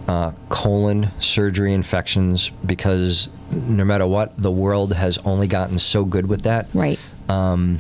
uh, 0.09 0.33
colon 0.49 1.09
surgery 1.21 1.75
infections 1.75 2.51
because 2.65 3.29
no 3.51 3.85
matter 3.85 4.07
what, 4.07 4.41
the 4.41 4.51
world 4.51 4.93
has 4.93 5.19
only 5.19 5.47
gotten 5.47 5.79
so 5.79 6.05
good 6.05 6.27
with 6.27 6.43
that. 6.43 6.67
Right. 6.75 6.99
Um, 7.29 7.79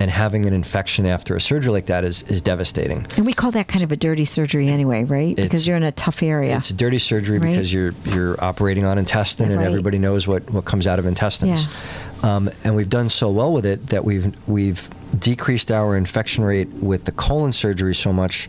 and 0.00 0.10
having 0.10 0.46
an 0.46 0.52
infection 0.52 1.06
after 1.06 1.34
a 1.34 1.40
surgery 1.40 1.72
like 1.72 1.86
that 1.86 2.04
is, 2.04 2.22
is 2.24 2.40
devastating. 2.40 3.06
And 3.16 3.26
we 3.26 3.32
call 3.32 3.50
that 3.52 3.66
kind 3.68 3.82
of 3.82 3.90
a 3.92 3.96
dirty 3.96 4.24
surgery 4.24 4.68
anyway, 4.68 5.04
right? 5.04 5.32
It's- 5.32 5.46
because 5.48 5.66
you're 5.66 5.76
in 5.76 5.82
a 5.82 5.92
tough 5.92 6.22
area. 6.22 6.56
It's 6.56 6.70
a 6.70 6.74
dirty 6.74 6.98
surgery 6.98 7.38
Right. 7.38 7.50
because 7.50 7.72
you're 7.72 7.94
you're 8.04 8.42
operating 8.44 8.84
on 8.84 8.98
intestine, 8.98 9.50
and 9.50 9.60
everybody 9.62 9.98
knows 9.98 10.26
what, 10.28 10.48
what 10.50 10.64
comes 10.64 10.86
out 10.86 10.98
of 10.98 11.06
intestines. 11.06 11.66
Um, 12.22 12.50
and 12.64 12.74
we've 12.76 12.88
done 12.88 13.08
so 13.08 13.30
well 13.30 13.52
with 13.52 13.66
it 13.66 13.88
that 13.88 14.04
we've 14.04 14.32
we've 14.48 14.88
decreased 15.18 15.70
our 15.72 15.96
infection 15.96 16.44
rate 16.44 16.68
with 16.68 17.04
the 17.04 17.12
colon 17.12 17.52
surgery 17.52 17.94
so 17.94 18.12
much. 18.12 18.48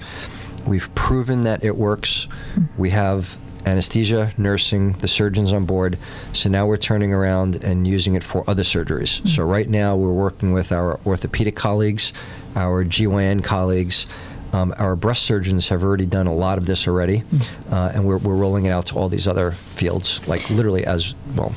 We've 0.65 0.93
proven 0.93 1.41
that 1.43 1.63
it 1.63 1.77
works. 1.77 2.27
We 2.77 2.89
have 2.91 3.37
anesthesia, 3.65 4.31
nursing, 4.37 4.93
the 4.93 5.07
surgeons 5.07 5.53
on 5.53 5.65
board. 5.65 5.99
So 6.33 6.49
now 6.49 6.65
we're 6.65 6.77
turning 6.77 7.13
around 7.13 7.63
and 7.63 7.87
using 7.87 8.15
it 8.15 8.23
for 8.23 8.43
other 8.49 8.63
surgeries. 8.63 9.25
So 9.27 9.43
right 9.43 9.67
now 9.67 9.95
we're 9.95 10.13
working 10.13 10.53
with 10.53 10.71
our 10.71 10.99
orthopedic 11.05 11.55
colleagues, 11.55 12.13
our 12.55 12.83
GYN 12.85 13.43
colleagues. 13.43 14.07
Um, 14.51 14.73
our 14.77 14.95
breast 14.95 15.23
surgeons 15.23 15.67
have 15.69 15.83
already 15.83 16.07
done 16.07 16.25
a 16.25 16.33
lot 16.33 16.57
of 16.57 16.65
this 16.65 16.87
already, 16.87 17.23
uh, 17.71 17.91
and 17.93 18.03
we're, 18.07 18.17
we're 18.17 18.35
rolling 18.35 18.65
it 18.65 18.71
out 18.71 18.87
to 18.87 18.95
all 18.95 19.07
these 19.07 19.27
other 19.27 19.51
fields, 19.51 20.27
like 20.27 20.49
literally 20.49 20.85
as 20.85 21.13
well 21.35 21.53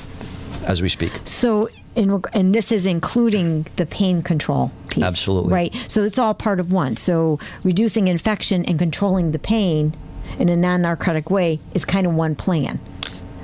as 0.66 0.82
we 0.82 0.90
speak. 0.90 1.12
So, 1.24 1.70
in, 1.94 2.22
and 2.34 2.54
this 2.54 2.70
is 2.70 2.84
including 2.84 3.66
the 3.76 3.86
pain 3.86 4.22
control 4.22 4.72
piece. 4.88 5.04
Absolutely. 5.04 5.52
Right. 5.52 5.84
So 5.88 6.02
it's 6.02 6.18
all 6.18 6.34
part 6.34 6.60
of 6.60 6.70
one. 6.70 6.96
So 6.96 7.38
reducing 7.64 8.08
infection 8.08 8.64
and 8.66 8.78
controlling 8.78 9.32
the 9.32 9.38
pain 9.38 9.94
in 10.38 10.48
a 10.48 10.56
non-narcotic 10.56 11.30
way 11.30 11.60
is 11.74 11.84
kind 11.84 12.06
of 12.06 12.14
one 12.14 12.34
plan. 12.34 12.80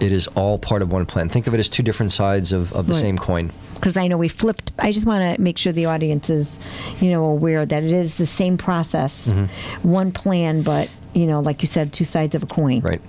It 0.01 0.13
is 0.13 0.29
all 0.29 0.59
part 0.59 0.83
of 0.83 0.93
one 0.93 1.07
plan. 1.07 1.29
Think 1.29 1.47
of 1.49 1.55
it 1.55 1.61
as 1.61 1.69
two 1.69 1.83
different 1.83 2.13
sides 2.13 2.53
of, 2.53 2.73
of 2.73 2.87
the 2.87 2.93
Right. 2.93 3.01
same 3.01 3.19
coin. 3.19 3.51
Because 3.75 3.97
I 3.97 4.07
know 4.09 4.17
we 4.19 4.29
flipped. 4.29 4.73
I 4.79 4.93
just 4.93 5.07
want 5.07 5.23
to 5.37 5.41
make 5.41 5.59
sure 5.59 5.73
the 5.73 5.87
audience 5.87 6.31
is, 6.31 6.59
you 7.01 7.11
know, 7.11 7.25
aware 7.25 7.65
that 7.67 7.83
it 7.85 7.93
is 7.93 8.17
the 8.17 8.27
same 8.27 8.57
process, 8.59 9.29
Mm-hmm. 9.31 9.89
one 9.91 10.13
plan, 10.13 10.63
but 10.63 10.89
you 11.15 11.27
know, 11.27 11.41
like 11.41 11.63
you 11.63 11.67
said, 11.67 11.93
two 11.93 12.05
sides 12.05 12.35
of 12.35 12.43
a 12.43 12.47
coin. 12.47 12.81
Right. 12.81 13.01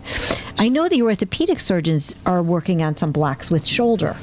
I 0.57 0.69
know 0.69 0.88
the 0.88 1.01
orthopedic 1.03 1.59
surgeons 1.59 2.15
are 2.25 2.41
working 2.41 2.82
on 2.82 2.95
some 2.97 3.11
blocks 3.11 3.51
with 3.51 3.67
shoulder. 3.67 4.15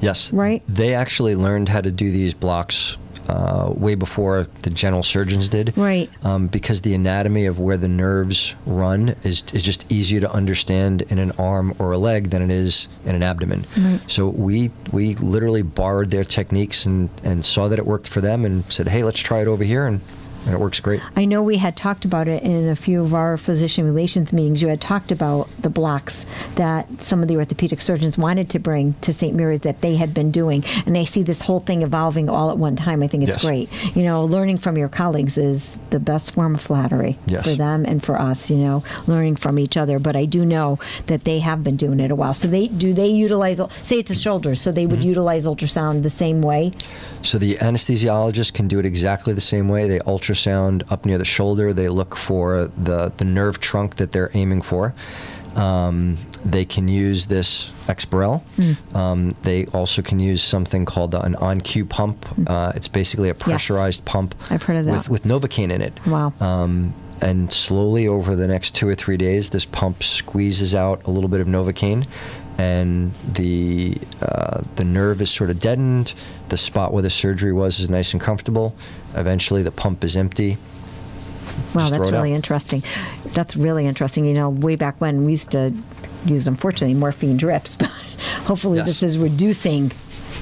Yes. 0.00 0.32
Right. 0.32 0.62
They 0.68 0.92
actually 0.94 1.36
learned 1.36 1.68
how 1.68 1.80
to 1.80 1.90
do 1.90 2.10
these 2.10 2.34
blocks 2.34 2.98
uh, 3.28 3.72
way 3.74 3.94
before 3.94 4.46
the 4.62 4.70
general 4.70 5.02
surgeons 5.02 5.48
did. 5.48 5.76
Right. 5.76 6.10
Um, 6.24 6.46
because 6.46 6.82
the 6.82 6.94
anatomy 6.94 7.46
of 7.46 7.58
where 7.58 7.76
the 7.76 7.88
nerves 7.88 8.54
run 8.66 9.14
is, 9.24 9.44
is 9.52 9.62
just 9.62 9.90
easier 9.90 10.20
to 10.20 10.30
understand 10.30 11.02
in 11.02 11.18
an 11.18 11.32
arm 11.38 11.74
or 11.78 11.92
a 11.92 11.98
leg 11.98 12.30
than 12.30 12.42
it 12.42 12.50
is 12.50 12.88
in 13.04 13.14
an 13.14 13.22
abdomen. 13.22 13.64
Right. 13.78 14.00
So 14.06 14.28
we 14.28 14.70
we 14.90 15.14
literally 15.16 15.62
borrowed 15.62 16.10
their 16.10 16.24
techniques 16.24 16.86
and, 16.86 17.08
and 17.24 17.44
saw 17.44 17.68
that 17.68 17.78
it 17.78 17.86
worked 17.86 18.08
for 18.08 18.20
them 18.20 18.44
and 18.44 18.70
said, 18.72 18.88
hey, 18.88 19.02
let's 19.04 19.20
try 19.20 19.40
it 19.40 19.48
over 19.48 19.64
here. 19.64 19.86
And, 19.86 20.00
and 20.44 20.54
it 20.54 20.60
works 20.60 20.80
great. 20.80 21.00
I 21.16 21.24
know 21.24 21.42
we 21.42 21.56
had 21.58 21.76
talked 21.76 22.04
about 22.04 22.28
it 22.28 22.42
in 22.42 22.68
a 22.68 22.76
few 22.76 23.02
of 23.02 23.14
our 23.14 23.36
physician 23.36 23.84
relations 23.84 24.32
meetings. 24.32 24.60
You 24.62 24.68
had 24.68 24.80
talked 24.80 25.12
about 25.12 25.48
the 25.60 25.70
blocks 25.70 26.26
that 26.56 26.86
some 27.02 27.22
of 27.22 27.28
the 27.28 27.36
orthopedic 27.36 27.80
surgeons 27.80 28.18
wanted 28.18 28.50
to 28.50 28.58
bring 28.58 28.94
to 29.02 29.12
St. 29.12 29.36
Mary's 29.36 29.60
that 29.60 29.80
they 29.82 29.96
had 29.96 30.12
been 30.12 30.30
doing. 30.32 30.64
And 30.86 30.98
I 30.98 31.04
see 31.04 31.22
this 31.22 31.42
whole 31.42 31.60
thing 31.60 31.82
evolving 31.82 32.28
all 32.28 32.50
at 32.50 32.58
one 32.58 32.74
time. 32.76 33.02
I 33.02 33.06
think 33.06 33.22
it's 33.22 33.42
Yes. 33.42 33.44
great. 33.44 33.68
You 33.96 34.02
know, 34.02 34.24
learning 34.24 34.58
from 34.58 34.76
your 34.76 34.88
colleagues 34.88 35.38
is 35.38 35.78
the 35.90 36.00
best 36.00 36.32
form 36.32 36.54
of 36.56 36.60
flattery 36.60 37.18
Yes. 37.26 37.48
for 37.48 37.54
them 37.54 37.84
and 37.86 38.02
for 38.02 38.20
us, 38.20 38.50
you 38.50 38.56
know, 38.56 38.82
learning 39.06 39.36
from 39.36 39.58
each 39.58 39.76
other. 39.76 39.98
But 39.98 40.16
I 40.16 40.24
do 40.24 40.44
know 40.44 40.78
that 41.06 41.24
they 41.24 41.38
have 41.38 41.62
been 41.62 41.76
doing 41.76 42.00
it 42.00 42.10
a 42.10 42.14
while. 42.16 42.34
So 42.34 42.48
they 42.48 42.66
do 42.66 42.92
they 42.92 43.06
utilize 43.08 43.60
say 43.84 43.98
it's 43.98 44.10
a 44.10 44.14
shoulder, 44.16 44.54
so 44.56 44.72
they 44.72 44.86
would 44.86 44.98
Mm-hmm. 45.00 45.08
utilize 45.08 45.46
ultrasound 45.46 46.02
the 46.02 46.10
same 46.10 46.42
way. 46.42 46.72
So 47.22 47.38
the 47.38 47.54
anesthesiologist 47.56 48.52
can 48.54 48.66
do 48.68 48.78
it 48.80 48.84
exactly 48.86 49.32
the 49.32 49.40
same 49.40 49.68
way. 49.68 49.86
They 49.88 49.98
ultrasound 50.00 50.31
up 50.90 51.04
near 51.06 51.18
the 51.18 51.24
shoulder. 51.24 51.72
They 51.72 51.88
look 51.88 52.16
for 52.16 52.70
the, 52.76 53.12
the 53.16 53.24
nerve 53.24 53.60
trunk 53.60 53.96
that 53.96 54.12
they're 54.12 54.30
aiming 54.34 54.62
for. 54.62 54.94
Um, 55.54 56.16
they 56.44 56.64
can 56.64 56.88
use 56.88 57.26
this 57.26 57.70
Exparel. 57.86 58.42
Um, 58.96 59.30
they 59.42 59.66
also 59.66 60.02
can 60.02 60.18
use 60.18 60.42
something 60.42 60.84
called 60.84 61.14
an 61.14 61.36
ON-Q 61.36 61.84
pump. 61.86 62.26
Uh, 62.48 62.72
it's 62.74 62.88
basically 62.88 63.28
a 63.28 63.34
pressurized 63.34 64.04
pump 64.04 64.34
I've 64.50 64.62
heard 64.62 64.78
of 64.78 64.86
that. 64.86 65.08
with, 65.08 65.08
with 65.10 65.24
Novocaine 65.24 65.70
in 65.70 65.82
it. 65.82 65.92
Wow. 66.06 66.32
Um, 66.40 66.94
and 67.20 67.52
slowly 67.52 68.08
over 68.08 68.34
the 68.34 68.48
next 68.48 68.74
two 68.74 68.88
or 68.88 68.94
three 68.94 69.16
days, 69.16 69.50
this 69.50 69.64
pump 69.64 70.02
squeezes 70.02 70.74
out 70.74 71.04
a 71.04 71.10
little 71.10 71.28
bit 71.28 71.40
of 71.40 71.46
Novocaine, 71.46 72.06
and 72.62 73.10
the 73.34 73.96
uh, 74.20 74.62
the 74.76 74.84
nerve 74.84 75.20
is 75.20 75.30
sort 75.30 75.50
of 75.50 75.58
deadened. 75.58 76.14
The 76.48 76.56
spot 76.56 76.92
where 76.92 77.02
the 77.02 77.10
surgery 77.10 77.52
was 77.52 77.80
is 77.80 77.88
nice 77.90 78.12
and 78.12 78.20
comfortable. 78.20 78.74
Eventually, 79.14 79.62
the 79.62 79.70
pump 79.72 80.04
is 80.04 80.16
empty. 80.16 80.56
Wow, 81.74 81.80
Just 81.80 81.90
that's 81.92 82.10
really 82.10 82.32
out. 82.32 82.36
interesting. 82.36 82.82
That's 83.38 83.56
really 83.56 83.86
interesting. 83.86 84.24
You 84.26 84.34
know, 84.34 84.48
way 84.50 84.76
back 84.76 85.00
when 85.00 85.24
we 85.24 85.32
used 85.32 85.50
to 85.52 85.72
use, 86.24 86.46
unfortunately, 86.46 86.94
morphine 86.94 87.36
drips, 87.36 87.76
but 87.82 87.90
hopefully 88.46 88.78
Yes. 88.78 88.86
this 88.86 89.02
is 89.02 89.18
reducing 89.18 89.92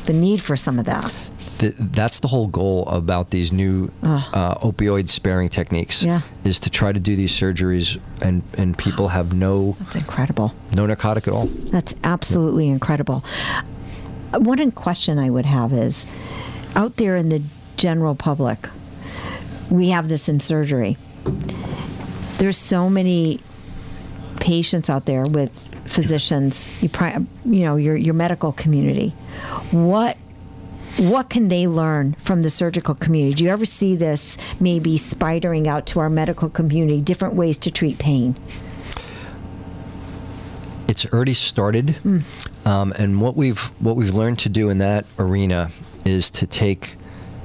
the 0.06 0.12
need 0.12 0.40
for 0.42 0.56
some 0.56 0.78
of 0.78 0.84
that. 0.86 1.12
Th 1.60 1.74
that's 1.78 2.18
the 2.20 2.28
whole 2.28 2.48
goal 2.48 2.78
about 2.88 3.30
these 3.30 3.52
new 3.52 3.90
uh, 4.02 4.54
opioid 4.68 5.08
sparing 5.08 5.48
techniques. 5.50 6.02
Yeah. 6.02 6.20
Is 6.44 6.58
to 6.60 6.70
try 6.70 6.90
to 6.92 7.00
do 7.08 7.12
these 7.16 7.32
surgeries 7.40 7.98
and 8.26 8.42
and 8.60 8.76
people 8.86 9.08
have 9.08 9.28
no 9.34 9.76
That's 9.80 9.96
incredible. 9.96 10.48
no 10.74 10.86
narcotic 10.86 11.28
at 11.28 11.34
all. 11.34 11.46
That's 11.76 11.94
absolutely 12.02 12.66
incredible. 12.68 13.18
Uh, 14.32 14.40
One 14.40 14.70
question 14.72 15.18
I 15.18 15.28
would 15.28 15.46
have 15.46 15.72
is 15.86 16.06
out 16.74 16.96
there 16.96 17.16
in 17.16 17.28
the 17.28 17.42
general 17.76 18.14
public, 18.14 18.58
we 19.70 19.90
have 19.90 20.08
this 20.08 20.28
in 20.28 20.40
surgery. 20.40 20.96
There's 22.38 22.56
so 22.56 22.88
many 22.88 23.40
patients 24.40 24.88
out 24.88 25.04
there 25.04 25.24
with 25.26 25.50
physicians, 25.84 26.68
you, 26.82 26.88
pri- 26.88 27.26
you 27.44 27.64
know, 27.66 27.76
your, 27.76 27.96
your 27.96 28.14
medical 28.14 28.52
community. 28.52 29.10
What 29.72 30.16
what 31.00 31.30
can 31.30 31.48
they 31.48 31.66
learn 31.66 32.14
from 32.14 32.42
the 32.42 32.50
surgical 32.50 32.94
community? 32.94 33.34
Do 33.34 33.44
you 33.44 33.50
ever 33.50 33.64
see 33.64 33.96
this 33.96 34.36
maybe 34.60 34.96
spidering 34.96 35.66
out 35.66 35.86
to 35.86 36.00
our 36.00 36.10
medical 36.10 36.48
community, 36.48 37.00
different 37.00 37.34
ways 37.34 37.58
to 37.58 37.70
treat 37.70 37.98
pain? 37.98 38.36
it's 40.90 41.06
already 41.12 41.34
started, 41.34 41.90
hmm. 41.98 42.18
um, 42.64 42.92
and 42.98 43.20
what 43.20 43.36
we've 43.36 43.60
what 43.78 43.94
we've 43.94 44.12
learned 44.12 44.40
to 44.40 44.48
do 44.48 44.70
in 44.70 44.78
that 44.78 45.06
arena 45.20 45.70
is 46.04 46.30
to 46.30 46.48
take 46.48 46.96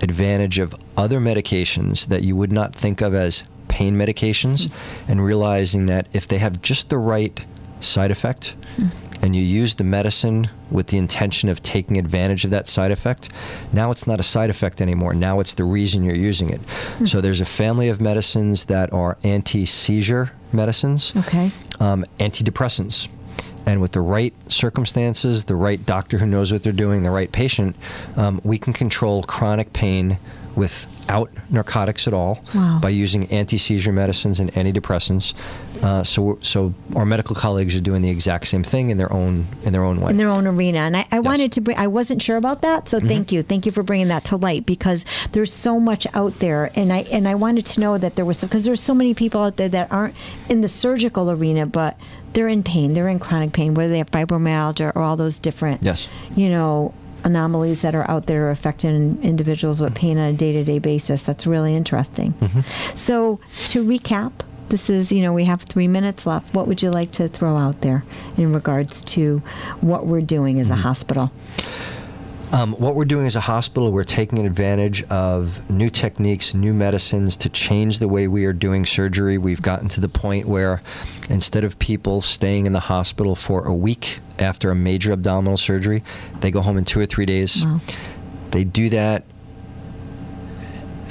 advantage 0.01 0.57
of 0.57 0.73
other 0.97 1.19
medications 1.19 2.07
that 2.07 2.23
you 2.23 2.35
would 2.35 2.51
not 2.51 2.73
think 2.73 3.01
of 3.01 3.13
as 3.13 3.43
pain 3.67 3.95
medications, 3.95 4.67
hmm. 4.67 5.11
and 5.11 5.23
realizing 5.23 5.85
that 5.85 6.07
if 6.11 6.27
they 6.27 6.39
have 6.39 6.59
just 6.63 6.89
the 6.89 6.97
right 6.97 7.45
side 7.81 8.09
effect, 8.09 8.55
hmm. 8.77 8.87
And 9.25 9.35
you 9.35 9.41
use 9.41 9.75
the 9.75 9.83
medicine 9.83 10.49
with 10.71 10.87
the 10.87 10.97
intention 10.97 11.49
of 11.49 11.61
taking 11.63 11.97
advantage 11.97 12.45
of 12.45 12.51
that 12.51 12.67
side 12.67 12.91
effect, 12.91 13.29
now 13.73 13.91
it's 13.91 14.05
not 14.07 14.19
a 14.19 14.23
side 14.23 14.49
effect 14.49 14.81
anymore. 14.81 15.13
Now 15.13 15.39
it's 15.39 15.55
the 15.55 15.63
reason 15.63 16.03
you're 16.03 16.15
using 16.15 16.49
it. 16.51 16.61
So 17.05 17.19
there's 17.21 17.41
a 17.41 17.45
family 17.45 17.89
of 17.89 17.99
medicines 17.99 18.65
that 18.65 18.93
are 18.93 19.17
anti-seizure 19.23 20.31
medicines 20.53 21.13
Okay. 21.17 21.51
um, 21.79 22.05
antidepressants. 22.19 23.09
And 23.65 23.81
with 23.81 23.93
the 23.93 24.01
right 24.01 24.31
circumstances, 24.47 25.45
the 25.45 25.55
right 25.55 25.83
doctor 25.83 26.19
who 26.19 26.27
knows 26.27 26.53
what 26.53 26.61
they're 26.61 26.71
doing, 26.71 27.01
the 27.01 27.09
right 27.09 27.31
patient, 27.31 27.75
um, 28.15 28.39
we 28.43 28.59
can 28.59 28.73
control 28.73 29.23
chronic 29.23 29.73
pain 29.73 30.19
without 31.05 31.29
narcotics 31.51 32.07
at 32.07 32.13
all 32.13 32.39
Wow. 32.53 32.79
by 32.81 32.89
using 32.89 33.25
anti-seizure 33.31 33.91
medicines 33.91 34.39
and 34.39 34.51
antidepressants. 34.53 35.33
Uh, 35.83 36.03
so, 36.03 36.37
so 36.41 36.73
our 36.95 37.05
medical 37.05 37.35
colleagues 37.35 37.75
are 37.75 37.79
doing 37.81 38.01
the 38.01 38.09
exact 38.09 38.47
same 38.47 38.63
thing 38.63 38.89
in 38.89 38.97
their 38.97 39.11
own 39.11 39.45
in 39.65 39.73
their 39.73 39.83
own 39.83 39.99
way. 40.01 40.09
in 40.09 40.17
their 40.17 40.29
own 40.29 40.47
arena. 40.47 40.79
And 40.79 40.97
I, 40.97 41.05
I 41.11 41.19
wanted 41.19 41.51
to 41.53 41.61
bring, 41.61 41.77
I 41.77 41.87
wasn't 41.87 42.21
sure 42.21 42.37
about 42.37 42.61
that. 42.61 42.89
So 42.89 42.99
thank 42.99 43.31
you. 43.31 43.41
Thank 43.43 43.65
you 43.65 43.71
for 43.71 43.83
bringing 43.83 44.07
that 44.07 44.23
to 44.25 44.37
light 44.37 44.65
because 44.65 45.05
there's 45.33 45.53
so 45.53 45.79
much 45.79 46.07
out 46.13 46.39
there. 46.39 46.71
And 46.75 46.91
I, 46.91 46.99
and 47.11 47.27
I 47.27 47.35
wanted 47.35 47.65
to 47.67 47.81
know 47.81 47.97
that 47.97 48.15
there 48.15 48.25
was, 48.25 48.41
because 48.41 48.65
there's 48.65 48.81
so 48.81 48.93
many 48.95 49.13
people 49.13 49.41
out 49.41 49.57
there 49.57 49.69
that 49.69 49.91
aren't 49.91 50.15
in 50.49 50.61
the 50.61 50.67
surgical 50.67 51.29
arena, 51.29 51.65
but 51.65 51.97
they're 52.33 52.47
in 52.47 52.63
pain. 52.63 52.93
They're 52.93 53.09
in 53.09 53.19
chronic 53.19 53.51
pain, 53.53 53.73
whether 53.75 53.89
they 53.91 53.99
have 53.99 54.11
fibromyalgia 54.11 54.95
or 54.95 55.01
all 55.01 55.15
those 55.17 55.39
different, 55.39 55.83
Yes. 55.83 56.07
you 56.35 56.49
know, 56.49 56.93
anomalies 57.25 57.81
that 57.81 57.93
are 57.93 58.09
out 58.09 58.27
there 58.27 58.49
affecting 58.49 59.21
individuals 59.21 59.81
with 59.81 59.93
pain 59.93 60.17
on 60.17 60.29
a 60.29 60.33
day-to-day 60.33 60.79
basis. 60.79 61.23
That's 61.23 61.45
really 61.45 61.75
interesting. 61.75 62.33
Mm-hmm. 62.33 62.61
So 62.95 63.41
to 63.67 63.83
recap, 63.83 64.31
this 64.69 64.89
is, 64.89 65.11
you 65.11 65.21
know, 65.21 65.33
we 65.33 65.43
have 65.43 65.63
three 65.63 65.87
minutes 65.87 66.25
left. 66.25 66.55
What 66.55 66.67
would 66.67 66.81
you 66.81 66.91
like 66.91 67.11
to 67.13 67.27
throw 67.27 67.57
out 67.57 67.81
there 67.81 68.03
in 68.37 68.53
regards 68.53 69.01
to 69.01 69.39
what 69.81 70.05
we're 70.05 70.21
doing 70.21 70.59
as 70.59 70.69
a 70.69 70.73
mm-hmm. 70.73 70.83
hospital? 70.83 71.31
Um, 72.51 72.73
what 72.73 72.95
we're 72.95 73.05
doing 73.05 73.25
as 73.25 73.35
a 73.35 73.41
hospital, 73.41 73.91
we're 73.91 74.03
taking 74.03 74.45
advantage 74.45 75.03
of 75.03 75.69
new 75.69 75.89
techniques, 75.89 76.53
new 76.53 76.73
medicines 76.73 77.35
to 77.37 77.49
change 77.49 77.99
the 77.99 78.07
way 78.07 78.27
we 78.27 78.45
are 78.45 78.53
doing 78.53 78.85
surgery. 78.85 79.37
We've 79.37 79.61
gotten 79.61 79.89
to 79.89 79.99
the 79.99 80.07
point 80.07 80.47
where 80.47 80.81
instead 81.29 81.63
of 81.63 81.77
people 81.79 82.21
staying 82.21 82.65
in 82.65 82.73
the 82.73 82.79
hospital 82.79 83.35
for 83.35 83.65
a 83.65 83.73
week 83.73 84.19
after 84.39 84.71
a 84.71 84.75
major 84.75 85.11
abdominal 85.11 85.57
surgery, 85.57 86.03
they 86.39 86.51
go 86.51 86.61
home 86.61 86.77
in 86.77 86.85
two 86.85 86.99
or 86.99 87.05
three 87.05 87.25
days. 87.25 87.65
Wow. 87.65 87.81
They 88.51 88.63
do 88.63 88.89
that 88.89 89.23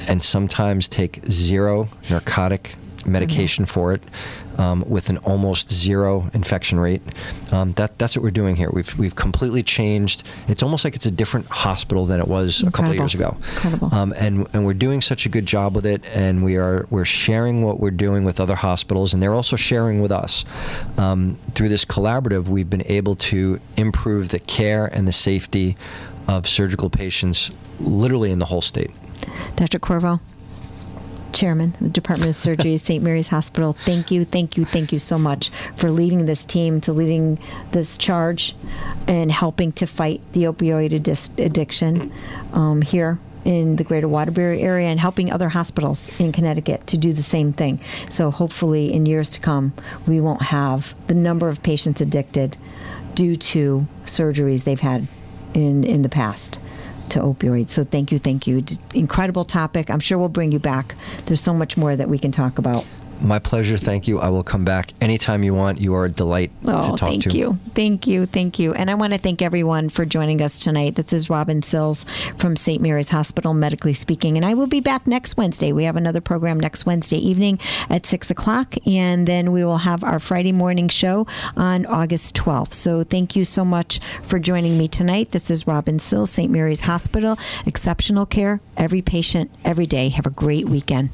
and 0.07 0.21
sometimes 0.21 0.87
take 0.87 1.21
zero 1.29 1.89
narcotic 2.09 2.75
medication 3.05 3.65
for 3.65 3.93
it, 3.93 4.01
um, 4.57 4.83
with 4.87 5.09
an 5.09 5.17
almost 5.19 5.71
zero 5.71 6.29
infection 6.33 6.79
rate. 6.79 7.01
Um, 7.51 7.73
that 7.73 7.97
that's 7.97 8.15
what 8.15 8.23
we're 8.23 8.29
doing 8.31 8.55
here. 8.55 8.69
We've 8.71 8.97
we've 8.97 9.15
completely 9.15 9.63
changed. 9.63 10.23
It's 10.47 10.63
almost 10.63 10.83
like 10.83 10.95
it's 10.95 11.05
a 11.05 11.11
different 11.11 11.47
hospital 11.47 12.05
than 12.05 12.19
it 12.19 12.27
was 12.27 12.63
a 12.63 12.71
couple 12.71 12.91
of 12.91 12.97
years 12.97 13.13
ago. 13.13 13.37
Incredible. 13.39 13.93
Um, 13.93 14.13
and 14.17 14.47
and 14.53 14.65
we're 14.65 14.73
doing 14.73 15.01
such 15.01 15.25
a 15.25 15.29
good 15.29 15.45
job 15.45 15.75
with 15.75 15.85
it, 15.85 16.03
and 16.13 16.43
we 16.43 16.57
are 16.57 16.85
we're 16.89 17.05
sharing 17.05 17.63
what 17.63 17.79
we're 17.79 17.91
doing 17.91 18.23
with 18.23 18.39
other 18.39 18.55
hospitals, 18.55 19.13
and 19.13 19.21
they're 19.21 19.33
also 19.33 19.55
sharing 19.55 20.01
with 20.01 20.11
us. 20.11 20.45
Um, 20.97 21.37
through 21.53 21.69
this 21.69 21.85
collaborative, 21.85 22.47
we've 22.47 22.69
been 22.69 22.85
able 22.85 23.15
to 23.15 23.59
improve 23.77 24.29
the 24.29 24.39
care 24.39 24.85
and 24.87 25.07
the 25.07 25.11
safety 25.11 25.77
of 26.27 26.47
surgical 26.47 26.89
patients, 26.89 27.51
literally 27.79 28.31
in 28.31 28.39
the 28.39 28.45
whole 28.45 28.61
state. 28.61 28.91
Dr. 29.55 29.79
Corvo, 29.79 30.19
Chairman 31.35 31.73
of 31.73 31.79
the 31.79 31.89
Department 31.89 32.29
of 32.29 32.35
Surgery 32.35 32.77
St. 32.77 33.03
Mary's 33.03 33.27
Hospital, 33.27 33.73
thank 33.73 34.09
you, 34.09 34.23
thank 34.23 34.57
you, 34.57 34.63
thank 34.63 34.93
you 34.93 34.99
so 34.99 35.17
much 35.17 35.49
for 35.75 35.91
leading 35.91 36.25
this 36.25 36.45
team, 36.45 36.79
to 36.81 36.93
leading 36.93 37.37
this 37.71 37.97
charge, 37.97 38.55
and 39.07 39.29
helping 39.31 39.73
to 39.73 39.85
fight 39.85 40.21
the 40.31 40.43
opioid 40.45 40.91
addi- 40.91 41.45
addiction 41.45 42.11
um, 42.53 42.81
here 42.81 43.19
in 43.43 43.75
the 43.75 43.83
greater 43.83 44.07
Waterbury 44.07 44.61
area 44.61 44.87
and 44.87 44.99
helping 44.99 45.29
other 45.29 45.49
hospitals 45.49 46.09
in 46.19 46.31
Connecticut 46.31 46.87
to 46.87 46.97
do 46.97 47.11
the 47.11 47.21
same 47.21 47.51
thing. 47.51 47.81
So 48.09 48.31
hopefully, 48.31 48.93
in 48.93 49.05
years 49.05 49.29
to 49.31 49.39
come, 49.41 49.73
we 50.07 50.21
won't 50.21 50.43
have 50.43 50.95
the 51.07 51.13
number 51.13 51.49
of 51.49 51.61
patients 51.61 51.99
addicted 51.99 52.57
due 53.13 53.35
to 53.35 53.87
surgeries 54.05 54.63
they've 54.63 54.79
had 54.79 55.07
in, 55.53 55.83
in 55.83 56.01
the 56.01 56.09
past 56.09 56.59
to 57.09 57.19
opioids. 57.19 57.69
So 57.69 57.83
thank 57.83 58.11
you, 58.11 58.19
thank 58.19 58.47
you. 58.47 58.63
Incredible 58.93 59.45
topic. 59.45 59.89
I'm 59.89 59.99
sure 59.99 60.17
we'll 60.17 60.29
bring 60.29 60.51
you 60.51 60.59
back. 60.59 60.95
There's 61.25 61.41
so 61.41 61.53
much 61.53 61.77
more 61.77 61.95
that 61.95 62.09
we 62.09 62.17
can 62.17 62.31
talk 62.31 62.57
about. 62.57 62.85
My 63.21 63.39
pleasure. 63.39 63.77
Thank 63.77 64.07
you. 64.07 64.19
I 64.19 64.29
will 64.29 64.43
come 64.43 64.65
back 64.65 64.91
anytime 65.01 65.43
you 65.43 65.53
want. 65.53 65.79
You 65.79 65.95
are 65.95 66.05
a 66.05 66.09
delight 66.11 66.51
Oh, 66.65 66.81
to 66.81 66.87
talk 66.97 67.09
thank 67.09 67.23
to. 67.23 67.29
Thank 67.29 67.35
you. 67.39 67.53
Thank 67.73 68.07
you. 68.07 68.25
Thank 68.25 68.59
you. 68.59 68.73
And 68.73 68.91
I 68.91 68.93
want 68.95 69.13
to 69.13 69.19
thank 69.19 69.41
everyone 69.41 69.89
for 69.89 70.05
joining 70.05 70.41
us 70.41 70.59
tonight. 70.59 70.95
This 70.95 71.11
is 71.13 71.29
Robin 71.29 71.61
Sills 71.61 72.03
from 72.37 72.55
St. 72.55 72.81
Mary's 72.81 73.09
Hospital, 73.09 73.53
medically 73.53 73.93
speaking. 73.93 74.35
And 74.37 74.45
I 74.45 74.53
will 74.53 74.67
be 74.67 74.79
back 74.79 75.07
next 75.07 75.37
Wednesday. 75.37 75.71
We 75.71 75.85
have 75.85 75.95
another 75.95 76.21
program 76.21 76.59
next 76.59 76.85
Wednesday 76.85 77.17
evening 77.17 77.59
at 77.89 78.05
6 78.05 78.29
o'clock. 78.31 78.75
And 78.85 79.27
then 79.27 79.51
we 79.51 79.63
will 79.65 79.77
have 79.79 80.03
our 80.03 80.19
Friday 80.19 80.51
morning 80.51 80.87
show 80.89 81.25
on 81.55 81.85
August 81.85 82.35
12th. 82.35 82.73
So 82.73 83.03
thank 83.03 83.35
you 83.35 83.45
so 83.45 83.65
much 83.65 83.99
for 84.23 84.39
joining 84.39 84.77
me 84.77 84.87
tonight. 84.87 85.31
This 85.31 85.49
is 85.49 85.65
Robin 85.65 85.99
Sills, 85.99 86.29
St. 86.31 86.51
Mary's 86.51 86.81
Hospital. 86.81 87.37
Exceptional 87.65 88.25
care, 88.25 88.59
every 88.77 89.01
patient, 89.01 89.49
every 89.63 89.85
day. 89.87 90.09
Have 90.09 90.25
a 90.25 90.31
great 90.31 90.67
weekend. 90.67 91.09